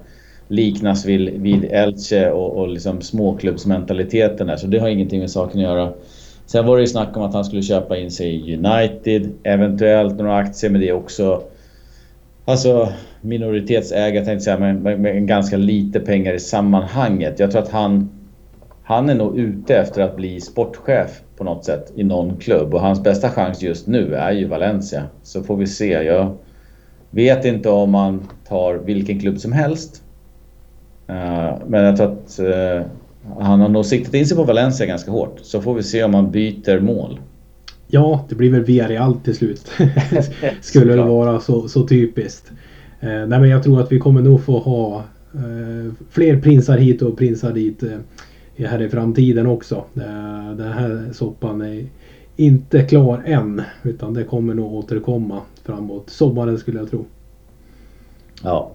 liknas 0.48 1.06
vid, 1.06 1.42
vid 1.42 1.66
Elche 1.72 2.32
och, 2.32 2.58
och 2.58 2.68
liksom 2.68 3.02
småklubbsmentaliteten 3.02 4.48
där. 4.48 4.56
Så 4.56 4.68
det 4.68 4.80
har 4.80 4.90
ingenting 4.90 5.20
med 5.20 5.32
saken 5.32 5.60
att 5.60 5.64
göra. 5.64 5.94
Sen 6.46 6.66
var 6.66 6.78
det 6.78 6.82
ju 6.82 6.88
snack 6.88 7.18
om 7.18 7.24
att 7.24 7.34
han 7.34 7.46
skulle 7.46 7.62
köpa 7.62 7.98
in 7.98 8.12
sig 8.12 8.36
i 8.36 8.56
United. 8.56 9.30
Eventuellt 9.44 10.18
några 10.18 10.36
aktier, 10.38 10.72
men 10.72 10.82
det 10.82 10.90
är 10.90 10.94
också 10.94 11.44
Alltså 12.50 12.90
minoritetsägare 13.22 14.26
tänkte 14.26 14.32
jag 14.32 14.42
säga, 14.60 14.74
men 14.74 15.02
med, 15.02 15.28
ganska 15.28 15.58
lite 15.58 16.00
pengar 16.00 16.34
i 16.34 16.40
sammanhanget. 16.40 17.40
Jag 17.40 17.52
tror 17.52 17.62
att 17.62 17.72
han, 17.72 18.10
han 18.90 19.10
är 19.10 19.16
nog 19.16 19.38
ute 19.38 19.76
efter 19.78 20.02
att 20.02 20.16
bli 20.16 20.42
sportchef 20.42 21.22
på 21.38 21.44
något 21.44 21.66
sätt 21.66 21.92
i 21.96 22.04
någon 22.04 22.38
klubb. 22.38 22.74
Och 22.74 22.82
hans 22.82 23.04
bästa 23.04 23.30
chans 23.30 23.62
just 23.62 23.88
nu 23.88 24.16
är 24.16 24.32
ju 24.32 24.48
Valencia. 24.48 25.04
Så 25.24 25.44
får 25.44 25.58
vi 25.58 25.68
se. 25.68 25.88
Jag 25.88 26.38
vet 27.10 27.46
inte 27.46 27.70
om 27.70 27.94
han 27.94 28.30
tar 28.48 28.76
vilken 28.76 29.20
klubb 29.20 29.40
som 29.40 29.52
helst. 29.52 30.04
Uh, 31.10 31.58
men 31.68 31.84
jag 31.84 31.98
tror 31.98 32.12
att 32.12 32.40
uh, 32.40 32.86
han 33.40 33.60
har 33.60 33.70
nog 33.70 33.86
siktat 33.86 34.14
in 34.14 34.26
sig 34.26 34.38
på 34.38 34.44
Valencia 34.44 34.86
ganska 34.86 35.12
hårt. 35.12 35.40
Så 35.42 35.62
får 35.62 35.74
vi 35.74 35.84
se 35.84 36.04
om 36.04 36.14
han 36.14 36.32
byter 36.32 36.80
mål. 36.80 37.20
Ja, 37.88 38.26
det 38.30 38.36
blir 38.36 38.52
väl 38.52 38.64
Villarreal 38.64 39.16
till 39.24 39.36
slut. 39.36 39.72
Skulle 40.62 40.96
det 40.96 41.04
vara 41.04 41.40
så, 41.40 41.68
så 41.68 41.88
typiskt. 41.88 42.52
Eh, 43.00 43.10
nej 43.10 43.40
men 43.40 43.50
jag 43.50 43.64
tror 43.64 43.82
att 43.82 43.92
vi 43.92 44.00
kommer 44.00 44.22
nog 44.22 44.44
få 44.44 44.60
ha 44.60 45.04
eh, 45.34 45.94
fler 46.10 46.42
prinsar 46.42 46.78
hit 46.78 47.02
och 47.02 47.18
prinsar 47.18 47.54
dit 47.54 47.84
eh, 47.84 48.00
här 48.68 48.82
i 48.82 48.90
framtiden 48.90 49.48
också. 49.48 49.84
Den 50.58 50.72
här 50.72 51.10
soppan 51.14 51.62
är 51.62 51.86
inte 52.36 52.82
klar 52.82 53.24
än. 53.26 53.62
Utan 53.84 54.14
det 54.14 54.24
kommer 54.24 54.54
nog 54.54 54.74
återkomma 54.74 55.42
framåt 55.66 56.10
sommaren 56.10 56.58
skulle 56.58 56.80
jag 56.80 56.90
tro. 56.90 57.06
Ja. 58.44 58.72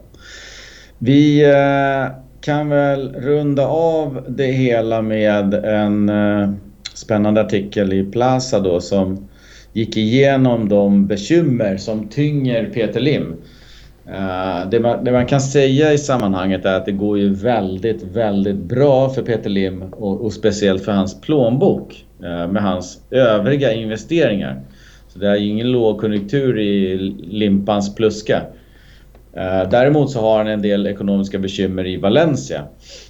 Vi 0.99 1.45
eh, 1.45 2.17
kan 2.41 2.69
väl 2.69 3.15
runda 3.15 3.67
av 3.67 4.25
det 4.29 4.47
hela 4.47 5.03
med 5.03 5.55
en 5.55 6.09
eh, 6.09 6.51
spännande 6.95 7.41
artikel 7.41 7.93
i 7.93 8.05
Plaza 8.05 8.61
då 8.61 8.81
som 8.81 9.29
gick 9.73 9.97
igenom 9.97 10.69
de 10.69 11.07
bekymmer 11.07 11.77
som 11.77 12.09
tynger 12.09 12.71
Peter 12.75 13.01
Lim. 13.01 13.35
Eh, 14.07 14.69
det, 14.71 14.81
man, 14.81 15.05
det, 15.05 15.13
man, 15.13 15.27
kan 15.27 15.41
säga 15.41 15.93
i 15.93 15.99
sammanhanget 15.99 16.65
är 16.65 16.75
att 16.75 16.87
det 16.87 16.93
går 16.93 17.19
ju 17.19 17.35
väldigt, 17.35 18.03
väldigt 18.03 18.57
bra 18.57 19.09
för 19.09 19.23
Peter 19.23 19.51
Lim 19.51 19.83
och, 19.83 20.21
och 20.21 20.33
speciellt 20.33 20.85
för 20.85 20.93
hans 20.93 21.21
plånbok 21.21 22.05
eh, 22.23 22.49
med 22.49 22.63
hans 22.63 22.99
övriga 23.11 23.73
investeringar. 23.73 24.61
Så 25.09 25.19
det 25.19 25.29
är 25.29 25.37
ju 25.37 25.49
ingen 25.49 25.73
lågkonjunktur 25.73 26.59
i 26.59 26.97
Limpans 27.23 27.95
pluska. 27.95 28.43
Eh, 29.37 29.69
däremot 29.71 30.11
så 30.11 30.21
har 30.21 30.39
han 30.39 30.47
en 30.47 30.63
del 30.63 30.87
ekonomiska 30.87 31.39
bekymmer 31.39 31.87
i 31.87 31.97
Valencia. 31.97 32.65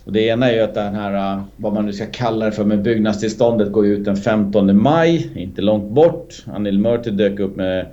Och 0.05 0.13
det 0.13 0.21
ena 0.21 0.51
är 0.51 0.55
ju 0.55 0.61
att 0.61 0.75
den 0.75 0.95
här, 0.95 1.43
vad 1.57 1.73
man 1.73 1.87
nu 1.87 1.93
ska 1.93 2.07
kalla 2.07 2.47
det 2.47 2.53
för, 2.53 2.65
med 2.65 2.83
byggnadstillståndet 2.83 3.73
går 3.73 3.87
ut 3.87 4.05
den 4.05 4.17
15 4.17 4.83
maj, 4.83 5.31
inte 5.37 5.63
långt 5.63 5.91
bort. 5.91 6.45
Anil 6.55 6.79
Murti 6.79 7.11
dök 7.11 7.41
upp 7.41 7.57
med 7.57 7.87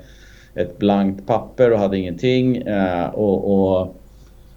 ett 0.56 0.78
blankt 0.78 1.28
papper 1.28 1.72
och 1.72 1.80
hade 1.80 1.98
ingenting. 1.98 2.58
Eh, 2.58 3.06
och, 3.06 3.54
och 3.54 3.96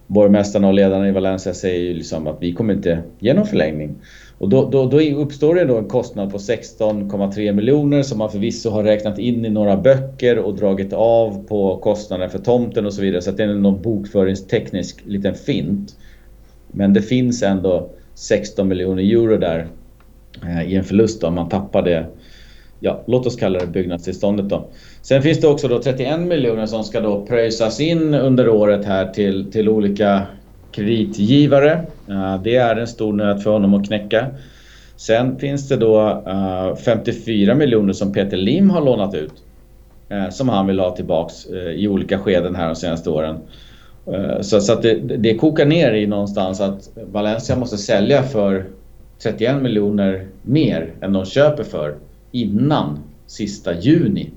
borgmästarna 0.07 0.67
och 0.67 0.73
ledarna 0.73 1.07
i 1.07 1.11
Valencia 1.11 1.53
säger 1.53 1.79
ju 1.79 1.93
liksom 1.93 2.27
att 2.27 2.37
vi 2.39 2.53
kommer 2.53 2.73
inte 2.73 3.01
ge 3.19 3.33
någon 3.33 3.45
förlängning. 3.45 3.95
Och 4.37 4.49
då, 4.49 4.69
då, 4.69 4.85
då 4.85 4.99
uppstår 5.01 5.55
det 5.55 5.65
då 5.65 5.77
en 5.77 5.87
kostnad 5.87 6.31
på 6.31 6.37
16,3 6.37 7.51
miljoner 7.51 8.03
som 8.03 8.17
man 8.17 8.31
förvisso 8.31 8.69
har 8.69 8.83
räknat 8.83 9.19
in 9.19 9.45
i 9.45 9.49
några 9.49 9.77
böcker 9.77 10.39
och 10.39 10.55
dragit 10.55 10.93
av 10.93 11.47
på 11.47 11.77
kostnaden 11.77 12.29
för 12.29 12.39
tomten 12.39 12.85
och 12.85 12.93
så 12.93 13.01
vidare. 13.01 13.21
Så 13.21 13.29
att 13.29 13.37
det 13.37 13.43
är 13.43 13.47
någon 13.47 13.81
bokföringsteknisk 13.81 15.01
liten 15.05 15.35
fint. 15.35 15.95
Men 16.67 16.93
det 16.93 17.01
finns 17.01 17.43
ändå 17.43 17.89
16 18.13 18.67
miljoner 18.67 19.03
euro 19.03 19.37
där 19.37 19.67
eh, 20.43 20.71
i 20.71 20.75
en 20.75 20.83
förlust 20.83 21.23
om 21.23 21.33
man 21.33 21.49
tappar 21.49 21.81
det. 21.81 22.05
Ja, 22.79 23.03
låt 23.07 23.25
oss 23.25 23.35
kalla 23.35 23.59
det 23.59 23.67
byggnadstillståndet 23.67 24.49
då. 24.49 24.67
Sen 25.01 25.21
finns 25.21 25.41
det 25.41 25.47
också 25.47 25.67
då 25.67 25.79
31 25.79 26.19
miljoner 26.19 26.65
som 26.65 26.83
ska 26.83 26.99
då 26.99 27.25
pröjsas 27.25 27.79
in 27.79 28.13
under 28.13 28.49
året 28.49 28.85
här 28.85 29.07
till, 29.07 29.51
till 29.51 29.69
olika 29.69 30.21
kreditgivare. 30.71 31.71
Eh, 32.09 32.41
det 32.43 32.55
är 32.55 32.75
en 32.75 32.87
stor 32.87 33.13
nöt 33.13 33.43
för 33.43 33.51
honom 33.51 33.73
att 33.73 33.87
knäcka. 33.87 34.27
Sen 34.95 35.39
finns 35.39 35.69
det 35.69 35.75
då 35.75 36.23
eh, 36.27 36.75
54 36.75 37.55
miljoner 37.55 37.93
som 37.93 38.13
Peter 38.13 38.37
Lim 38.37 38.69
har 38.69 38.81
lånat 38.81 39.15
ut. 39.15 39.33
Eh, 40.09 40.29
som 40.29 40.49
han 40.49 40.67
vill 40.67 40.79
ha 40.79 40.95
tillbaks 40.95 41.45
i 41.75 41.87
olika 41.87 42.19
skeden 42.19 42.55
här 42.55 42.65
de 42.65 42.75
senaste 42.75 43.09
åren. 43.09 43.37
Så, 44.41 44.61
så 44.61 44.73
att 44.73 44.81
det, 44.81 44.93
det 45.17 45.35
kokar 45.37 45.65
ner 45.65 45.93
i 45.93 46.07
någonstans 46.07 46.61
att 46.61 46.89
Valencia 47.11 47.55
måste 47.55 47.77
sälja 47.77 48.23
för 48.23 48.65
31 49.23 49.61
miljoner 49.61 50.27
mer 50.41 50.93
än 51.01 51.13
de 51.13 51.25
köper 51.25 51.63
för 51.63 51.95
innan 52.35 52.99
sista 53.27 53.79
juni. 53.79 54.31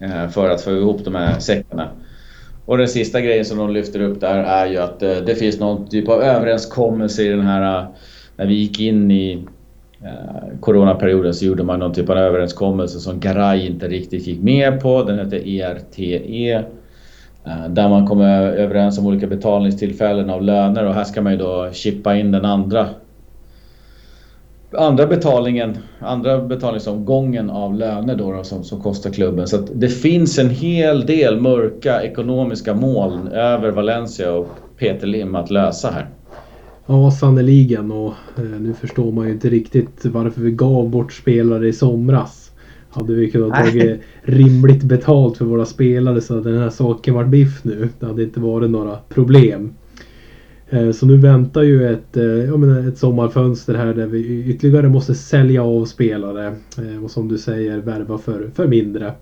Eh, 0.00 0.28
för 0.28 0.50
att 0.50 0.62
få 0.62 0.70
ihop 0.70 1.04
de 1.04 1.14
här 1.14 1.38
säckarna. 1.38 1.88
Och 2.64 2.78
den 2.78 2.88
sista 2.88 3.20
grejen 3.20 3.44
som 3.44 3.58
de 3.58 3.70
lyfter 3.70 4.00
upp 4.00 4.20
där 4.20 4.38
är 4.38 4.66
ju 4.66 4.78
att 4.78 5.02
eh, 5.02 5.16
det 5.26 5.34
finns 5.34 5.60
någon 5.60 5.88
typ 5.88 6.08
av 6.08 6.22
överenskommelse 6.22 7.22
i 7.22 7.28
den 7.28 7.40
här... 7.40 7.78
Eh, 7.78 7.88
när 8.36 8.46
vi 8.46 8.54
gick 8.54 8.80
in 8.80 9.10
i 9.10 9.44
coronaperioden 10.60 11.34
så 11.34 11.44
gjorde 11.44 11.62
man 11.62 11.78
någon 11.78 11.92
typ 11.92 12.10
av 12.10 12.16
överenskommelse 12.16 12.98
som 12.98 13.20
Garay 13.20 13.66
inte 13.66 13.88
riktigt 13.88 14.26
gick 14.26 14.42
med 14.42 14.80
på. 14.80 15.02
Den 15.02 15.18
hette 15.18 15.50
ERTE. 15.50 16.64
Där 17.68 17.88
man 17.88 18.06
kommer 18.06 18.42
överens 18.42 18.98
om 18.98 19.06
olika 19.06 19.26
betalningstillfällen 19.26 20.30
av 20.30 20.42
löner 20.42 20.86
och 20.86 20.94
här 20.94 21.04
ska 21.04 21.22
man 21.22 21.32
ju 21.32 21.38
då 21.38 21.70
chippa 21.72 22.16
in 22.16 22.32
den 22.32 22.44
andra 22.44 22.88
andra 24.72 25.06
betalningen, 25.06 25.78
andra 25.98 26.40
betalningsomgången 26.40 27.50
av 27.50 27.74
löner 27.74 28.16
då, 28.16 28.32
då 28.32 28.44
som, 28.44 28.64
som 28.64 28.80
kostar 28.80 29.10
klubben. 29.10 29.48
Så 29.48 29.56
det 29.56 29.88
finns 29.88 30.38
en 30.38 30.50
hel 30.50 31.06
del 31.06 31.40
mörka 31.40 32.02
ekonomiska 32.02 32.74
moln 32.74 33.28
över 33.28 33.70
Valencia 33.70 34.32
och 34.32 34.48
Peter 34.78 35.06
Lim 35.06 35.34
att 35.34 35.50
lösa 35.50 35.90
här. 35.90 36.08
Ja, 36.86 37.10
sannoliken. 37.10 37.92
Och 37.92 38.14
eh, 38.36 38.60
nu 38.60 38.74
förstår 38.74 39.12
man 39.12 39.26
ju 39.26 39.32
inte 39.32 39.48
riktigt 39.48 40.04
varför 40.04 40.40
vi 40.40 40.50
gav 40.50 40.88
bort 40.88 41.12
spelare 41.12 41.68
i 41.68 41.72
somras. 41.72 42.50
Hade 42.90 43.14
vi 43.14 43.30
kunnat 43.30 43.64
tagit 43.64 44.00
rimligt 44.22 44.82
betalt 44.82 45.38
för 45.38 45.44
våra 45.44 45.64
spelare 45.64 46.20
så 46.20 46.34
hade 46.34 46.52
den 46.52 46.62
här 46.62 46.70
saken 46.70 47.14
varit 47.14 47.28
biff 47.28 47.64
nu. 47.64 47.88
Det 48.00 48.06
hade 48.06 48.22
inte 48.22 48.40
varit 48.40 48.70
några 48.70 48.96
problem. 49.08 49.74
Eh, 50.70 50.90
så 50.90 51.06
nu 51.06 51.16
väntar 51.16 51.62
ju 51.62 51.88
ett, 51.88 52.16
eh, 52.16 52.24
ja, 52.24 52.56
men 52.56 52.88
ett 52.88 52.98
sommarfönster 52.98 53.74
här 53.74 53.94
där 53.94 54.06
vi 54.06 54.44
ytterligare 54.44 54.88
måste 54.88 55.14
sälja 55.14 55.62
av 55.62 55.84
spelare. 55.84 56.54
Eh, 56.78 57.04
och 57.04 57.10
som 57.10 57.28
du 57.28 57.38
säger 57.38 57.78
värva 57.78 58.18
för, 58.18 58.50
för 58.54 58.68
mindre. 58.68 59.12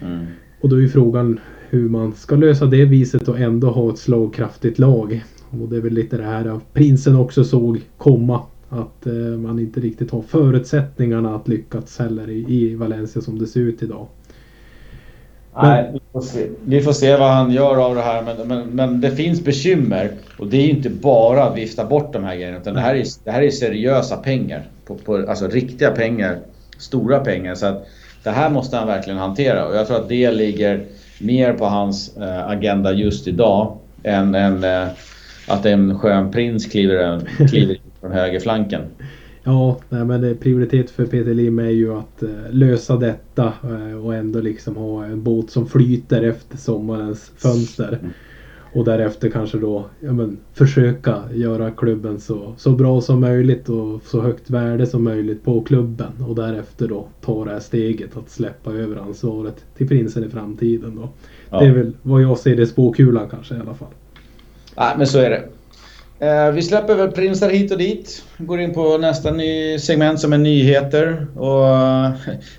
Mm. 0.00 0.26
Och 0.60 0.68
då 0.68 0.76
är 0.76 0.80
ju 0.80 0.88
frågan 0.88 1.40
hur 1.68 1.88
man 1.88 2.12
ska 2.12 2.36
lösa 2.36 2.66
det 2.66 2.84
viset 2.84 3.28
och 3.28 3.40
ändå 3.40 3.70
ha 3.70 3.90
ett 3.90 3.98
slagkraftigt 3.98 4.78
lag. 4.78 5.24
Och 5.50 5.68
det 5.68 5.76
är 5.76 5.80
väl 5.80 5.92
lite 5.92 6.16
det 6.16 6.24
här 6.24 6.60
prinsen 6.72 7.16
också 7.16 7.44
såg 7.44 7.80
komma. 7.96 8.42
Att 8.68 9.06
man 9.42 9.58
inte 9.58 9.80
riktigt 9.80 10.10
har 10.10 10.22
förutsättningarna 10.22 11.34
att 11.34 11.48
lyckas 11.48 11.98
heller 11.98 12.30
i, 12.30 12.44
i 12.48 12.74
Valencia 12.74 13.22
som 13.22 13.38
det 13.38 13.46
ser 13.46 13.60
ut 13.60 13.82
idag. 13.82 14.06
Nej, 15.62 15.90
vi 15.92 16.00
får, 16.12 16.20
se. 16.20 16.46
vi 16.64 16.80
får 16.80 16.92
se 16.92 17.16
vad 17.16 17.30
han 17.30 17.52
gör 17.52 17.76
av 17.86 17.94
det 17.94 18.02
här. 18.02 18.22
Men, 18.22 18.48
men, 18.48 18.68
men 18.68 19.00
det 19.00 19.10
finns 19.10 19.44
bekymmer. 19.44 20.10
Och 20.38 20.46
det 20.46 20.56
är 20.56 20.68
inte 20.68 20.90
bara 20.90 21.44
att 21.44 21.56
vifta 21.56 21.84
bort 21.84 22.12
de 22.12 22.24
här 22.24 22.36
grejerna. 22.36 22.58
Utan 22.58 22.74
det 22.74 22.80
här 22.80 22.94
är, 22.94 23.04
det 23.24 23.30
här 23.30 23.42
är 23.42 23.50
seriösa 23.50 24.16
pengar. 24.16 24.62
På, 24.86 24.94
på, 24.94 25.24
alltså 25.28 25.48
riktiga 25.48 25.90
pengar. 25.90 26.38
Stora 26.78 27.20
pengar. 27.20 27.54
Så 27.54 27.66
att 27.66 27.86
det 28.22 28.30
här 28.30 28.50
måste 28.50 28.76
han 28.76 28.86
verkligen 28.86 29.18
hantera. 29.18 29.66
Och 29.66 29.76
jag 29.76 29.86
tror 29.86 29.96
att 29.96 30.08
det 30.08 30.30
ligger 30.30 30.84
mer 31.20 31.52
på 31.52 31.64
hans 31.64 32.16
eh, 32.16 32.48
agenda 32.48 32.92
just 32.92 33.28
idag. 33.28 33.78
Än, 34.02 34.34
än 34.34 34.64
eh, 34.64 34.88
att 35.48 35.66
en 35.66 35.98
skön 35.98 36.30
prins 36.30 36.66
kliver, 36.66 37.12
eh, 37.12 37.46
kliver 37.48 37.76
från 38.00 38.12
högerflanken. 38.12 38.82
Ja, 39.50 39.76
nej, 39.88 40.04
men 40.04 40.36
prioritet 40.36 40.90
för 40.90 41.06
Peter 41.06 41.34
Lim 41.34 41.58
är 41.58 41.70
ju 41.70 41.92
att 41.92 42.22
uh, 42.22 42.30
lösa 42.50 42.96
detta 42.96 43.52
uh, 43.64 44.06
och 44.06 44.14
ändå 44.14 44.40
liksom 44.40 44.76
ha 44.76 45.04
en 45.04 45.22
båt 45.22 45.50
som 45.50 45.66
flyter 45.66 46.22
efter 46.22 46.56
sommarens 46.56 47.32
fönster. 47.36 47.98
Mm. 48.02 48.12
Och 48.72 48.84
därefter 48.84 49.30
kanske 49.30 49.58
då 49.58 49.86
ja, 50.00 50.12
men, 50.12 50.38
försöka 50.54 51.22
göra 51.34 51.70
klubben 51.70 52.20
så, 52.20 52.54
så 52.56 52.70
bra 52.70 53.00
som 53.00 53.20
möjligt 53.20 53.68
och 53.68 54.02
så 54.04 54.20
högt 54.20 54.50
värde 54.50 54.86
som 54.86 55.04
möjligt 55.04 55.44
på 55.44 55.60
klubben. 55.60 56.12
Och 56.28 56.34
därefter 56.34 56.88
då 56.88 57.08
ta 57.20 57.44
det 57.44 57.50
här 57.50 57.60
steget 57.60 58.16
att 58.16 58.30
släppa 58.30 58.72
över 58.72 58.96
ansvaret 58.96 59.64
till 59.76 59.88
prinsen 59.88 60.24
i 60.24 60.28
framtiden. 60.28 60.96
Då. 60.96 61.08
Ja. 61.50 61.60
Det 61.60 61.66
är 61.66 61.72
väl 61.72 61.92
vad 62.02 62.22
jag 62.22 62.38
ser 62.38 62.56
det 62.56 62.66
spåkulan 62.66 63.28
kanske 63.30 63.54
i 63.54 63.60
alla 63.60 63.74
fall. 63.74 63.94
Ja, 64.76 64.94
men 64.98 65.06
så 65.06 65.18
är 65.18 65.30
det. 65.30 65.44
Eh, 66.22 66.52
vi 66.52 66.62
släpper 66.62 66.94
väl 66.94 67.10
prinsar 67.10 67.50
hit 67.50 67.72
och 67.72 67.78
dit. 67.78 68.24
Går 68.38 68.60
in 68.60 68.74
på 68.74 68.98
nästa 68.98 69.30
ny 69.30 69.78
segment 69.78 70.20
som 70.20 70.32
är 70.32 70.38
nyheter. 70.38 71.26
Och 71.36 71.68
eh, 71.68 72.10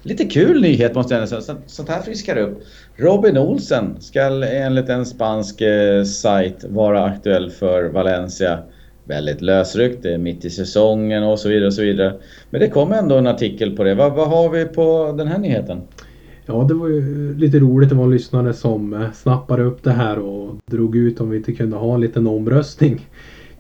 lite 0.02 0.26
kul 0.26 0.62
nyhet 0.62 0.96
måste 0.96 1.16
jag 1.16 1.30
säga. 1.30 1.58
Sånt 1.66 1.90
här 1.90 2.02
friskar 2.02 2.38
upp. 2.38 2.64
Robin 2.96 3.38
Olsen 3.38 3.96
ska 4.00 4.22
enligt 4.46 4.90
en 4.90 5.06
spansk 5.06 5.62
eh, 5.62 6.04
sajt 6.04 6.66
vara 6.70 7.04
aktuell 7.04 7.50
för 7.50 7.84
Valencia. 7.84 8.60
Väldigt 9.04 9.42
lösryckt, 9.42 10.04
det 10.04 10.14
är 10.14 10.18
mitt 10.18 10.46
i 10.46 10.50
säsongen 10.50 11.24
och 11.24 11.40
så 11.40 11.50
vidare. 11.50 11.68
och 11.68 11.74
så 11.74 11.82
vidare. 11.82 12.14
Men 12.50 12.62
det 12.62 12.68
kom 12.68 12.92
ändå 12.92 13.18
en 13.18 13.28
artikel 13.28 13.76
på 13.76 13.84
det. 13.84 13.96
Vad, 13.96 14.14
vad 14.14 14.28
har 14.28 14.50
vi 14.50 14.66
på 14.66 15.16
den 15.18 15.28
här 15.28 15.38
nyheten? 15.38 15.82
Ja, 16.46 16.66
det 16.68 16.74
var 16.74 16.88
ju 16.88 17.34
lite 17.38 17.60
roligt. 17.60 17.90
Det 17.90 17.96
var 17.96 18.04
en 18.04 18.12
lyssnare 18.12 18.54
som 18.54 18.94
eh, 18.94 19.12
snappade 19.12 19.64
upp 19.64 19.84
det 19.84 19.92
här 19.92 20.20
och 20.20 20.56
drog 20.66 20.96
ut 20.96 21.22
om 21.22 21.30
vi 21.30 21.38
inte 21.38 21.54
kunde 21.54 21.78
ha 21.78 21.96
en 21.96 22.02
liten 22.02 22.28
omröstning 22.28 23.08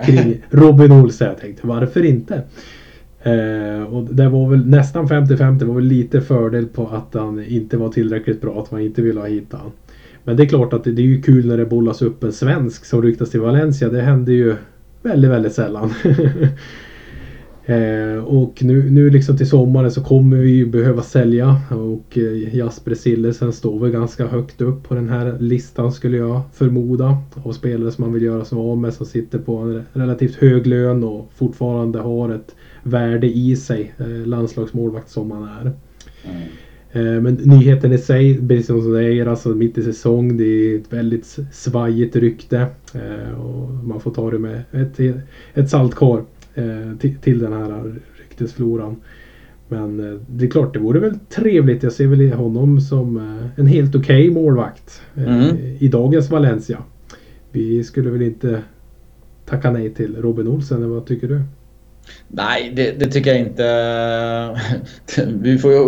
kring 0.05 0.41
Robin 0.49 0.91
Olsen. 0.91 1.27
Jag 1.27 1.37
tänkte 1.37 1.67
varför 1.67 2.05
inte? 2.05 2.43
Eh, 3.23 3.83
och 3.83 4.15
det 4.15 4.29
var 4.29 4.49
väl 4.49 4.65
nästan 4.65 5.07
50-50. 5.07 5.59
Det 5.59 5.65
var 5.65 5.75
väl 5.75 5.83
lite 5.83 6.21
fördel 6.21 6.65
på 6.65 6.87
att 6.87 7.13
han 7.13 7.43
inte 7.43 7.77
var 7.77 7.89
tillräckligt 7.89 8.41
bra. 8.41 8.61
Att 8.61 8.71
man 8.71 8.81
inte 8.81 9.01
ville 9.01 9.19
ha 9.19 9.27
hit 9.27 9.47
han. 9.51 9.71
Men 10.23 10.37
det 10.37 10.43
är 10.43 10.47
klart 10.47 10.73
att 10.73 10.83
det, 10.83 10.91
det 10.91 11.01
är 11.01 11.05
ju 11.05 11.21
kul 11.21 11.47
när 11.47 11.57
det 11.57 11.65
bollas 11.65 12.01
upp 12.01 12.23
en 12.23 12.33
svensk 12.33 12.85
som 12.85 13.01
ryktas 13.01 13.29
till 13.29 13.39
Valencia. 13.39 13.89
Det 13.89 14.01
händer 14.01 14.33
ju 14.33 14.55
väldigt, 15.01 15.31
väldigt 15.31 15.53
sällan. 15.53 15.93
Eh, 17.71 18.23
och 18.23 18.63
nu, 18.63 18.89
nu 18.89 19.09
liksom 19.09 19.37
till 19.37 19.49
sommaren 19.49 19.91
så 19.91 20.03
kommer 20.03 20.37
vi 20.37 20.51
ju 20.51 20.65
behöva 20.65 21.01
sälja 21.01 21.61
och 21.69 22.17
eh, 22.17 22.55
Jasper 22.55 22.95
Sillesen 22.95 23.53
står 23.53 23.79
väl 23.79 23.91
ganska 23.91 24.27
högt 24.27 24.61
upp 24.61 24.83
på 24.83 24.95
den 24.95 25.09
här 25.09 25.37
listan 25.39 25.91
skulle 25.91 26.17
jag 26.17 26.41
förmoda. 26.53 27.17
Av 27.43 27.51
spelare 27.51 27.91
som 27.91 28.03
man 28.03 28.13
vill 28.13 28.23
göra 28.23 28.45
sig 28.45 28.57
av 28.57 28.77
med 28.77 28.93
som 28.93 29.05
sitter 29.05 29.39
på 29.39 29.57
en 29.57 29.83
relativt 29.93 30.35
hög 30.35 30.67
lön 30.67 31.03
och 31.03 31.31
fortfarande 31.35 31.99
har 31.99 32.29
ett 32.29 32.55
värde 32.83 33.27
i 33.27 33.55
sig. 33.55 33.93
Eh, 33.97 34.27
landslagsmålvakt 34.27 35.09
som 35.09 35.31
han 35.31 35.43
är. 35.43 35.71
Mm. 36.23 37.23
Men 37.23 37.33
nyheten 37.33 37.93
i 37.93 37.97
sig, 37.97 38.47
precis 38.47 38.67
som 38.67 38.75
du 38.75 38.95
säger, 38.95 39.25
alltså 39.25 39.49
mitt 39.49 39.77
i 39.77 39.83
säsong. 39.83 40.37
Det 40.37 40.43
är 40.43 40.79
ett 40.79 40.93
väldigt 40.93 41.39
svajigt 41.51 42.15
rykte. 42.15 42.65
Eh, 42.93 43.41
och 43.41 43.69
man 43.69 43.99
får 43.99 44.11
ta 44.11 44.31
det 44.31 44.39
med 44.39 44.61
ett, 44.71 44.99
ett 45.53 45.69
saltkar 45.69 46.23
till, 46.99 47.17
till 47.17 47.39
den 47.39 47.53
här 47.53 47.93
ryktesfloran. 48.19 48.95
Men 49.71 49.99
eh, 49.99 50.19
det 50.27 50.45
är 50.45 50.49
klart, 50.49 50.73
det 50.73 50.79
vore 50.79 50.99
väl 50.99 51.19
trevligt. 51.29 51.83
Jag 51.83 51.91
ser 51.91 52.07
väl 52.07 52.33
honom 52.33 52.81
som 52.81 53.17
eh, 53.17 53.59
en 53.59 53.67
helt 53.67 53.95
okej 53.95 54.29
okay 54.29 54.41
målvakt 54.41 55.01
eh, 55.15 55.23
mm. 55.23 55.57
i 55.79 55.87
dagens 55.87 56.29
Valencia. 56.29 56.77
Vi 57.51 57.83
skulle 57.83 58.09
väl 58.09 58.21
inte 58.21 58.61
tacka 59.45 59.71
nej 59.71 59.93
till 59.93 60.15
Robin 60.15 60.47
Olsen, 60.47 60.77
eller 60.77 60.87
vad 60.87 61.05
tycker 61.05 61.27
du? 61.27 61.41
Nej, 62.27 62.73
det, 62.75 62.99
det, 62.99 63.05
tycker 63.05 63.31
jag 63.31 63.39
inte. 63.39 64.59
Vi 65.41 65.57
får 65.57 65.71
ju 65.71 65.79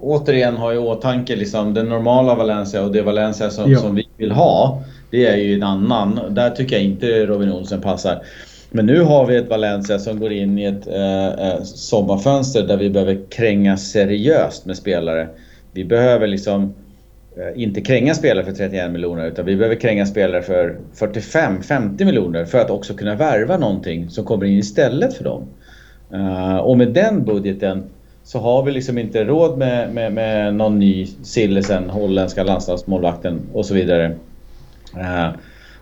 återigen 0.00 0.56
ha 0.56 0.74
i 0.74 0.78
åtanke 0.78 1.36
liksom 1.36 1.74
den 1.74 1.88
normala 1.88 2.34
Valencia 2.34 2.84
och 2.84 2.92
det 2.92 3.02
Valencia 3.02 3.50
som, 3.50 3.70
ja. 3.70 3.78
som 3.78 3.94
vi 3.94 4.08
vill 4.16 4.32
ha. 4.32 4.84
Det 5.10 5.26
är 5.26 5.36
ju 5.36 5.54
en 5.54 5.62
annan. 5.62 6.20
Där 6.30 6.50
tycker 6.50 6.76
jag 6.76 6.84
inte 6.84 7.26
Robin 7.26 7.52
Olsen 7.52 7.80
passar. 7.80 8.22
Men 8.70 8.86
nu 8.86 9.00
har 9.00 9.26
vi 9.26 9.36
ett 9.36 9.48
Valencia 9.48 9.98
som 9.98 10.20
går 10.20 10.32
in 10.32 10.58
i 10.58 10.64
ett 10.64 10.86
eh, 10.86 11.48
eh, 11.48 11.62
sommarfönster 11.62 12.62
där 12.62 12.76
vi 12.76 12.90
behöver 12.90 13.18
kränga 13.30 13.76
seriöst 13.76 14.66
med 14.66 14.76
spelare. 14.76 15.28
Vi 15.72 15.84
behöver 15.84 16.26
liksom 16.26 16.74
eh, 17.36 17.62
inte 17.62 17.80
kränga 17.80 18.14
spelare 18.14 18.44
för 18.44 18.52
31 18.52 18.90
miljoner 18.90 19.26
utan 19.26 19.44
vi 19.46 19.56
behöver 19.56 19.76
kränga 19.76 20.06
spelare 20.06 20.42
för 20.42 20.76
45-50 20.96 22.04
miljoner 22.04 22.44
för 22.44 22.58
att 22.58 22.70
också 22.70 22.94
kunna 22.94 23.14
värva 23.14 23.56
någonting 23.56 24.10
som 24.10 24.24
kommer 24.24 24.44
in 24.44 24.58
istället 24.58 25.14
för 25.14 25.24
dem. 25.24 25.42
Eh, 26.12 26.56
och 26.56 26.78
med 26.78 26.88
den 26.88 27.24
budgeten 27.24 27.82
så 28.24 28.38
har 28.38 28.62
vi 28.62 28.72
liksom 28.72 28.98
inte 28.98 29.24
råd 29.24 29.58
med, 29.58 29.94
med, 29.94 30.12
med 30.12 30.54
någon 30.54 30.78
ny 30.78 31.06
Sillesen, 31.22 31.90
holländska 31.90 32.42
landslagsmålvakten 32.42 33.40
och 33.52 33.66
så 33.66 33.74
vidare. 33.74 34.16
Eh, 34.96 35.28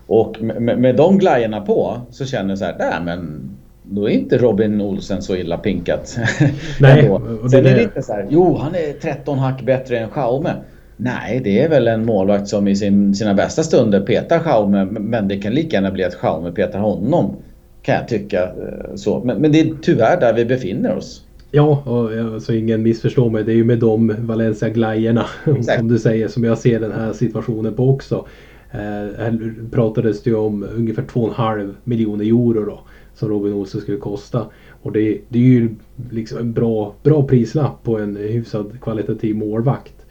och 0.07 0.41
med, 0.41 0.79
med 0.79 0.95
de 0.95 1.17
glajjorna 1.17 1.61
på 1.61 2.01
så 2.11 2.25
känner 2.25 2.49
jag 2.49 2.57
så 2.57 2.65
här, 2.65 2.75
nej 2.79 2.95
men 3.05 3.49
då 3.83 4.09
är 4.09 4.13
inte 4.13 4.37
Robin 4.37 4.81
Olsen 4.81 5.21
så 5.21 5.35
illa 5.35 5.57
pinkat. 5.57 6.17
Nej, 6.79 7.09
och 7.09 7.51
Sen 7.51 7.65
är 7.65 7.75
det 7.75 7.83
inte 7.83 8.01
så 8.01 8.13
här, 8.13 8.27
jo 8.29 8.57
han 8.57 8.75
är 8.75 8.93
13 9.01 9.39
hack 9.39 9.61
bättre 9.61 9.99
än 9.99 10.09
Schaume. 10.09 10.53
Nej, 10.97 11.41
det 11.43 11.63
är 11.63 11.69
väl 11.69 11.87
en 11.87 12.05
målvakt 12.05 12.47
som 12.47 12.67
i 12.67 12.75
sin, 12.75 13.15
sina 13.15 13.33
bästa 13.33 13.63
stunder 13.63 14.01
petar 14.01 14.39
Schaume, 14.39 14.85
men 14.85 15.27
det 15.27 15.37
kan 15.37 15.53
lika 15.53 15.77
gärna 15.77 15.91
bli 15.91 16.03
att 16.03 16.15
Schaume 16.15 16.51
petar 16.51 16.79
honom. 16.79 17.35
Kan 17.81 17.95
jag 17.95 18.07
tycka. 18.07 18.43
Eh, 18.43 18.95
så. 18.95 19.23
Men, 19.23 19.37
men 19.37 19.51
det 19.51 19.59
är 19.59 19.73
tyvärr 19.81 20.19
där 20.19 20.33
vi 20.33 20.45
befinner 20.45 20.95
oss. 20.95 21.23
Ja, 21.51 21.83
och, 21.85 22.33
alltså, 22.33 22.53
ingen 22.53 22.83
missförstår 22.83 23.29
mig. 23.29 23.43
Det 23.43 23.51
är 23.51 23.55
ju 23.55 23.63
med 23.63 23.79
de 23.79 24.15
Valencia-glajjorna 24.19 25.25
som 25.77 25.87
du 25.87 25.99
säger 25.99 26.27
som 26.27 26.43
jag 26.43 26.57
ser 26.57 26.79
den 26.79 26.91
här 26.91 27.13
situationen 27.13 27.73
på 27.73 27.89
också. 27.89 28.25
Eh, 28.71 28.79
här 29.17 29.53
pratades 29.71 30.23
det 30.23 30.29
ju 30.29 30.35
om 30.35 30.65
ungefär 30.75 31.03
2,5 31.03 31.73
miljoner 31.83 32.25
euro 32.25 32.65
då. 32.65 32.79
Som 33.13 33.29
Robin 33.29 33.53
Olsen 33.53 33.81
skulle 33.81 33.97
kosta. 33.97 34.45
Och 34.81 34.91
det, 34.91 35.21
det 35.29 35.39
är 35.39 35.43
ju 35.43 35.69
liksom 36.11 36.37
en 36.37 36.53
bra, 36.53 36.95
bra 37.03 37.27
prislapp 37.27 37.83
på 37.83 37.97
en 37.97 38.15
hyfsad 38.15 38.77
kvalitativ 38.81 39.35
målvakt. 39.35 40.05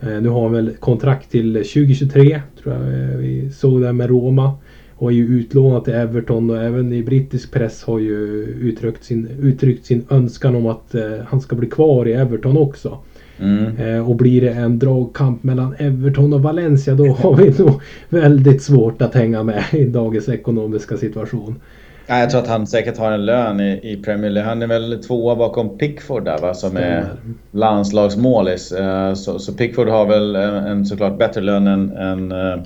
Eh, 0.00 0.20
nu 0.20 0.28
har 0.28 0.42
han 0.42 0.52
väl 0.52 0.70
kontrakt 0.78 1.30
till 1.30 1.54
2023 1.54 2.42
tror 2.62 2.74
jag 2.74 2.82
eh, 2.82 3.16
vi 3.16 3.50
såg 3.50 3.80
där 3.80 3.92
med 3.92 4.08
Roma. 4.08 4.52
Och 4.94 5.10
är 5.10 5.14
ju 5.14 5.26
utlånad 5.26 5.84
till 5.84 5.94
Everton 5.94 6.50
och 6.50 6.62
även 6.62 6.92
i 6.92 7.02
brittisk 7.02 7.52
press 7.52 7.82
har 7.82 7.98
ju 7.98 8.44
uttryckt 8.44 9.04
sin, 9.04 9.28
uttryckt 9.40 9.86
sin 9.86 10.04
önskan 10.10 10.54
om 10.54 10.66
att 10.66 10.94
eh, 10.94 11.18
han 11.26 11.40
ska 11.40 11.56
bli 11.56 11.68
kvar 11.68 12.08
i 12.08 12.12
Everton 12.12 12.56
också. 12.56 12.98
Mm. 13.40 13.76
Eh, 13.76 14.10
och 14.10 14.16
blir 14.16 14.40
det 14.40 14.50
en 14.50 14.78
dragkamp 14.78 15.42
mellan 15.42 15.74
Everton 15.78 16.32
och 16.32 16.42
Valencia 16.42 16.94
då 16.94 17.06
har 17.06 17.36
vi 17.36 17.62
nog 17.62 17.80
väldigt 18.08 18.62
svårt 18.62 19.02
att 19.02 19.14
hänga 19.14 19.42
med 19.42 19.64
i 19.72 19.84
dagens 19.84 20.28
ekonomiska 20.28 20.96
situation. 20.96 21.60
Ja, 22.06 22.18
jag 22.18 22.30
tror 22.30 22.40
att 22.40 22.48
han 22.48 22.66
säkert 22.66 22.98
har 22.98 23.12
en 23.12 23.24
lön 23.24 23.60
i, 23.60 23.92
i 23.92 23.96
Premier 23.96 24.30
League. 24.30 24.48
Han 24.48 24.62
är 24.62 24.66
väl 24.66 25.02
tvåa 25.02 25.36
bakom 25.36 25.78
Pickford 25.78 26.24
där 26.24 26.38
va, 26.38 26.54
som 26.54 26.76
är 26.76 27.04
landslagsmålis. 27.50 28.72
Eh, 28.72 29.14
så, 29.14 29.38
så, 29.38 29.52
Pickford 29.52 29.88
har 29.88 30.06
väl 30.06 30.36
en, 30.36 30.86
såklart 30.86 31.18
bättre 31.18 31.40
lön 31.40 31.66
än, 31.66 31.96
än 31.96 32.32
eh, 32.32 32.62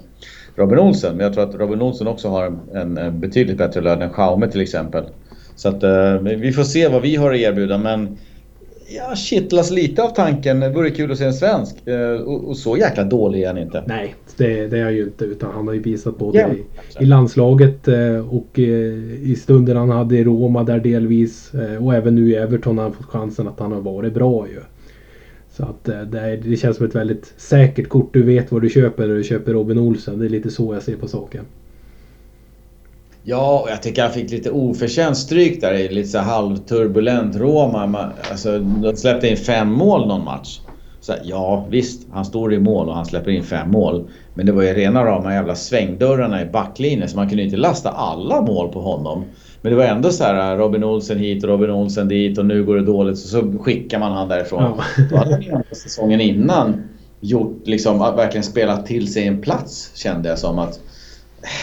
Robin 0.57 0.79
Olsen. 0.79 1.17
Men 1.17 1.25
jag 1.25 1.35
tror 1.35 1.49
att 1.49 1.55
Robin 1.55 1.83
Olsen 1.83 2.07
också 2.07 2.29
har 2.29 2.53
en, 2.75 3.21
betydligt 3.21 3.59
bättre 3.59 3.81
lön 3.81 4.03
än 4.03 4.11
Schaume 4.11 4.49
till 4.49 4.61
exempel. 4.61 5.05
Så 5.57 5.69
att 5.69 5.85
vi 6.23 6.53
får 6.53 6.63
se 6.63 6.89
vad 6.89 7.03
vi 7.03 7.17
har 7.17 7.33
att 7.33 7.39
erbjuda 7.39 7.79
men 7.79 8.19
jag 8.89 9.19
kittlas 9.19 9.71
lite 9.71 10.03
av 10.03 10.09
tanken. 10.09 10.61
Det 10.61 10.71
vore 10.71 10.91
kul 10.91 11.13
att 11.13 11.19
se 11.19 11.25
en 11.25 11.35
svensk. 11.35 11.87
Eh, 11.87 12.11
och, 12.11 12.49
och 12.49 12.57
så 12.57 12.77
jäkla 12.77 13.05
dålig 13.05 13.43
är 13.43 13.47
han 13.47 13.59
inte. 13.59 13.85
Nej, 13.87 14.15
det, 14.37 14.67
det 14.67 14.79
är 14.79 14.85
han 14.85 14.95
ju 14.95 15.03
inte. 15.03 15.25
Utan 15.25 15.51
han 15.55 15.67
har 15.67 15.75
ju 15.75 15.81
visat 15.81 16.19
både 16.19 16.39
ja, 16.39 16.49
i, 16.49 17.05
i, 17.05 17.07
landslaget 17.07 17.89
eh, 17.89 18.35
och 18.35 18.59
eh, 18.59 18.65
i 19.23 19.37
stunden 19.41 19.77
han 19.77 19.91
hade 19.91 20.17
i 20.17 20.25
Roma 20.25 20.65
där 20.65 20.81
delvis. 20.81 21.53
Och 21.81 21.95
även 21.95 22.15
nu 22.15 22.31
i 22.31 22.35
Everton 22.35 22.79
har 22.79 22.85
han 22.85 22.93
fått 22.93 23.07
chansen 23.07 23.49
att 23.49 23.61
han 23.61 23.73
har 23.73 23.81
varit 23.81 24.15
bra 24.15 24.49
ju. 24.49 24.61
Så 25.51 25.63
att 25.63 25.85
det, 25.85 26.37
det 26.45 26.57
känns 26.57 26.77
som 26.77 26.87
ett 26.87 26.95
väldigt 26.95 27.35
säkert 27.37 27.89
kort. 27.89 28.13
Du 28.13 28.23
vet 28.23 28.53
vad 28.53 28.63
du 28.63 28.71
köper 28.71 29.07
när 29.07 29.15
du 29.15 29.25
köper 29.25 29.53
Robin 29.53 29.79
Olsen. 29.79 30.19
Det 30.19 30.25
är 30.25 30.29
lite 30.29 30.51
så 30.51 30.75
jag 30.75 30.83
ser 30.83 30.97
på 30.97 31.09
saken. 31.09 31.45
Ja, 33.27 33.61
och 33.61 33.71
jag 33.71 33.83
tycker 33.83 34.03
han 34.03 34.13
fick 34.13 34.31
lite 34.31 34.51
oförtjänt 34.51 35.17
stryk 35.17 35.61
där 35.61 35.75
i 35.75 35.89
lite 35.89 36.09
så 36.09 36.19
halvturbulent 36.19 37.37
Roma. 37.37 38.11
Alltså, 38.31 38.59
de 38.59 38.97
släppte 38.97 39.29
in 39.29 39.37
fem 39.37 39.73
mål 39.73 40.09
någon 40.09 40.25
match. 40.25 40.61
Så, 41.01 41.13
ja, 41.25 41.67
visst, 41.71 42.07
han 42.13 42.25
står 42.25 42.55
i 42.55 42.59
mål 42.59 42.89
och 42.89 42.95
han 42.95 43.07
släpper 43.07 43.31
in 43.31 43.45
fem 43.45 43.71
mål. 43.71 44.09
Men 44.35 44.47
det 44.47 44.53
var 44.53 44.63
ju 44.63 44.75
rena 44.75 45.05
rama 45.05 45.35
jävla 45.35 45.55
svängdörrarna 45.55 46.43
i 46.43 46.47
backlinjen 46.47 47.09
så 47.09 47.17
man 47.17 47.29
kunde 47.29 47.43
inte 47.43 47.57
lasta 47.57 47.91
alla 47.91 48.41
mål 48.41 48.73
på 48.73 48.81
honom. 48.81 49.25
Men 49.63 49.73
det 49.73 49.79
var 49.79 49.85
ändå 49.85 50.11
så 50.11 50.25
här 50.25 50.57
Robin 50.57 50.85
Olsen 50.85 51.19
hit 51.19 51.45
och 51.45 51.51
Robin 51.51 51.71
Olsen 51.71 52.09
dit 52.09 52.39
och 52.39 52.47
nu 52.47 52.65
går 52.65 52.77
det 52.77 52.85
dåligt 52.85 53.19
så, 53.19 53.29
så 53.29 53.59
skickar 53.59 53.99
man 53.99 54.13
han 54.13 54.29
därifrån. 54.29 54.63
Ja. 54.63 54.85
Då 55.11 55.17
hade 55.17 55.51
han 55.53 55.63
säsongen 55.73 56.21
innan 56.21 56.83
gjort 57.21 57.63
liksom, 57.65 57.99
verkligen 57.99 58.45
spelat 58.45 58.87
till 58.87 59.13
sig 59.13 59.27
en 59.27 59.41
plats 59.41 59.91
kände 59.95 60.29
jag 60.29 60.39
som 60.39 60.59
att 60.59 60.81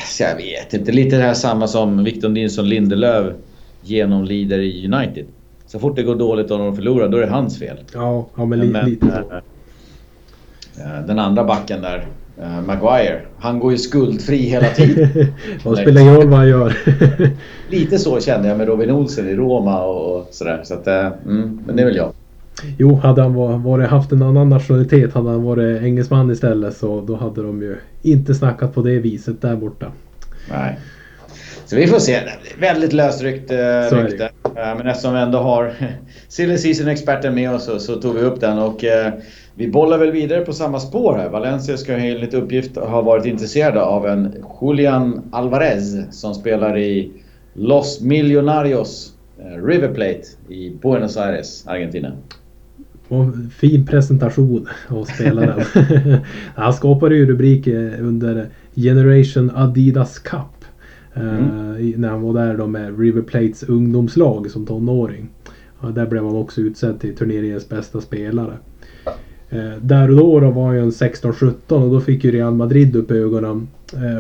så 0.08 0.24
jag 0.24 0.36
vet 0.36 0.74
inte. 0.74 0.92
Lite 0.92 1.18
det 1.18 1.24
här 1.24 1.34
samma 1.34 1.68
som 1.68 2.04
Victor 2.04 2.30
Nilsson 2.30 2.70
Lindelöf 2.70 3.34
genomlider 3.82 4.60
i 4.60 4.92
United. 4.94 5.26
Så 5.66 5.80
fort 5.80 5.96
det 5.96 6.04
går 6.04 6.16
dåligt 6.16 6.52
och 6.52 6.58
de 6.58 6.76
förlorar, 6.76 7.10
då 7.10 7.18
är 7.18 7.22
det 7.22 7.28
hans 7.28 7.60
fel. 7.60 7.78
Ja, 7.94 8.28
ja 8.36 8.46
men, 8.46 8.72
men 8.72 8.90
lite 8.90 9.06
så. 9.06 9.36
Äh, 10.82 11.06
den 11.08 11.20
andra 11.20 11.44
backen 11.44 11.82
där, 11.82 12.08
äh, 12.42 12.62
Maguire. 12.62 13.22
Han 13.40 13.60
går 13.60 13.72
ju 13.72 13.78
skuldfri 13.78 14.38
hela 14.38 14.68
tiden. 14.68 15.10
det 15.64 15.76
spelar 15.76 16.02
ingen 16.02 16.16
roll 16.16 16.28
vad 16.28 16.40
han 16.40 16.50
gör. 16.50 16.78
lite 17.70 18.00
så 18.00 18.20
kände 18.20 18.48
jag 18.48 18.58
med 18.58 18.68
Robin 18.68 18.92
Olsen 18.92 19.30
i 19.30 19.36
Roma 19.36 19.84
och 19.84 20.28
sådär. 20.32 20.62
Så 20.64 20.74
att, 20.74 20.88
äh, 20.88 21.08
mm, 21.26 21.62
men 21.66 21.76
det 21.76 21.82
är 21.82 21.86
väl 21.86 21.96
jag. 21.96 22.14
Jo, 22.78 22.96
hade 22.96 23.22
han 23.22 23.34
varit, 23.64 23.90
haft 23.90 24.12
en 24.12 24.22
annan 24.22 24.50
nationalitet, 24.50 25.14
hade 25.14 25.30
han 25.30 25.44
varit 25.44 25.82
engelsman 25.82 26.32
istället 26.32 26.78
så 26.78 27.02
då 27.02 27.16
hade 27.16 27.42
de 27.42 27.62
ju 27.62 27.78
inte 28.02 28.36
snackat 28.36 28.74
på 28.74 28.82
det 28.82 29.00
viset 29.00 29.42
där 29.42 29.56
borta. 29.56 29.92
Nej. 30.50 30.80
Så 31.66 31.76
vi 31.76 31.88
får 31.88 32.00
se. 32.00 32.20
Väldigt 32.60 32.94
lösryckt 32.94 33.52
eh, 33.52 33.58
rykte. 33.92 34.30
Men 34.56 34.88
eftersom 34.88 35.14
vi 35.14 35.20
ändå 35.20 35.40
har 35.40 35.74
silly 36.28 36.58
season-experten 36.58 37.36
med 37.36 37.52
oss 37.52 37.66
så, 37.66 37.80
så, 37.80 37.96
tog 37.96 38.16
vi 38.16 38.22
upp 38.22 38.40
den 38.40 38.60
och 38.60 38.84
eh, 38.84 39.14
vi 39.56 39.68
bollar 39.68 39.98
väl 39.98 40.12
vidare 40.12 40.42
på 40.42 40.54
samma 40.54 40.80
spår 40.80 41.18
här. 41.18 41.30
Valencia 41.30 41.78
ska 41.78 41.94
enligt 41.94 42.34
uppgift 42.34 42.76
ha 42.76 43.02
varit 43.02 43.26
intresserade 43.26 43.82
av 43.82 44.08
en 44.08 44.36
Julian 44.62 45.22
Alvarez 45.32 46.20
som 46.20 46.34
spelar 46.34 46.78
i 46.78 47.12
Los 47.54 48.02
Millonarios 48.02 49.14
River 49.42 49.94
Plate 49.94 50.24
i 50.48 50.78
Buenos 50.82 51.18
Aires, 51.18 51.68
Argentina. 51.68 52.12
Och 53.08 53.26
fin 53.52 53.86
presentation 53.86 54.68
av 54.88 55.04
spelaren. 55.04 55.62
han 56.56 56.74
skapade 56.74 57.16
ju 57.16 57.26
rubriker 57.26 58.02
under 58.02 58.50
Generation 58.76 59.52
Adidas 59.56 60.20
Cup. 60.20 60.66
Eh, 61.14 61.38
mm. 61.38 62.02
när 62.02 62.10
han 62.10 62.22
var 62.22 62.34
där 62.34 62.58
då 62.58 62.68
med 62.68 63.00
River 63.00 63.22
Plates 63.22 63.64
ungdomslag 63.64 64.52
som 64.52 64.66
tonåring. 64.66 65.30
Och 65.78 65.94
där 65.94 66.06
blev 66.06 66.26
han 66.26 66.36
också 66.36 66.62
utsedd 66.62 67.00
till 67.00 67.16
turneringens 67.16 67.70
bästa 67.70 68.02
spelare. 68.02 68.58
Där 69.82 70.10
och 70.10 70.16
då, 70.18 70.40
då 70.40 70.52
var 70.52 70.80
han 70.80 70.90
16-17 70.90 71.54
och 71.68 71.92
då 71.92 72.00
fick 72.00 72.24
ju 72.24 72.32
Real 72.32 72.54
Madrid 72.54 72.96
upp 72.96 73.12
ögonen 73.12 73.68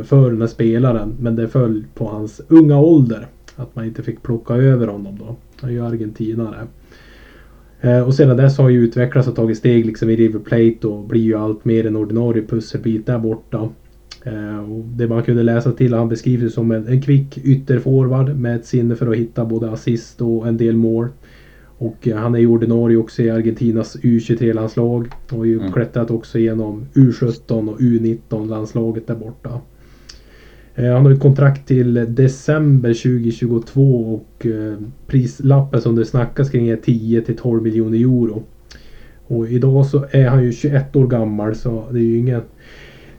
för 0.03 0.31
den 0.31 0.41
här 0.41 0.47
spelaren. 0.47 1.15
Men 1.19 1.35
det 1.35 1.47
föll 1.47 1.83
på 1.93 2.05
hans 2.05 2.41
unga 2.47 2.79
ålder. 2.79 3.27
Att 3.55 3.75
man 3.75 3.85
inte 3.85 4.03
fick 4.03 4.23
plocka 4.23 4.53
över 4.53 4.87
honom 4.87 5.17
då. 5.19 5.35
Han 5.61 5.69
är 5.69 5.73
ju 5.73 5.85
argentinare. 5.85 6.67
Eh, 7.81 8.01
och 8.07 8.13
sedan 8.13 8.37
dess 8.37 8.57
har 8.57 8.63
han 8.63 8.73
ju 8.73 8.83
utvecklats 8.83 9.27
och 9.27 9.35
tagit 9.35 9.57
steg 9.57 9.85
liksom 9.85 10.09
i 10.09 10.15
River 10.15 10.39
Plate 10.39 10.87
och 10.87 11.07
blir 11.07 11.21
ju 11.21 11.35
allt 11.35 11.65
mer 11.65 11.85
en 11.85 11.95
ordinarie 11.95 12.43
pusselbit 12.43 13.05
där 13.05 13.19
borta. 13.19 13.69
Eh, 14.23 14.71
och 14.71 14.85
det 14.85 15.07
man 15.07 15.23
kunde 15.23 15.43
läsa 15.43 15.71
till 15.71 15.93
han 15.93 16.09
beskrivs 16.09 16.53
som 16.53 16.71
en, 16.71 16.87
en 16.87 17.01
kvick 17.01 17.37
ytterforward 17.37 18.35
med 18.35 18.55
ett 18.55 18.65
sinne 18.65 18.95
för 18.95 19.11
att 19.11 19.17
hitta 19.17 19.45
både 19.45 19.71
assist 19.71 20.21
och 20.21 20.47
en 20.47 20.57
del 20.57 20.75
mål. 20.75 21.07
Och 21.77 22.07
eh, 22.07 22.17
han 22.17 22.35
är 22.35 22.39
ju 22.39 22.47
ordinarie 22.47 22.97
också 22.97 23.21
i 23.21 23.29
Argentinas 23.29 23.97
U23-landslag. 23.97 25.07
Och 25.29 25.37
har 25.37 25.45
ju 25.45 25.59
mm. 25.59 25.71
klättrat 25.71 26.11
också 26.11 26.39
genom 26.39 26.85
U17 26.93 27.69
och 27.69 27.79
U19-landslaget 27.79 29.07
där 29.07 29.15
borta. 29.15 29.61
Eh, 30.75 30.93
han 30.93 31.05
har 31.05 31.11
ett 31.11 31.19
kontrakt 31.19 31.67
till 31.67 32.15
december 32.15 32.93
2022 32.93 34.13
och 34.13 34.45
eh, 34.45 34.77
prislappen 35.07 35.81
som 35.81 35.95
det 35.95 36.05
snackas 36.05 36.49
kring 36.49 36.69
är 36.69 36.75
10 36.75 37.21
till 37.21 37.37
12 37.37 37.63
miljoner 37.63 37.97
euro. 37.97 38.43
Och 39.27 39.47
idag 39.47 39.85
så 39.85 40.05
är 40.11 40.27
han 40.27 40.43
ju 40.43 40.51
21 40.51 40.95
år 40.95 41.07
gammal 41.07 41.55
så 41.55 41.83
det 41.91 41.99
är 41.99 42.03
ju 42.03 42.17
ingen 42.17 42.41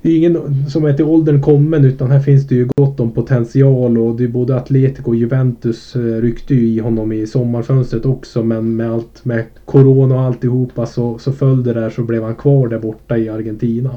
det 0.03 0.11
är 0.11 0.17
ingen 0.17 0.65
som 0.69 0.85
är 0.85 0.93
till 0.93 1.05
åldern 1.05 1.43
kommen 1.43 1.85
utan 1.85 2.11
här 2.11 2.21
finns 2.21 2.49
det 2.49 2.55
ju 2.55 2.69
gott 2.77 3.01
om 3.01 3.11
potential 3.11 3.99
och 3.99 4.17
det 4.17 4.25
är 4.25 4.29
både 4.29 4.57
Atletico 4.57 5.11
och 5.11 5.17
Juventus 5.17 5.97
eh, 5.97 6.01
ryckte 6.01 6.55
ju 6.55 6.67
i 6.69 6.79
honom 6.79 7.13
i 7.13 7.27
sommarfönstret 7.27 8.07
också 8.07 8.43
men 8.43 8.77
med 8.77 8.91
allt 8.91 9.25
med 9.25 9.45
Corona 9.65 10.15
och 10.15 10.21
alltihopa 10.21 10.87
så, 10.87 11.19
så 11.19 11.33
föll 11.33 11.63
det 11.63 11.73
där 11.73 11.91
så 11.91 12.03
blev 12.03 12.23
han 12.23 12.35
kvar 12.35 12.69
där 12.69 12.79
borta 12.79 13.19
i 13.19 13.29
Argentina. 13.29 13.91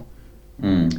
Mm. 0.63 0.89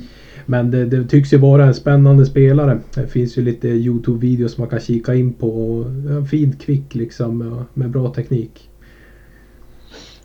Men 0.47 0.70
det, 0.70 0.84
det, 0.84 1.05
tycks 1.05 1.32
ju 1.32 1.36
vara 1.36 1.64
en 1.64 1.74
spännande 1.74 2.26
spelare. 2.26 2.78
Det 2.94 3.07
finns 3.07 3.38
ju 3.38 3.42
lite 3.42 3.68
Youtube-videos 3.68 4.59
man 4.59 4.68
kan 4.68 4.80
kika 4.80 5.14
in 5.14 5.32
på. 5.32 5.84
Fint 6.30 6.62
kvick 6.62 6.94
liksom 6.94 7.64
med 7.74 7.90
bra 7.90 8.14
teknik. 8.14 8.70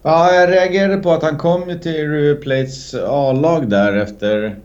Ja, 0.03 0.33
jag 0.33 0.49
reagerade 0.49 0.97
på 0.97 1.11
att 1.11 1.23
han 1.23 1.37
kom 1.37 1.79
till 1.81 2.11
River 2.11 2.35
Plates 2.35 2.95
A-lag 3.07 3.69
där 3.69 3.97
efter 3.97 4.55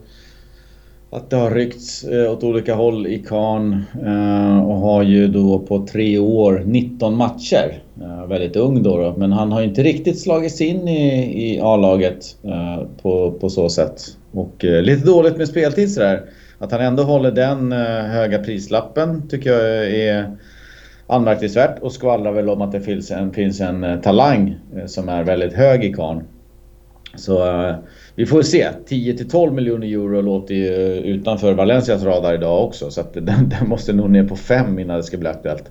att 1.11 1.31
det 1.31 1.37
har 1.37 1.51
ryckts 1.51 2.05
eh, 2.05 2.33
åt 2.33 2.45
olika 2.45 2.75
håll 2.75 3.07
i 3.07 3.19
kan 3.19 3.85
eh, 4.05 4.67
och 4.69 4.77
har 4.77 5.03
ju 5.03 5.29
då 5.29 5.59
på 5.59 5.87
tre 5.87 6.19
år 6.19 6.63
19 6.67 7.17
matcher. 7.17 7.83
Eh, 8.01 8.27
väldigt 8.27 8.57
ung 8.57 8.83
då, 8.83 8.97
då, 8.97 9.15
men 9.17 9.33
han 9.33 9.53
har 9.53 9.63
inte 9.63 9.83
riktigt 9.83 10.21
slagits 10.21 10.61
in 10.61 10.89
i, 10.89 11.55
i 11.55 11.61
A-laget 11.61 12.37
på, 13.03 13.33
på 13.41 13.51
så 13.51 13.69
sätt. 13.69 14.03
Och 14.33 14.55
lite 14.61 15.07
dåligt 15.07 15.37
med 15.37 15.49
speltid 15.49 15.93
sådär. 15.93 16.23
Att 16.59 16.73
han 16.73 16.81
ändå 16.81 17.03
håller 17.03 17.31
den 17.31 17.73
höga 18.03 18.39
prislappen 18.39 19.29
tycker 19.29 19.51
jag 19.51 19.91
är 19.91 20.37
anmärkningsvärt 21.07 21.79
och 21.83 21.93
skvallrar 21.93 22.33
väl 22.33 22.49
om 22.49 22.63
att 22.63 22.73
det 22.73 22.81
finns 22.81 23.11
en, 23.11 23.33
finns 23.33 23.61
en 23.61 24.01
talang 24.01 24.57
som 24.87 25.09
är 25.09 25.25
väldigt 25.25 25.53
hög 25.53 25.85
i 25.85 25.93
kan. 25.93 26.23
Så 27.15 27.39
vi 28.17 28.27
får 28.27 28.43
se. 28.43 28.69
10 28.87 29.17
till 29.17 29.29
12 29.29 29.53
miljoner 29.55 29.87
euro 29.87 30.21
låter 30.21 30.55
ju 30.55 30.67
utanför 30.95 31.53
Valencias 31.53 32.03
radar 32.03 32.35
idag 32.35 32.65
också. 32.65 32.91
Så 32.91 33.01
att 33.01 33.15
den, 33.15 33.25
den 33.27 33.69
måste 33.69 33.93
nog 33.93 34.11
ner 34.11 34.25
på 34.25 34.37
5 34.37 34.79
innan 34.79 34.97
det 34.97 35.03
ska 35.03 35.17
bli 35.17 35.29
aktuellt. 35.29 35.71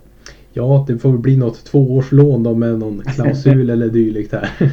Ja, 0.54 0.86
det 0.88 0.98
får 0.98 1.10
väl 1.10 1.20
bli 1.20 1.38
något 1.38 1.66
tvåårslån 1.66 2.44
då 2.44 2.56
med 2.56 2.80
någon 2.80 3.04
klausul 3.16 3.70
eller 3.74 3.88
dylikt 3.88 4.34
här. 4.34 4.50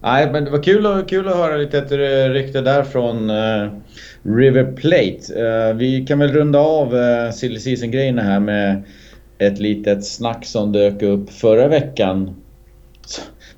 Nej, 0.00 0.32
men 0.32 0.44
det 0.44 0.50
var 0.50 0.62
kul, 0.62 1.04
kul 1.08 1.28
att 1.28 1.36
höra 1.36 1.56
lite 1.56 1.78
ett 1.78 1.92
rykte 2.32 2.60
där 2.60 2.82
från 2.82 3.30
uh, 3.30 3.70
River 4.22 4.72
Plate. 4.72 5.18
Uh, 5.36 5.76
vi 5.76 6.06
kan 6.06 6.18
väl 6.18 6.32
runda 6.32 6.58
av 6.58 6.94
uh, 6.94 7.30
silly 7.30 7.58
season-grejerna 7.58 8.22
här 8.22 8.40
med 8.40 8.82
ett 9.38 9.58
litet 9.58 10.04
snack 10.04 10.44
som 10.44 10.72
dök 10.72 11.02
upp 11.02 11.30
förra 11.30 11.68
veckan 11.68 12.34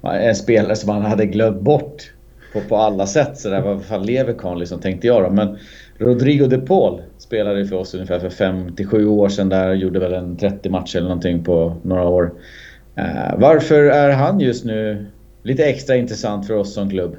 en 0.02 0.34
spelare 0.34 0.76
som 0.76 0.94
man 0.94 1.02
hade 1.02 1.26
glömt 1.26 1.60
bort 1.60 2.12
på, 2.52 2.60
på 2.60 2.76
alla 2.76 3.06
sätt. 3.06 3.38
Så 3.38 3.48
där, 3.48 3.60
vad 3.60 3.84
fan 3.84 4.06
lever 4.06 4.32
karln 4.32 4.58
liksom, 4.58 4.80
tänkte 4.80 5.06
jag 5.06 5.22
då. 5.22 5.30
Men 5.30 5.56
Rodrigo 5.98 6.46
de 6.46 6.58
Paul 6.58 7.02
spelade 7.18 7.66
för 7.66 7.76
oss 7.76 7.94
ungefär 7.94 8.18
för 8.18 8.30
57 8.30 9.06
år 9.06 9.28
sedan 9.28 9.48
där. 9.48 9.74
Gjorde 9.74 9.98
väl 9.98 10.12
en 10.12 10.36
30 10.36 10.70
matcher 10.70 10.96
eller 10.96 11.08
någonting 11.08 11.44
på 11.44 11.76
några 11.82 12.08
år. 12.08 12.32
Uh, 12.98 13.38
varför 13.38 13.82
är 13.82 14.10
han 14.10 14.40
just 14.40 14.64
nu 14.64 15.06
lite 15.42 15.64
extra 15.64 15.96
intressant 15.96 16.46
för 16.46 16.54
oss 16.54 16.74
som 16.74 16.90
klubb? 16.90 17.16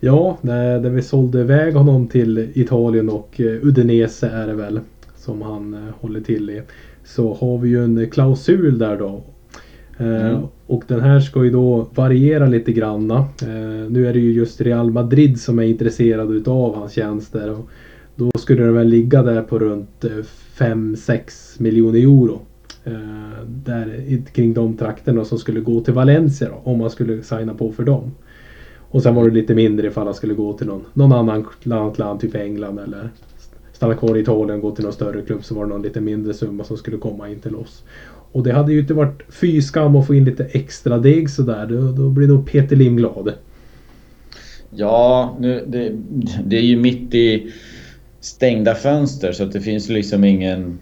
Ja, 0.00 0.36
när, 0.40 0.78
vi 0.78 1.02
sålde 1.02 1.40
iväg 1.40 1.74
honom 1.74 2.08
till 2.08 2.50
Italien 2.54 3.10
och 3.10 3.40
uh, 3.40 3.66
Udinese 3.66 4.26
är 4.26 4.46
det 4.46 4.54
väl 4.54 4.80
som 5.16 5.42
han 5.42 5.74
uh, 5.74 5.94
håller 6.00 6.20
till 6.20 6.50
i. 6.50 6.62
Så 7.04 7.34
har 7.34 7.58
vi 7.58 7.68
ju 7.68 7.84
en 7.84 8.10
klausul 8.10 8.78
där 8.78 8.96
då. 8.96 9.22
Mm. 9.98 10.42
Och 10.66 10.84
den 10.86 11.00
här 11.00 11.20
ska 11.20 11.44
ju 11.44 11.50
då 11.50 11.86
variera 11.94 12.46
lite 12.46 12.72
granna. 12.72 13.16
Eh, 13.42 13.90
nu 13.90 14.06
är 14.06 14.12
det 14.12 14.18
ju 14.18 14.32
just 14.32 14.60
Real 14.60 14.90
Madrid 14.90 15.40
som 15.40 15.58
är 15.58 15.62
intresserade 15.62 16.34
utav 16.34 16.74
hans 16.74 16.92
tjänster. 16.92 17.50
Och 17.50 17.68
då 18.16 18.30
skulle 18.38 18.62
den 18.64 18.74
väl 18.74 18.88
ligga 18.88 19.22
där 19.22 19.42
på 19.42 19.58
runt 19.58 20.04
eh, 20.04 20.10
5-6 20.58 21.62
miljoner 21.62 21.98
euro. 21.98 22.40
Eh, 22.84 23.44
där, 23.46 24.22
kring 24.32 24.54
de 24.54 24.76
trakterna 24.76 25.24
som 25.24 25.38
skulle 25.38 25.60
gå 25.60 25.80
till 25.80 25.94
Valencia 25.94 26.48
då, 26.48 26.70
om 26.70 26.78
man 26.78 26.90
skulle 26.90 27.22
signa 27.22 27.54
på 27.54 27.72
för 27.72 27.84
dem. 27.84 28.10
Och 28.90 29.02
sen 29.02 29.14
var 29.14 29.24
det 29.24 29.34
lite 29.34 29.54
mindre 29.54 29.86
ifall 29.86 30.06
han 30.06 30.14
skulle 30.14 30.34
gå 30.34 30.52
till 30.52 30.66
någon, 30.66 30.84
någon 30.94 31.12
annan 31.12 31.46
land, 31.62 31.98
land, 31.98 32.20
typ 32.20 32.34
England 32.34 32.78
eller 32.78 33.10
stanna 33.72 33.94
kvar 33.94 34.16
i 34.16 34.20
Italien 34.20 34.56
och 34.56 34.62
gå 34.62 34.70
till 34.70 34.84
någon 34.84 34.92
större 34.92 35.22
klubb 35.22 35.44
så 35.44 35.54
var 35.54 35.64
det 35.64 35.68
någon 35.68 35.82
lite 35.82 36.00
mindre 36.00 36.34
summa 36.34 36.64
som 36.64 36.76
skulle 36.76 36.96
komma 36.96 37.28
in 37.28 37.40
till 37.40 37.56
oss. 37.56 37.84
Och 38.36 38.42
det 38.42 38.52
hade 38.52 38.72
ju 38.72 38.80
inte 38.80 38.94
varit 38.94 39.22
fy 39.28 39.62
skam 39.62 39.96
att 39.96 40.06
få 40.06 40.14
in 40.14 40.24
lite 40.24 40.44
extra 40.44 40.98
deg 40.98 41.30
sådär. 41.30 41.66
Då, 41.66 41.92
då 41.92 42.10
blir 42.10 42.28
nog 42.28 42.50
Peter 42.50 42.76
Lim 42.76 42.96
glad. 42.96 43.32
Ja, 44.70 45.36
nu, 45.40 45.64
det, 45.66 45.92
det 46.44 46.56
är 46.56 46.62
ju 46.62 46.76
mitt 46.76 47.14
i 47.14 47.52
stängda 48.20 48.74
fönster 48.74 49.32
så 49.32 49.44
att 49.44 49.52
det 49.52 49.60
finns 49.60 49.88
liksom 49.88 50.24
ingen 50.24 50.78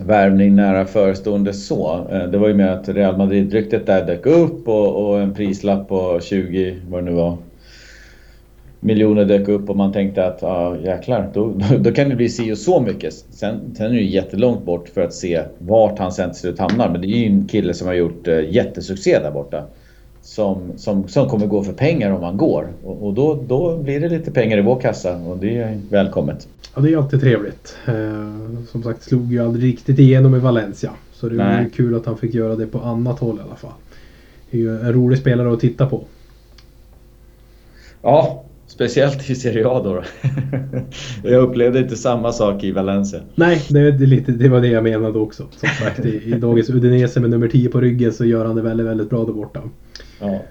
värvning 0.00 0.56
nära 0.56 0.84
förestående 0.84 1.52
så. 1.52 2.06
Eh, 2.10 2.30
det 2.30 2.38
var 2.38 2.48
ju 2.48 2.54
med 2.54 2.72
att 2.72 2.88
Real 2.88 3.16
Madrid-ryktet 3.16 3.86
där 3.86 4.06
dök 4.06 4.26
upp 4.26 4.68
och, 4.68 5.06
och, 5.06 5.20
en 5.20 5.34
prislapp 5.34 5.88
på 5.88 6.20
20, 6.22 6.76
vad 6.88 7.04
det 7.04 7.10
nu 7.10 7.16
var, 7.16 7.36
miljoner 8.84 9.24
dök 9.24 9.48
upp 9.48 9.70
och 9.70 9.76
man 9.76 9.92
tänkte 9.92 10.26
att 10.26 10.42
ah, 10.42 10.76
jäklar, 10.76 11.30
då, 11.34 11.54
då, 11.78 11.92
kan 11.92 12.08
det 12.08 12.16
bli 12.16 12.28
si 12.28 12.52
och 12.52 12.58
så 12.58 12.80
mycket. 12.80 13.14
Sen, 13.14 13.60
sen 13.76 13.86
är 13.86 13.90
det 13.90 13.96
ju 13.96 14.10
jättelångt 14.10 14.64
bort 14.64 14.88
för 14.88 15.00
att 15.00 15.14
se 15.14 15.42
vart 15.58 15.98
han 15.98 16.12
sen 16.12 16.30
till 16.30 16.40
slut 16.40 16.58
hamnar. 16.58 16.88
Men 16.88 17.00
det 17.00 17.06
är 17.06 17.18
ju 17.18 17.26
en 17.26 17.46
kille 17.46 17.74
som 17.74 17.86
har 17.86 17.94
gjort 17.94 18.28
eh, 18.28 18.50
jättesuccé 18.50 19.18
där 19.18 19.30
borta. 19.30 19.64
Som, 20.22 20.72
som, 20.76 21.08
som 21.08 21.28
kommer 21.28 21.46
gå 21.46 21.64
för 21.64 21.72
pengar 21.72 22.10
om 22.10 22.22
han 22.22 22.36
går. 22.36 22.68
Och, 22.84 23.06
och 23.06 23.14
då, 23.14 23.44
då 23.48 23.76
blir 23.76 24.00
det 24.00 24.08
lite 24.08 24.30
pengar 24.30 24.58
i 24.58 24.62
vår 24.62 24.80
kassa 24.80 25.16
och 25.16 25.38
det 25.38 25.58
är 25.58 25.80
välkommet. 25.90 26.48
Ja, 26.74 26.82
det 26.82 26.92
är 26.92 26.96
alltid 26.96 27.20
trevligt. 27.20 27.76
Eh, 27.86 28.64
som 28.70 28.82
sagt, 28.82 29.02
slog 29.02 29.32
ju 29.32 29.44
aldrig 29.44 29.64
riktigt 29.64 29.98
igenom 29.98 30.34
i 30.34 30.38
Valencia. 30.38 30.90
Så 31.12 31.28
det 31.28 31.62
ju 31.62 31.70
kul 31.70 31.94
att 31.94 32.06
han 32.06 32.16
fick 32.16 32.34
göra 32.34 32.56
det 32.56 32.66
på 32.66 32.78
annat 32.78 33.18
håll 33.18 33.38
i 33.38 33.42
alla 33.46 33.56
fall. 33.56 33.72
Det 34.50 34.56
är 34.56 34.60
ju 34.60 34.80
en 34.80 34.92
rolig 34.92 35.18
spelare 35.18 35.52
att 35.52 35.60
titta 35.60 35.86
på. 35.86 36.00
Ja, 38.02 38.44
speciellt 38.72 39.30
i 39.30 39.34
Serie 39.34 39.68
A 39.68 39.82
då. 39.84 40.02
jag 41.30 41.42
upplevde 41.42 41.78
inte 41.78 41.96
samma 41.96 42.32
sak 42.32 42.64
i 42.64 42.72
Valencia. 42.72 43.20
Nej, 43.34 43.62
det, 43.68 43.90
det, 43.90 44.06
lite, 44.06 44.32
det 44.32 44.48
var 44.48 44.60
det 44.60 44.68
jag 44.68 44.82
menade 44.82 45.18
också. 45.18 45.46
Som 45.50 45.68
sagt, 45.68 46.04
i, 46.04 46.22
i 46.24 46.32
dagens 46.32 46.70
Udinese 46.70 47.20
med 47.20 47.30
nummer 47.30 47.48
10 47.48 47.68
på 47.68 47.80
ryggen 47.80 48.12
så 48.12 48.24
gör 48.24 48.44
han 48.44 48.56
det 48.56 48.62
väldigt, 48.62 48.86
väldigt 48.86 49.10
bra 49.10 49.24
där 49.24 49.32
borta. 49.32 49.60
Ja. 50.20 50.42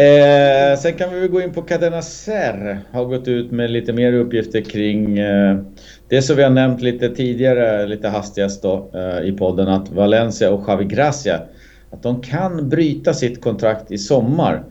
Eh, 0.00 0.78
sen 0.78 0.92
kan 0.92 1.20
vi 1.20 1.28
gå 1.28 1.40
in 1.40 1.52
på 1.52 1.62
Cadena 1.62 2.02
Ser. 2.02 2.78
Har 2.90 3.04
gått 3.04 3.28
ut 3.28 3.50
med 3.50 3.70
lite 3.70 3.92
mer 3.92 4.12
uppgifter 4.12 4.60
kring 4.60 5.18
eh, 5.18 5.58
det 6.08 6.22
som 6.22 6.36
vi 6.36 6.42
har 6.42 6.50
nämnt 6.50 6.82
lite 6.82 7.08
tidigare, 7.08 7.86
lite 7.86 8.08
hastigast 8.08 8.62
då 8.62 8.90
eh, 8.94 9.28
i 9.28 9.32
podden, 9.32 9.68
att 9.68 9.92
Valencia 9.92 10.50
och 10.50 10.68
Javi 10.68 10.84
Gracia 10.84 11.40
att 11.90 12.02
de 12.02 12.22
kan 12.22 12.68
bryta 12.68 13.14
sitt 13.14 13.40
kontrakt 13.40 13.90
i 13.90 13.98
sommar 13.98 14.64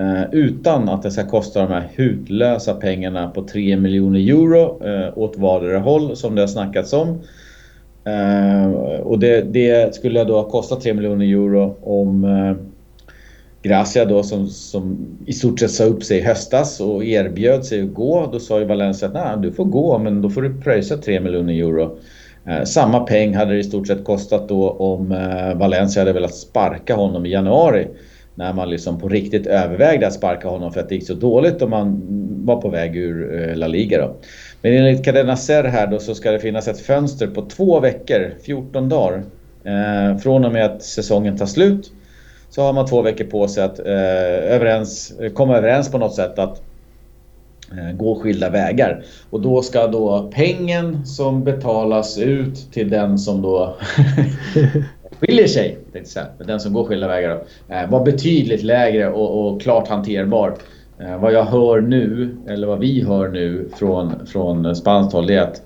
Eh, 0.00 0.24
utan 0.32 0.88
att 0.88 1.02
det 1.02 1.10
ska 1.10 1.26
kosta 1.26 1.60
de 1.60 1.72
här 1.72 1.88
hutlösa 1.94 2.74
pengarna 2.74 3.30
på 3.30 3.42
3 3.42 3.76
miljoner 3.76 4.20
euro 4.20 4.86
eh, 4.86 5.18
åt 5.18 5.36
vardera 5.36 5.78
håll 5.78 6.16
som 6.16 6.34
det 6.34 6.42
har 6.42 6.46
snackats 6.46 6.92
om. 6.92 7.20
Eh, 8.04 8.70
och 9.00 9.18
det, 9.18 9.40
det, 9.42 9.94
skulle 9.94 10.24
då 10.24 10.34
ha 10.34 10.50
kostat 10.50 10.80
3 10.80 10.94
miljoner 10.94 11.26
euro 11.26 11.76
om 11.82 12.24
eh, 12.24 12.66
Gracia 13.62 14.04
då 14.04 14.22
som, 14.22 14.48
som 14.48 14.98
i 15.26 15.32
stort 15.32 15.60
sett 15.60 15.70
sa 15.70 15.84
upp 15.84 16.04
sig 16.04 16.18
i 16.18 16.22
höstas 16.22 16.80
och 16.80 17.04
erbjöd 17.04 17.64
sig 17.64 17.82
att 17.82 17.94
gå. 17.94 18.28
Då 18.32 18.38
sa 18.38 18.58
ju 18.58 18.64
Valencia 18.64 19.08
att 19.08 19.14
Nej, 19.14 19.36
du 19.38 19.52
får 19.52 19.64
gå 19.64 19.98
men 19.98 20.22
då 20.22 20.30
får 20.30 20.42
du 20.42 20.60
pröjsa 20.60 20.96
3 20.96 21.20
miljoner 21.20 21.54
euro. 21.54 21.98
Eh, 22.46 22.64
samma 22.64 23.00
peng 23.00 23.34
hade 23.34 23.52
det 23.52 23.58
i 23.58 23.64
stort 23.64 23.86
sett 23.86 24.04
kostat 24.04 24.48
då 24.48 24.70
om 24.70 25.12
eh, 25.12 25.54
Valencia 25.58 26.00
hade 26.02 26.12
velat 26.12 26.34
sparka 26.34 26.94
honom 26.94 27.26
i 27.26 27.30
januari. 27.30 27.88
När 28.40 28.52
man 28.52 28.70
liksom 28.70 28.98
på 29.00 29.08
riktigt 29.08 29.46
övervägde 29.46 30.06
att 30.06 30.12
sparka 30.12 30.48
honom 30.48 30.72
för 30.72 30.80
att 30.80 30.88
det 30.88 30.94
gick 30.94 31.06
så 31.06 31.14
dåligt 31.14 31.62
och 31.62 31.70
man 31.70 32.02
var 32.44 32.60
på 32.60 32.68
väg 32.68 32.96
ur 32.96 33.48
eh, 33.48 33.56
La 33.56 33.66
Liga 33.66 33.98
då. 33.98 34.16
Men 34.62 34.72
enligt 34.72 35.04
Cadena 35.04 35.36
Ser 35.36 35.64
här 35.64 35.86
då 35.86 35.98
så 35.98 36.14
ska 36.14 36.30
det 36.30 36.38
finnas 36.38 36.68
ett 36.68 36.80
fönster 36.80 37.26
på 37.26 37.42
två 37.42 37.80
veckor, 37.80 38.34
14 38.42 38.88
dagar. 38.88 39.22
Eh, 39.64 40.18
från 40.18 40.44
och 40.44 40.52
med 40.52 40.64
att 40.64 40.82
säsongen 40.82 41.38
tar 41.38 41.46
slut 41.46 41.92
så 42.50 42.62
har 42.62 42.72
man 42.72 42.86
två 42.86 43.02
veckor 43.02 43.24
på 43.24 43.48
sig 43.48 43.64
att 43.64 43.78
eh, 43.78 44.54
överens, 44.54 45.12
komma 45.34 45.56
överens 45.56 45.90
på 45.90 45.98
något 45.98 46.14
sätt 46.14 46.38
att 46.38 46.62
eh, 47.72 47.96
gå 47.96 48.14
skilda 48.14 48.50
vägar. 48.50 49.04
Och 49.30 49.40
då 49.40 49.62
ska 49.62 49.86
då 49.86 50.30
pengen 50.34 51.06
som 51.06 51.44
betalas 51.44 52.18
ut 52.18 52.72
till 52.72 52.90
den 52.90 53.18
som 53.18 53.42
då 53.42 53.76
skiljer 55.20 55.46
sig, 55.46 55.78
tänkte 55.92 56.10
säga, 56.10 56.26
den 56.38 56.60
som 56.60 56.72
går 56.72 56.84
skilda 56.84 57.08
vägar, 57.08 57.44
då, 57.68 57.74
eh, 57.74 58.04
betydligt 58.04 58.62
lägre 58.62 59.10
och, 59.10 59.46
och 59.46 59.62
klart 59.62 59.88
hanterbar. 59.88 60.54
Eh, 60.98 61.20
vad 61.20 61.32
jag 61.32 61.44
hör 61.44 61.80
nu, 61.80 62.36
eller 62.46 62.66
vad 62.66 62.78
vi 62.78 63.04
hör 63.04 63.28
nu 63.28 63.68
från, 63.76 64.26
från 64.26 64.76
spanskt 64.76 65.12
håll, 65.12 65.26
det 65.26 65.34
är 65.34 65.42
att 65.42 65.62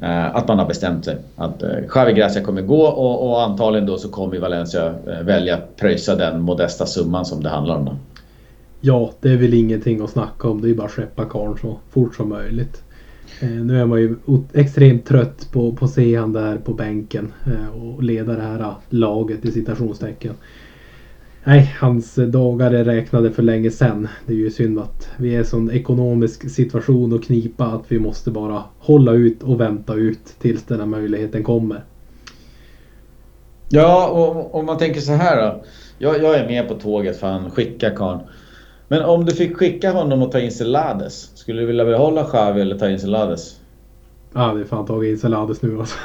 eh, 0.00 0.36
att 0.36 0.48
man 0.48 0.58
har 0.58 0.66
bestämt 0.66 1.04
sig. 1.04 1.16
Att 1.36 1.58
Xavi 1.58 1.86
Javi 1.94 2.12
Gracia 2.12 2.42
kommer 2.42 2.62
gå 2.62 2.82
och, 2.82 3.30
och, 3.30 3.42
antagligen 3.42 3.86
då 3.86 3.98
så 3.98 4.08
kommer 4.08 4.38
Valencia 4.38 4.94
välja 5.04 5.22
välja 5.22 5.58
pröjsa 5.76 6.14
den 6.14 6.40
modesta 6.40 6.86
summan 6.86 7.24
som 7.24 7.42
det 7.42 7.48
handlar 7.48 7.76
om. 7.76 7.84
Då. 7.84 7.96
Ja, 8.80 9.10
det 9.20 9.28
är 9.28 9.36
väl 9.36 9.54
ingenting 9.54 10.00
att 10.00 10.10
snacka 10.10 10.48
om. 10.48 10.62
Det 10.62 10.70
är 10.70 10.74
bara 10.74 10.86
att 10.86 10.92
skeppa 10.92 11.24
karln 11.24 11.58
så 11.60 11.78
fort 11.90 12.14
som 12.14 12.28
möjligt. 12.28 12.82
Eh, 13.40 13.48
nu 13.48 13.80
är 13.80 13.86
man 13.86 14.00
ju 14.00 14.16
extremt 14.52 15.06
trött 15.06 15.48
på, 15.52 15.72
på 15.72 15.84
att 15.84 15.90
se 15.90 16.16
han 16.16 16.32
där 16.32 16.56
på 16.58 16.72
bänken 16.72 17.32
eh, 17.46 17.82
och 17.82 18.02
leda 18.02 18.32
det 18.32 18.42
här 18.42 18.60
eh, 18.60 18.74
laget 18.88 19.44
i 19.44 19.52
citationstecken. 19.52 20.34
Nej, 21.44 21.74
hans 21.80 22.14
dagar 22.14 22.70
är 22.72 22.84
räknade 22.84 23.30
för 23.30 23.42
länge 23.42 23.70
sedan. 23.70 24.08
Det 24.26 24.32
är 24.32 24.36
ju 24.36 24.50
synd 24.50 24.78
att 24.78 25.08
vi 25.16 25.28
är 25.28 25.32
i 25.32 25.36
en 25.36 25.44
sån 25.44 25.70
ekonomisk 25.70 26.50
situation 26.50 27.12
och 27.12 27.24
knipa 27.24 27.66
att 27.66 27.84
vi 27.88 27.98
måste 27.98 28.30
bara 28.30 28.62
hålla 28.78 29.12
ut 29.12 29.42
och 29.42 29.60
vänta 29.60 29.94
ut 29.94 30.34
tills 30.38 30.62
den 30.62 30.78
här 30.78 30.86
möjligheten 30.86 31.44
kommer. 31.44 31.84
Ja, 33.68 34.08
och 34.08 34.54
om 34.54 34.66
man 34.66 34.78
tänker 34.78 35.00
så 35.00 35.12
här 35.12 35.46
då. 35.46 35.64
Jag, 35.98 36.22
jag 36.22 36.34
är 36.34 36.46
med 36.46 36.68
på 36.68 36.74
tåget 36.74 37.16
för 37.16 37.26
han 37.26 37.50
skickar 37.50 37.96
karln. 37.96 38.20
Men 38.88 39.02
om 39.02 39.24
du 39.24 39.32
fick 39.32 39.56
skicka 39.56 39.92
honom 39.92 40.22
och 40.22 40.32
ta 40.32 40.40
in 40.40 40.52
Selades, 40.52 41.30
skulle 41.34 41.60
du 41.60 41.66
vilja 41.66 41.84
behålla 41.84 42.24
Xavi 42.24 42.60
eller 42.60 42.78
ta 42.78 42.88
in 42.88 42.98
Selades? 42.98 43.60
Ja, 44.32 44.54
det 44.54 44.60
är 44.60 44.64
fan 44.64 44.86
tagit 44.86 45.10
in 45.10 45.18
Selades 45.18 45.62
nu 45.62 45.78
alltså. 45.78 45.96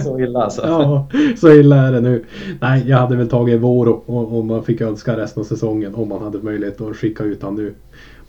så 0.02 0.20
illa 0.20 0.42
alltså? 0.42 0.62
Ja, 0.66 1.08
så 1.36 1.52
illa 1.52 1.76
är 1.76 1.92
det 1.92 2.00
nu. 2.00 2.24
Nej, 2.60 2.84
jag 2.86 2.98
hade 2.98 3.16
väl 3.16 3.28
tagit 3.28 3.60
Voro 3.60 4.02
om 4.06 4.46
man 4.46 4.64
fick 4.64 4.80
önska 4.80 5.16
resten 5.16 5.40
av 5.40 5.44
säsongen. 5.44 5.94
Om 5.94 6.08
man 6.08 6.22
hade 6.22 6.38
möjlighet 6.38 6.80
att 6.80 6.96
skicka 6.96 7.24
ut 7.24 7.42
honom 7.42 7.64
nu. 7.64 7.74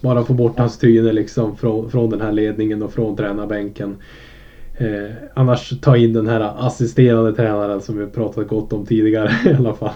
Bara 0.02 0.24
få 0.24 0.34
bort 0.34 0.58
hans 0.58 0.78
tryne 0.78 1.12
liksom 1.12 1.58
från, 1.58 1.92
från 1.92 2.10
den 2.10 2.22
här 2.22 2.32
ledningen 2.32 2.84
och 2.84 2.94
från 2.94 3.16
tränarbänken. 3.16 3.96
Eh, 4.78 5.12
annars 5.34 5.80
ta 5.82 5.98
in 5.98 6.14
den 6.14 6.28
här 6.28 6.68
assisterande 6.68 7.34
tränaren 7.34 7.82
som 7.82 7.98
vi 7.98 8.06
pratat 8.06 8.48
gott 8.48 8.74
om 8.74 8.86
tidigare 8.86 9.32
i 9.52 9.54
alla 9.54 9.74
fall. 9.74 9.94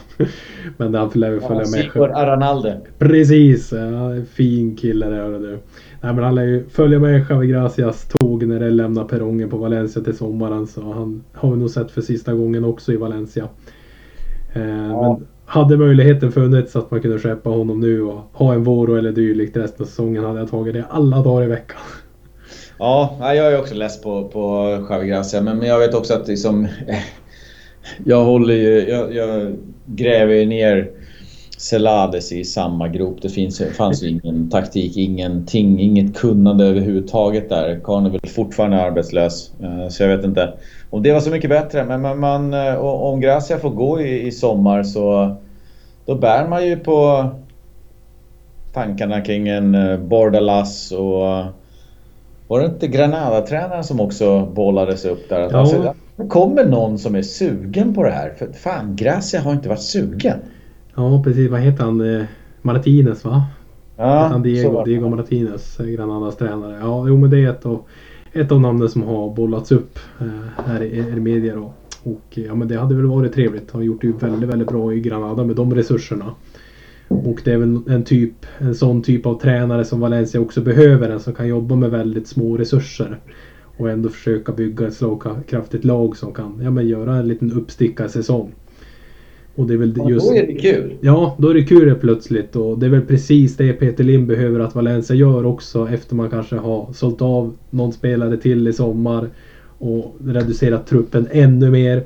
Men 0.78 0.96
han 0.96 1.12
lär 1.14 1.32
väl 1.32 1.40
följa 1.40 1.54
ja, 1.54 1.58
med. 1.58 1.68
Sigurd 1.68 2.12
Aranalde. 2.12 2.82
Precis! 2.98 3.72
Ja, 3.72 4.26
fin 4.34 4.76
kille 4.76 5.10
det 5.10 5.16
hörru 5.16 5.40
du. 5.40 5.60
Nej, 6.02 6.14
men 6.14 6.24
han 6.24 6.36
lär 6.36 6.44
ju 6.44 6.70
följa 6.70 7.00
med 7.00 7.26
Javi 7.30 7.48
Gracias 7.48 8.08
tåg 8.08 8.48
när 8.48 8.60
det 8.60 8.70
lämnar 8.70 9.04
perrongen 9.04 9.50
på 9.50 9.58
Valencia 9.58 10.04
till 10.04 10.18
sommaren. 10.18 10.68
Så 10.68 10.82
han 10.94 11.24
har 11.34 11.52
vi 11.52 11.58
nog 11.58 11.70
sett 11.70 11.92
för 11.92 12.02
sista 12.02 12.34
gången 12.34 12.66
också 12.66 12.94
i 12.94 12.98
Valencia. 12.98 13.48
Eh, 14.54 14.62
ja. 14.68 15.18
Men 15.18 15.28
hade 15.46 15.78
möjligheten 15.78 16.32
funnits 16.32 16.76
att 16.76 16.92
man 16.92 17.02
kunde 17.02 17.20
skeppa 17.20 17.50
honom 17.50 17.80
nu 17.80 18.02
och 18.02 18.22
ha 18.34 18.54
en 18.54 18.64
Voro 18.64 18.96
eller 18.96 19.12
dylikt 19.12 19.58
resten 19.58 19.84
av 19.84 19.88
säsongen 19.88 20.24
hade 20.24 20.40
jag 20.40 20.50
tagit 20.50 20.74
det 20.74 20.86
alla 20.90 21.24
dagar 21.24 21.46
i 21.46 21.48
veckan. 21.48 21.78
Ja, 22.80 23.16
jag 23.20 23.54
är 23.54 23.60
också 23.60 23.76
less 23.76 24.02
på, 24.02 24.24
på 24.24 24.68
Javi 24.90 25.08
Gracia 25.08 25.42
men 25.42 25.62
jag 25.62 25.80
vet 25.80 25.94
också 25.94 26.14
att 26.14 26.28
liksom, 26.28 26.68
jag 28.06 28.24
håller 28.24 28.54
ju, 28.54 28.90
jag, 28.90 29.16
jag 29.16 29.56
gräver 29.86 30.34
ju 30.34 30.46
ner 30.46 30.92
Celades 31.58 32.32
i 32.32 32.44
samma 32.44 32.88
grop. 32.88 33.22
Det 33.22 33.30
finns, 33.30 33.62
fanns 33.78 34.04
ju 34.04 34.08
ingen 34.24 34.50
taktik, 34.50 34.98
ingenting, 34.98 35.80
inget 35.80 36.18
kunnande 36.18 36.66
överhuvudtaget 36.66 37.50
där. 37.50 37.80
Karn 37.84 38.06
är 38.06 38.10
väl 38.10 38.30
fortfarande 38.30 38.82
arbetslös. 38.82 39.52
Eh, 39.62 39.88
så 39.88 40.04
jag 40.04 40.18
vet 40.18 40.26
inte 40.26 40.54
om 40.90 41.04
det 41.04 41.14
var 41.14 41.20
så 41.20 41.30
mycket 41.30 41.50
bättre. 41.50 41.86
Men 41.86 42.02
man, 42.02 42.20
man 42.20 42.54
eh, 42.54 42.76
om 42.76 43.22
Gracia 43.22 43.58
får 43.58 43.70
gå 43.70 44.02
i, 44.02 44.28
i 44.28 44.32
sommar 44.32 44.84
så 44.84 45.36
då 46.06 46.16
bär 46.16 46.48
man 46.48 46.68
ju 46.68 46.78
på 46.78 47.30
tankarna 48.74 49.22
kring 49.22 49.48
en 49.48 49.76
eh, 49.76 49.98
Bordalas 49.98 50.92
och 50.92 51.44
var 52.50 52.60
det 52.60 52.66
inte 52.66 52.88
Granada-tränaren 52.88 53.84
som 53.84 54.00
också 54.00 54.46
bollades 54.46 55.06
upp 55.06 55.30
där? 55.30 55.54
Alltså, 55.56 55.94
det 56.16 56.28
kommer 56.28 56.66
någon 56.66 56.98
som 56.98 57.16
är 57.16 57.22
sugen 57.22 57.94
på 57.94 58.04
det 58.04 58.12
här. 58.12 58.34
För 58.40 58.48
fan, 58.54 58.96
Gracia 58.96 59.42
har 59.42 59.52
inte 59.52 59.70
varit 59.70 59.82
sugen. 59.82 60.38
Ja, 60.96 61.24
precis. 61.24 61.52
Vad 61.52 61.60
heter 61.60 61.84
han? 61.84 62.16
Eh, 62.16 62.26
Martinez 62.62 63.26
va? 63.26 63.44
Ja, 63.98 64.28
han 64.28 64.44
Diego, 64.44 64.84
Diego 64.84 65.10
Martinez, 65.10 65.80
eh, 65.80 65.86
Granadas 65.86 66.38
tränare. 66.38 66.78
Ja, 66.82 67.08
jo 67.08 67.18
men 67.18 67.30
det 67.30 67.40
är 67.40 67.50
ett 67.50 67.66
av, 67.66 67.84
ett 68.34 68.52
av 68.52 68.62
namnen 68.62 68.90
som 68.90 69.04
har 69.04 69.36
bollats 69.36 69.72
upp 69.72 70.00
eh, 70.20 70.64
här 70.66 70.84
i, 70.84 70.98
i 70.98 71.20
media 71.20 71.56
då. 71.56 71.74
Och 72.04 72.38
ja 72.38 72.56
men 72.56 72.68
det 72.68 72.76
hade 72.76 72.96
väl 72.96 73.06
varit 73.06 73.34
trevligt. 73.34 73.72
Han 73.72 73.82
har 73.82 73.86
gjort 73.86 74.02
det 74.02 74.24
väldigt, 74.24 74.50
väldigt 74.50 74.68
bra 74.68 74.94
i 74.94 75.00
Granada 75.00 75.44
med 75.44 75.56
de 75.56 75.76
resurserna. 75.76 76.26
Och 77.10 77.42
det 77.44 77.52
är 77.52 77.58
väl 77.58 77.80
en, 77.88 78.04
typ, 78.04 78.46
en 78.58 78.76
sån 78.76 79.02
typ 79.02 79.26
av 79.26 79.40
tränare 79.40 79.86
som 79.86 80.00
Valencia 80.00 80.42
också 80.42 80.62
behöver. 80.62 81.10
En 81.10 81.20
som 81.20 81.34
kan 81.34 81.48
jobba 81.48 81.76
med 81.76 81.92
väldigt 81.92 82.28
små 82.28 82.58
resurser. 82.58 83.20
Och 83.78 83.90
ändå 83.90 84.10
försöka 84.10 84.52
bygga 84.52 84.88
ett 84.88 84.94
slagkraftigt 84.94 85.86
lag 85.86 86.18
som 86.18 86.34
kan 86.34 86.62
ja, 86.64 86.72
men 86.72 86.88
göra 86.88 87.16
en 87.16 87.28
liten 87.28 87.52
uppstickarsäsong. 87.52 88.52
Och 89.56 89.68
det 89.68 89.74
är 89.74 89.78
väl 89.78 89.94
just... 90.10 90.26
Ja, 90.26 90.32
då 90.32 90.38
är 90.38 90.48
det 90.48 90.54
kul. 90.54 90.94
Ja, 91.02 91.36
då 91.40 91.50
är 91.50 91.54
det 91.54 91.64
kul 91.64 91.96
plötsligt. 91.96 92.56
Och 92.56 92.80
det 92.80 92.86
är 92.86 92.90
väl 92.90 93.02
precis 93.02 93.58
det 93.58 93.74
Peter 93.74 94.04
Lim 94.04 94.28
behöver 94.28 94.60
att 94.60 94.76
Valencia 94.76 95.16
gör 95.16 95.46
också 95.46 95.90
efter 95.90 96.16
man 96.16 96.30
kanske 96.30 96.56
har 96.56 96.94
sålt 96.94 97.22
av 97.22 97.54
någon 97.70 97.94
spelare 97.94 98.38
till 98.38 98.68
i 98.68 98.74
sommar. 98.74 99.30
Och 99.78 100.16
reducerat 100.26 100.88
truppen 100.88 101.28
ännu 101.32 101.72
mer 101.72 102.04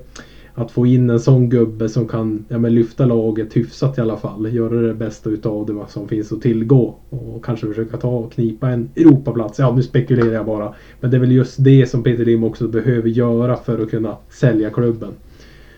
att 0.55 0.71
få 0.71 0.85
in 0.85 1.09
en 1.09 1.19
sån 1.19 1.49
gubbe 1.49 1.89
som 1.89 2.07
kan 2.07 2.45
ja, 2.49 2.57
men 2.57 2.75
lyfta 2.75 3.05
laget 3.05 3.55
hyfsat 3.55 3.97
i 3.97 4.01
alla 4.01 4.17
fall. 4.17 4.53
Göra 4.53 4.81
det 4.81 4.93
bästa 4.93 5.29
utav 5.29 5.65
det 5.65 5.91
som 5.91 6.07
finns 6.07 6.31
att 6.31 6.41
tillgå. 6.41 6.95
Och 7.09 7.45
kanske 7.45 7.67
försöka 7.67 7.97
ta 7.97 8.07
och 8.07 8.31
knipa 8.31 8.69
en 8.69 8.89
Europaplats. 8.95 9.59
Ja, 9.59 9.75
nu 9.75 9.83
spekulerar 9.83 10.33
jag 10.33 10.45
bara. 10.45 10.75
Men 10.99 11.11
det 11.11 11.17
är 11.17 11.21
väl 11.21 11.31
just 11.31 11.63
det 11.63 11.89
som 11.89 12.03
Peter 12.03 12.25
Lim 12.25 12.43
också 12.43 12.67
behöver 12.67 13.09
göra 13.09 13.55
för 13.55 13.83
att 13.83 13.89
kunna 13.89 14.17
sälja 14.29 14.69
klubben. 14.69 15.11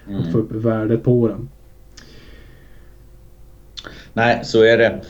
Mm. 0.08 0.20
Och 0.20 0.32
få 0.32 0.38
upp 0.38 0.52
värdet 0.52 1.04
på 1.04 1.28
den. 1.28 1.50
Nej, 4.14 4.42
så 4.44 4.64
är 4.64 4.78
det. 4.78 5.02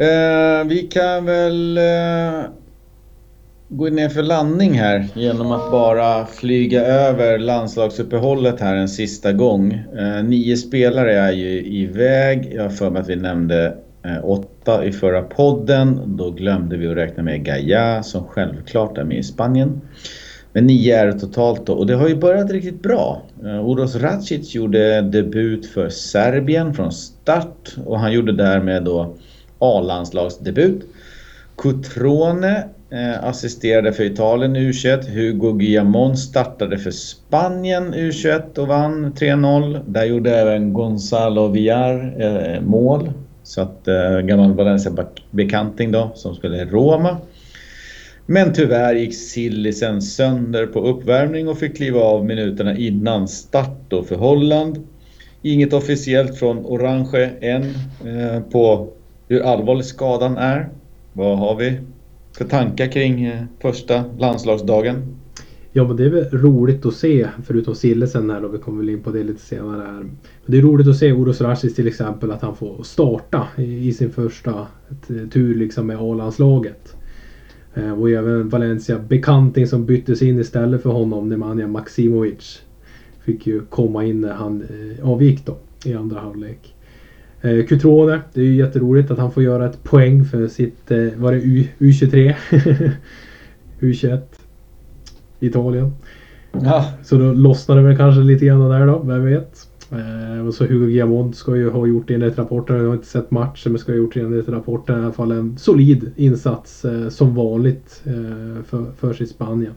Uh, 0.00 0.68
vi 0.68 0.82
kan 0.82 1.24
väl... 1.24 1.78
Uh 1.78 2.65
gå 3.68 3.88
ner 3.88 4.08
för 4.08 4.22
landning 4.22 4.78
här 4.78 5.06
genom 5.14 5.52
att 5.52 5.70
bara 5.70 6.26
flyga 6.26 6.84
över 6.84 7.38
landslagsuppehållet 7.38 8.60
här 8.60 8.76
en 8.76 8.88
sista 8.88 9.32
gång. 9.32 9.72
Eh, 9.98 10.24
nio 10.24 10.56
spelare 10.56 11.18
är 11.18 11.32
ju 11.32 11.66
iväg. 11.66 12.52
Jag 12.54 12.62
har 12.62 12.70
för 12.70 12.90
mig 12.90 13.02
att 13.02 13.08
vi 13.08 13.16
nämnde 13.16 13.76
eh, 14.04 14.24
åtta 14.24 14.84
i 14.84 14.92
förra 14.92 15.22
podden. 15.22 16.16
Då 16.16 16.30
glömde 16.30 16.76
vi 16.76 16.86
att 16.86 16.96
räkna 16.96 17.22
med 17.22 17.44
Gaia 17.44 18.02
som 18.02 18.24
självklart 18.24 18.98
är 18.98 19.04
med 19.04 19.18
i 19.18 19.22
Spanien. 19.22 19.80
Men 20.52 20.66
nio 20.66 20.98
är 20.98 21.06
det 21.06 21.20
totalt 21.20 21.66
då 21.66 21.72
och 21.72 21.86
det 21.86 21.94
har 21.94 22.08
ju 22.08 22.16
börjat 22.16 22.50
riktigt 22.50 22.82
bra. 22.82 23.22
Eh, 23.44 23.70
Uros 23.70 23.96
Racic 23.96 24.54
gjorde 24.54 25.00
debut 25.00 25.66
för 25.66 25.88
Serbien 25.88 26.74
från 26.74 26.92
start 26.92 27.76
och 27.86 28.00
han 28.00 28.12
gjorde 28.12 28.32
därmed 28.32 28.84
då 28.84 29.16
A-landslagsdebut. 29.58 30.82
Cutrone 31.56 32.68
Eh, 32.90 33.24
assisterade 33.24 33.92
för 33.92 34.04
Italien 34.04 34.56
U21. 34.56 35.10
Hugo 35.10 35.52
Guillamon 35.52 36.16
startade 36.16 36.78
för 36.78 36.90
Spanien 36.90 37.94
U21 37.94 38.58
och 38.58 38.68
vann 38.68 39.12
3-0. 39.12 39.80
Där 39.86 40.04
gjorde 40.04 40.36
även 40.36 40.72
Gonzalo 40.72 41.48
Villar 41.48 42.14
eh, 42.18 42.60
mål. 42.60 43.12
Så 43.42 43.60
att 43.60 43.88
eh, 43.88 44.18
gammal 44.18 44.54
Valencia-bekanting 44.54 45.92
då, 45.92 46.10
som 46.14 46.34
spelade 46.34 46.62
i 46.62 46.64
Roma. 46.64 47.16
Men 48.26 48.52
tyvärr 48.52 48.94
gick 48.94 49.14
Sillisen 49.14 50.02
sönder 50.02 50.66
på 50.66 50.80
uppvärmning 50.80 51.48
och 51.48 51.58
fick 51.58 51.76
kliva 51.76 52.00
av 52.00 52.24
minuterna 52.24 52.76
innan 52.76 53.28
start 53.28 53.80
då 53.88 54.02
för 54.02 54.16
Holland. 54.16 54.86
Inget 55.42 55.72
officiellt 55.72 56.38
från 56.38 56.66
Orange 56.66 57.30
än 57.40 57.62
eh, 58.04 58.40
på 58.52 58.88
hur 59.28 59.42
allvarlig 59.42 59.84
skadan 59.84 60.36
är. 60.36 60.68
Vad 61.12 61.38
har 61.38 61.56
vi? 61.56 61.78
Ska 62.36 62.44
tankar 62.44 62.92
kring 62.92 63.24
eh, 63.24 63.44
första 63.60 64.04
landslagsdagen? 64.18 65.16
Ja 65.72 65.88
men 65.88 65.96
det 65.96 66.04
är 66.04 66.10
väl 66.10 66.30
roligt 66.30 66.86
att 66.86 66.94
se, 66.94 67.28
förutom 67.46 67.74
Sillesen 67.74 68.30
här 68.30 68.40
då, 68.40 68.48
vi 68.48 68.58
kommer 68.58 68.78
väl 68.78 68.90
in 68.90 69.02
på 69.02 69.10
det 69.10 69.22
lite 69.22 69.40
senare 69.40 69.82
här. 69.86 70.06
Det 70.46 70.58
är 70.58 70.62
roligt 70.62 70.88
att 70.88 70.96
se 70.96 71.12
Oros 71.12 71.40
Rasic 71.40 71.74
till 71.74 71.88
exempel 71.88 72.30
att 72.30 72.42
han 72.42 72.56
får 72.56 72.82
starta 72.82 73.46
i, 73.56 73.92
sin 73.92 74.10
första 74.10 74.66
tur 75.32 75.54
liksom 75.54 75.86
med 75.86 75.96
A-landslaget. 76.00 76.96
Eh, 77.74 78.00
och 78.00 78.10
även 78.10 78.48
Valencia 78.48 78.98
bekanting 78.98 79.66
som 79.66 79.86
byttes 79.86 80.22
in 80.22 80.40
istället 80.40 80.82
för 80.82 80.90
honom, 80.90 81.28
Nemanja 81.28 81.66
Maximovic. 81.66 82.62
Fick 83.24 83.46
ju 83.46 83.60
komma 83.60 84.04
in 84.04 84.20
när 84.20 84.32
han 84.32 84.62
eh, 84.62 85.08
avgick 85.08 85.46
då 85.46 85.56
i 85.84 85.94
andra 85.94 86.20
halvlek. 86.20 86.75
Eh, 87.46 87.66
Cutrone, 87.66 88.20
det 88.34 88.40
är 88.40 88.44
ju 88.44 88.56
jätteroligt 88.56 89.10
att 89.10 89.18
han 89.18 89.32
får 89.32 89.42
göra 89.42 89.66
ett 89.66 89.82
poäng 89.82 90.24
för 90.24 90.48
sitt, 90.48 90.90
eh, 90.90 91.06
var 91.16 91.32
det 91.32 91.38
U, 91.38 91.64
U23? 91.78 92.34
U21. 93.80 94.20
Italien. 95.40 95.92
Ja. 96.52 96.92
Så 97.02 97.18
då 97.18 97.32
lossnar 97.32 97.76
det 97.76 97.82
väl 97.82 97.96
kanske 97.96 98.20
lite 98.20 98.46
grann 98.46 98.70
där 98.70 98.86
då, 98.86 98.98
vem 98.98 99.24
vet. 99.24 99.68
Eh, 99.92 100.46
och 100.46 100.54
så 100.54 100.64
Hugo 100.64 100.86
Guillamont 100.86 101.36
ska 101.36 101.56
ju 101.56 101.70
ha 101.70 101.86
gjort 101.86 102.10
enligt 102.10 102.38
rapporten, 102.38 102.76
jag 102.76 102.86
har 102.86 102.94
inte 102.94 103.06
sett 103.06 103.30
matchen 103.30 103.72
men 103.72 103.78
ska 103.78 103.92
ha 103.92 103.96
gjort 103.96 104.16
enligt 104.16 104.48
rapporten 104.48 105.00
i 105.00 105.04
alla 105.04 105.12
fall 105.12 105.32
en 105.32 105.58
solid 105.58 106.12
insats 106.16 106.84
eh, 106.84 107.08
som 107.08 107.34
vanligt 107.34 108.02
eh, 108.04 108.62
för, 108.64 108.84
för 108.98 109.12
sitt 109.12 109.30
Spanien. 109.30 109.72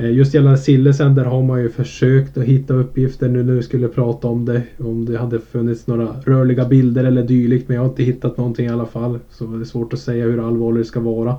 Eh, 0.00 0.10
just 0.10 0.34
gällande 0.34 0.58
Sillesen, 0.58 1.14
där 1.14 1.24
har 1.24 1.42
man 1.42 1.60
ju 1.60 1.68
försökt 1.68 2.38
att 2.38 2.44
hitta 2.44 2.74
uppgifter 2.74 3.28
nu 3.28 3.42
när 3.42 3.52
vi 3.52 3.62
skulle 3.62 3.88
prata 3.88 4.28
om 4.28 4.44
det. 4.44 4.62
Om 4.78 5.04
det 5.04 5.18
hade 5.18 5.38
funnits 5.38 5.86
några 5.86 6.16
rörliga 6.24 6.64
bilder 6.64 7.04
eller 7.04 7.22
dylikt. 7.22 7.68
Men 7.68 7.74
jag 7.74 7.82
har 7.82 7.88
inte 7.88 8.02
hittat 8.02 8.36
någonting 8.36 8.66
i 8.66 8.68
alla 8.68 8.86
fall. 8.86 9.18
Så 9.30 9.46
det 9.46 9.62
är 9.62 9.64
svårt 9.64 9.92
att 9.92 9.98
säga 9.98 10.24
hur 10.24 10.46
allvarligt 10.48 10.82
det 10.82 10.88
ska 10.88 11.00
vara. 11.00 11.36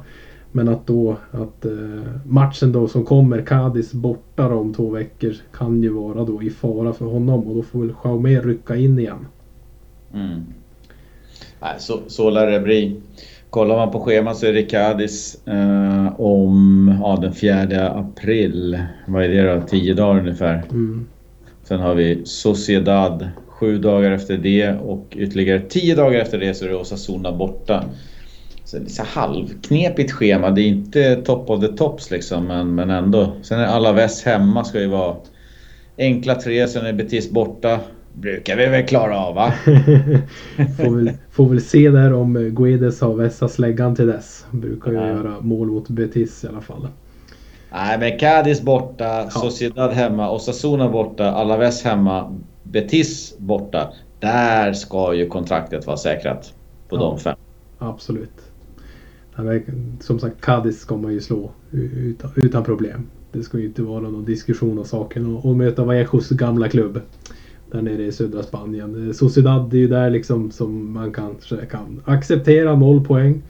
Men 0.52 0.68
att 0.68 0.88
då 0.88 1.18
att 1.32 1.66
eh, 1.66 1.72
matchen 2.26 2.72
då 2.72 2.88
som 2.88 3.06
kommer, 3.06 3.42
Cadiz 3.42 3.94
borta 3.94 4.54
om 4.54 4.74
två 4.74 4.90
veckor, 4.90 5.34
kan 5.54 5.84
ju 5.84 5.90
vara 5.90 6.24
då 6.24 6.44
i 6.44 6.50
fara 6.50 6.94
för 6.94 7.06
honom. 7.06 7.48
Och 7.48 7.56
då 7.56 7.64
får 7.64 7.80
väl 7.80 7.94
Jaume 8.04 8.42
rycka 8.42 8.76
in 8.76 9.00
igen. 9.00 9.26
Mm. 10.14 10.42
Nej, 11.62 11.76
så, 11.80 12.00
så 12.08 12.30
lär 12.30 12.52
det 12.52 12.60
bli. 12.60 13.02
Kollar 13.50 13.76
man 13.76 13.92
på 13.92 14.00
schemat 14.00 14.38
så 14.38 14.46
är 14.46 14.54
det 14.54 14.64
Cadiz 14.64 15.48
eh, 15.48 16.22
om 16.22 16.98
ja, 17.02 17.18
den 17.22 17.34
4 17.34 17.90
april. 17.90 18.80
Vad 19.08 19.24
är 19.24 19.30
det 19.30 19.56
då? 19.56 19.62
10 19.62 19.94
dagar 19.94 20.20
ungefär. 20.20 20.64
Mm. 20.72 21.08
Sen 21.64 21.80
har 21.80 21.96
vi 21.96 22.22
Sociedad 22.26 23.30
sju 23.48 23.78
dagar 23.78 24.12
efter 24.12 24.38
det 24.38 24.72
och 24.72 25.06
ytterligare 25.16 25.60
10 25.60 25.96
dagar 25.96 26.20
efter 26.20 26.38
det 26.38 26.54
så 26.54 26.66
är 26.66 26.70
det 26.70 26.76
Osasuna 26.76 27.32
borta. 27.32 27.84
Så 28.66 28.78
det 28.78 28.86
är 28.86 28.90
så 28.90 29.04
halvknepigt 29.04 30.12
schema. 30.12 30.50
Det 30.50 30.62
är 30.62 30.68
inte 30.68 31.16
top 31.16 31.50
of 31.50 31.62
the 31.62 31.68
tops 31.68 32.12
liksom 32.12 32.46
men, 32.46 32.76
men 32.76 32.90
ändå. 32.90 33.32
Sen 33.42 33.60
är 33.60 33.66
Alaves 33.66 34.24
hemma 34.24 34.64
ska 34.64 34.80
ju 34.80 34.88
vara 34.88 35.16
enkla 35.98 36.36
tre. 36.36 36.68
Sen 36.68 36.86
är 36.86 36.94
Betis 36.94 37.32
borta 37.32 37.80
brukar 38.14 38.58
vi 38.58 38.66
väl 38.66 38.88
klara 38.88 39.18
av 39.18 39.36
va? 39.36 39.54
får, 40.78 40.96
väl, 40.96 41.12
får 41.32 41.50
väl 41.50 41.62
se 41.62 41.90
där 41.90 42.14
om 42.14 42.34
Guedes 42.34 43.02
har 43.02 43.14
vässat 43.14 43.52
släggan 43.52 43.96
till 43.96 44.08
dess. 44.08 44.46
Brukar 44.52 44.92
ju 44.92 44.98
ja. 44.98 45.08
göra 45.08 45.36
mål 45.42 45.68
mot 45.68 45.90
Betis 45.90 46.44
i 46.44 46.48
alla 46.48 46.62
fall. 46.62 46.88
Nej 47.72 48.00
men 48.00 48.20
Cadiz 48.20 48.62
borta, 48.62 49.04
ja. 49.04 49.30
Sociedad 49.30 49.92
hemma, 49.92 50.32
Osasuna 50.32 50.90
borta, 50.90 51.32
Alaves 51.32 51.84
hemma, 51.84 52.38
Betis 52.64 53.38
borta. 53.38 53.94
Där 54.20 54.74
ska 54.74 55.14
ju 55.14 55.28
kontraktet 55.28 55.88
vara 55.88 55.98
säkrat 55.98 56.54
på 56.90 56.96
ja. 56.96 57.00
de 57.00 57.20
fem. 57.20 57.36
Absolut. 57.78 58.42
Som 60.00 60.20
sagt, 60.20 60.42
Cadiz 60.42 60.80
ska 60.80 60.98
man 60.98 61.14
ju 61.14 61.22
slå 61.22 61.52
utan, 61.72 62.32
utan 62.36 62.64
problem. 62.64 63.08
Det 63.32 63.44
ska 63.44 63.58
ju 63.58 63.66
inte 63.66 63.82
vara 63.82 64.02
någon 64.02 64.26
diskussion 64.26 64.80
om 64.80 64.86
saken 64.86 65.36
och, 65.36 65.46
och 65.46 65.56
möta 65.56 65.84
Vallejos 65.84 66.30
gamla 66.30 66.70
klubb 66.70 67.02
där 67.72 67.82
nere 67.82 68.06
i 68.06 68.12
södra 68.12 68.44
Spanien. 68.44 69.08
Eh, 69.08 69.14
Sociedad 69.14 69.74
är 69.74 69.78
ju 69.78 69.88
där 69.88 70.10
liksom 70.10 70.52
som 70.52 70.94
man 70.94 71.14
kanske 71.14 71.66
kan 71.66 72.02
acceptera 72.06 72.76
noll 72.76 73.06
poäng. 73.06 73.42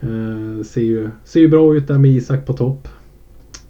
Eh, 0.00 0.64
ser, 0.64 0.80
ju, 0.80 1.10
ser 1.24 1.40
ju 1.40 1.48
bra 1.48 1.76
ut 1.76 1.88
där 1.88 1.98
med 1.98 2.10
Isak 2.10 2.46
på 2.46 2.52
topp. 2.52 2.88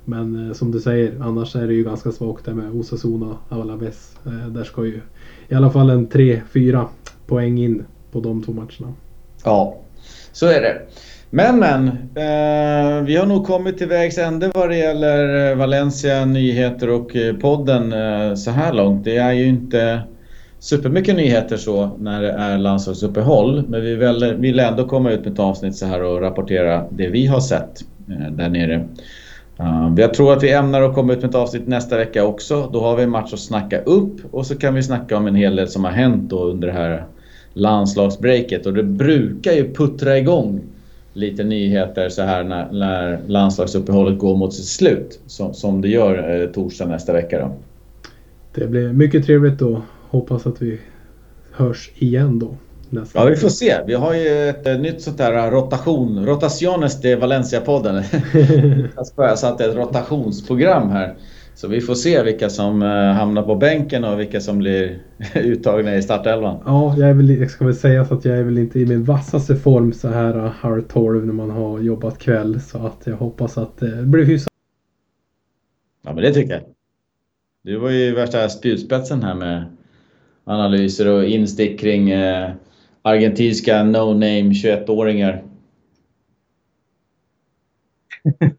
Men 0.04 0.46
eh, 0.46 0.52
som 0.52 0.72
du 0.72 0.80
säger, 0.80 1.20
annars 1.20 1.56
är 1.56 1.66
det 1.66 1.74
ju 1.74 1.84
ganska 1.84 2.12
svagt 2.12 2.44
där 2.44 2.54
med 2.54 2.74
Osasuna, 2.74 3.36
Alaves. 3.48 4.16
Eh, 4.26 4.48
där 4.48 4.64
ska 4.64 4.84
ju 4.84 5.00
i 5.48 5.54
alla 5.54 5.70
fall 5.70 5.90
en 5.90 6.08
3-4 6.08 6.84
poäng 7.26 7.58
in 7.58 7.84
på 8.12 8.20
de 8.20 8.42
två 8.42 8.52
matcherna. 8.52 8.94
Ja, 9.44 9.76
så 10.32 10.46
är 10.46 10.60
det. 10.60 10.82
Men 11.30 11.58
men, 11.58 11.88
eh, 12.14 13.04
vi 13.04 13.16
har 13.16 13.26
nog 13.26 13.46
kommit 13.46 13.78
till 13.78 13.88
vägs 13.88 14.18
ände 14.18 14.50
vad 14.54 14.68
det 14.68 14.76
gäller 14.76 15.50
eh, 15.50 15.56
Valencia, 15.56 16.24
nyheter 16.24 16.90
och 16.90 17.16
eh, 17.16 17.36
podden 17.36 17.92
eh, 17.92 18.34
så 18.34 18.50
här 18.50 18.72
långt. 18.72 19.04
Det 19.04 19.16
är 19.16 19.32
ju 19.32 19.46
inte 19.46 20.00
supermycket 20.58 21.16
nyheter 21.16 21.56
så 21.56 21.90
när 21.98 22.22
det 22.22 22.32
är 22.32 22.58
landslagsuppehåll. 22.58 23.64
Men 23.68 23.82
vi 23.82 23.94
vill, 23.94 24.34
vill 24.38 24.60
ändå 24.60 24.84
komma 24.84 25.10
ut 25.10 25.24
med 25.24 25.32
ett 25.32 25.38
avsnitt 25.38 25.76
så 25.76 25.86
här 25.86 26.02
och 26.02 26.20
rapportera 26.20 26.84
det 26.90 27.08
vi 27.08 27.26
har 27.26 27.40
sett 27.40 27.84
eh, 28.10 28.32
där 28.32 28.48
nere. 28.48 28.88
Uh, 29.60 29.94
jag 29.96 30.14
tror 30.14 30.32
att 30.32 30.42
vi 30.42 30.52
ämnar 30.52 30.82
att 30.82 30.94
komma 30.94 31.12
ut 31.12 31.22
med 31.22 31.28
ett 31.28 31.34
avsnitt 31.34 31.66
nästa 31.66 31.96
vecka 31.96 32.24
också. 32.24 32.70
Då 32.72 32.80
har 32.80 32.96
vi 32.96 33.02
en 33.02 33.10
match 33.10 33.32
att 33.32 33.40
snacka 33.40 33.80
upp 33.80 34.34
och 34.34 34.46
så 34.46 34.58
kan 34.58 34.74
vi 34.74 34.82
snacka 34.82 35.16
om 35.16 35.26
en 35.26 35.34
hel 35.34 35.56
del 35.56 35.68
som 35.68 35.84
har 35.84 35.90
hänt 35.90 36.30
då 36.30 36.44
under 36.44 36.68
det 36.68 36.74
här 36.74 37.04
landslagsbreaket. 37.52 38.66
Och 38.66 38.74
det 38.74 38.82
brukar 38.82 39.52
ju 39.52 39.74
puttra 39.74 40.18
igång 40.18 40.60
lite 41.16 41.44
nyheter 41.44 42.08
så 42.08 42.22
här 42.22 42.44
när, 42.44 42.72
när 42.72 43.20
landslagsuppehållet 43.26 44.18
går 44.18 44.36
mot 44.36 44.54
sitt 44.54 44.66
slut. 44.66 45.20
Som, 45.26 45.54
som 45.54 45.80
det 45.80 45.88
gör 45.88 46.42
eh, 46.42 46.48
torsdag 46.48 46.86
nästa 46.86 47.12
vecka 47.12 47.38
då. 47.38 47.52
Det 48.54 48.66
blir 48.66 48.92
mycket 48.92 49.26
trevligt 49.26 49.58
då. 49.58 49.82
Hoppas 50.08 50.46
att 50.46 50.62
vi 50.62 50.80
hörs 51.52 51.90
igen 51.94 52.38
då. 52.38 52.54
Nästa. 52.90 53.18
Ja, 53.18 53.24
vi 53.24 53.36
får 53.36 53.48
se. 53.48 53.74
Vi 53.86 53.94
har 53.94 54.14
ju 54.14 54.48
ett, 54.48 54.66
ett 54.66 54.80
nytt 54.80 55.02
sånt 55.02 55.18
där 55.18 55.50
rotation. 55.50 56.26
Rotaciones 56.26 57.00
de 57.00 57.16
Valencia-podden. 57.16 58.02
jag 59.16 59.38
satte 59.38 59.64
ett 59.64 59.76
rotationsprogram 59.76 60.90
här. 60.90 61.16
Så 61.56 61.68
vi 61.68 61.80
får 61.80 61.94
se 61.94 62.22
vilka 62.22 62.50
som 62.50 62.82
eh, 62.82 62.88
hamnar 62.88 63.42
på 63.42 63.54
bänken 63.54 64.04
och 64.04 64.20
vilka 64.20 64.40
som 64.40 64.58
blir 64.58 65.02
uttagna 65.34 65.96
i 65.96 66.02
startelvan. 66.02 66.62
Ja, 66.66 66.94
jag, 66.98 67.08
är 67.08 67.14
väl, 67.14 67.30
jag 67.30 67.50
ska 67.50 67.64
väl 67.64 67.74
säga 67.74 68.04
så 68.04 68.14
att 68.14 68.24
jag 68.24 68.38
är 68.38 68.42
väl 68.42 68.58
inte 68.58 68.80
i 68.80 68.86
min 68.86 69.04
vassaste 69.04 69.56
form 69.56 69.92
så 69.92 70.08
här 70.08 70.36
eh, 70.36 70.50
halv 70.50 70.82
tolv 70.82 71.26
när 71.26 71.32
man 71.32 71.50
har 71.50 71.80
jobbat 71.80 72.18
kväll. 72.18 72.60
Så 72.60 72.86
att 72.86 73.02
jag 73.06 73.16
hoppas 73.16 73.58
att 73.58 73.78
det 73.78 74.02
blir 74.02 74.24
hyfsat. 74.24 74.52
Ja, 76.04 76.12
men 76.12 76.22
det 76.22 76.32
tycker 76.32 76.52
jag. 76.52 76.62
Du 77.62 77.76
var 77.76 77.90
ju 77.90 78.14
värsta 78.14 78.48
spjutspetsen 78.48 79.22
här 79.22 79.34
med 79.34 79.64
analyser 80.44 81.08
och 81.08 81.24
instick 81.24 81.80
kring 81.80 82.10
eh, 82.10 82.50
argentinska 83.02 83.82
no-name 83.82 84.50
21-åringar. 84.50 85.42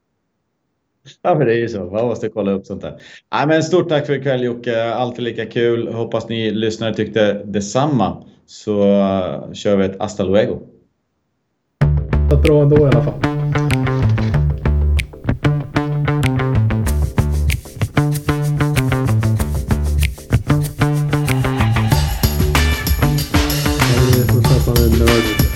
ja 1.22 1.36
men 1.36 1.47
det 1.47 1.53
är 1.53 1.58
ju 1.58 1.70
så, 1.70 1.84
man 1.84 2.05
måste 2.05 2.30
kolla 2.30 2.51
upp 2.51 2.66
sånt 2.66 2.82
där. 2.82 3.01
Nej, 3.34 3.47
men 3.47 3.64
stort 3.64 3.89
tack 3.89 4.05
för 4.05 4.14
ikväll 4.14 4.43
Jocke, 4.43 4.84
alltid 4.84 5.24
lika 5.24 5.45
kul. 5.45 5.88
Hoppas 5.88 6.30
ni 6.30 6.51
lyssnare 6.51 6.93
tyckte 6.93 7.34
detsamma. 7.34 8.24
Så 8.45 8.82
uh, 8.82 9.53
kör 9.53 9.76
vi 9.76 9.86
ett 9.86 9.99
hasta 9.99 10.24
luego. 10.24 10.60
Bra 12.43 12.62
ändå 12.62 12.78
i 12.78 12.84
alla 12.84 13.03
fall. 13.03 13.20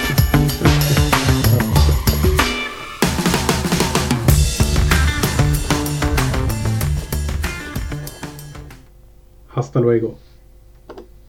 luego. 9.84 10.18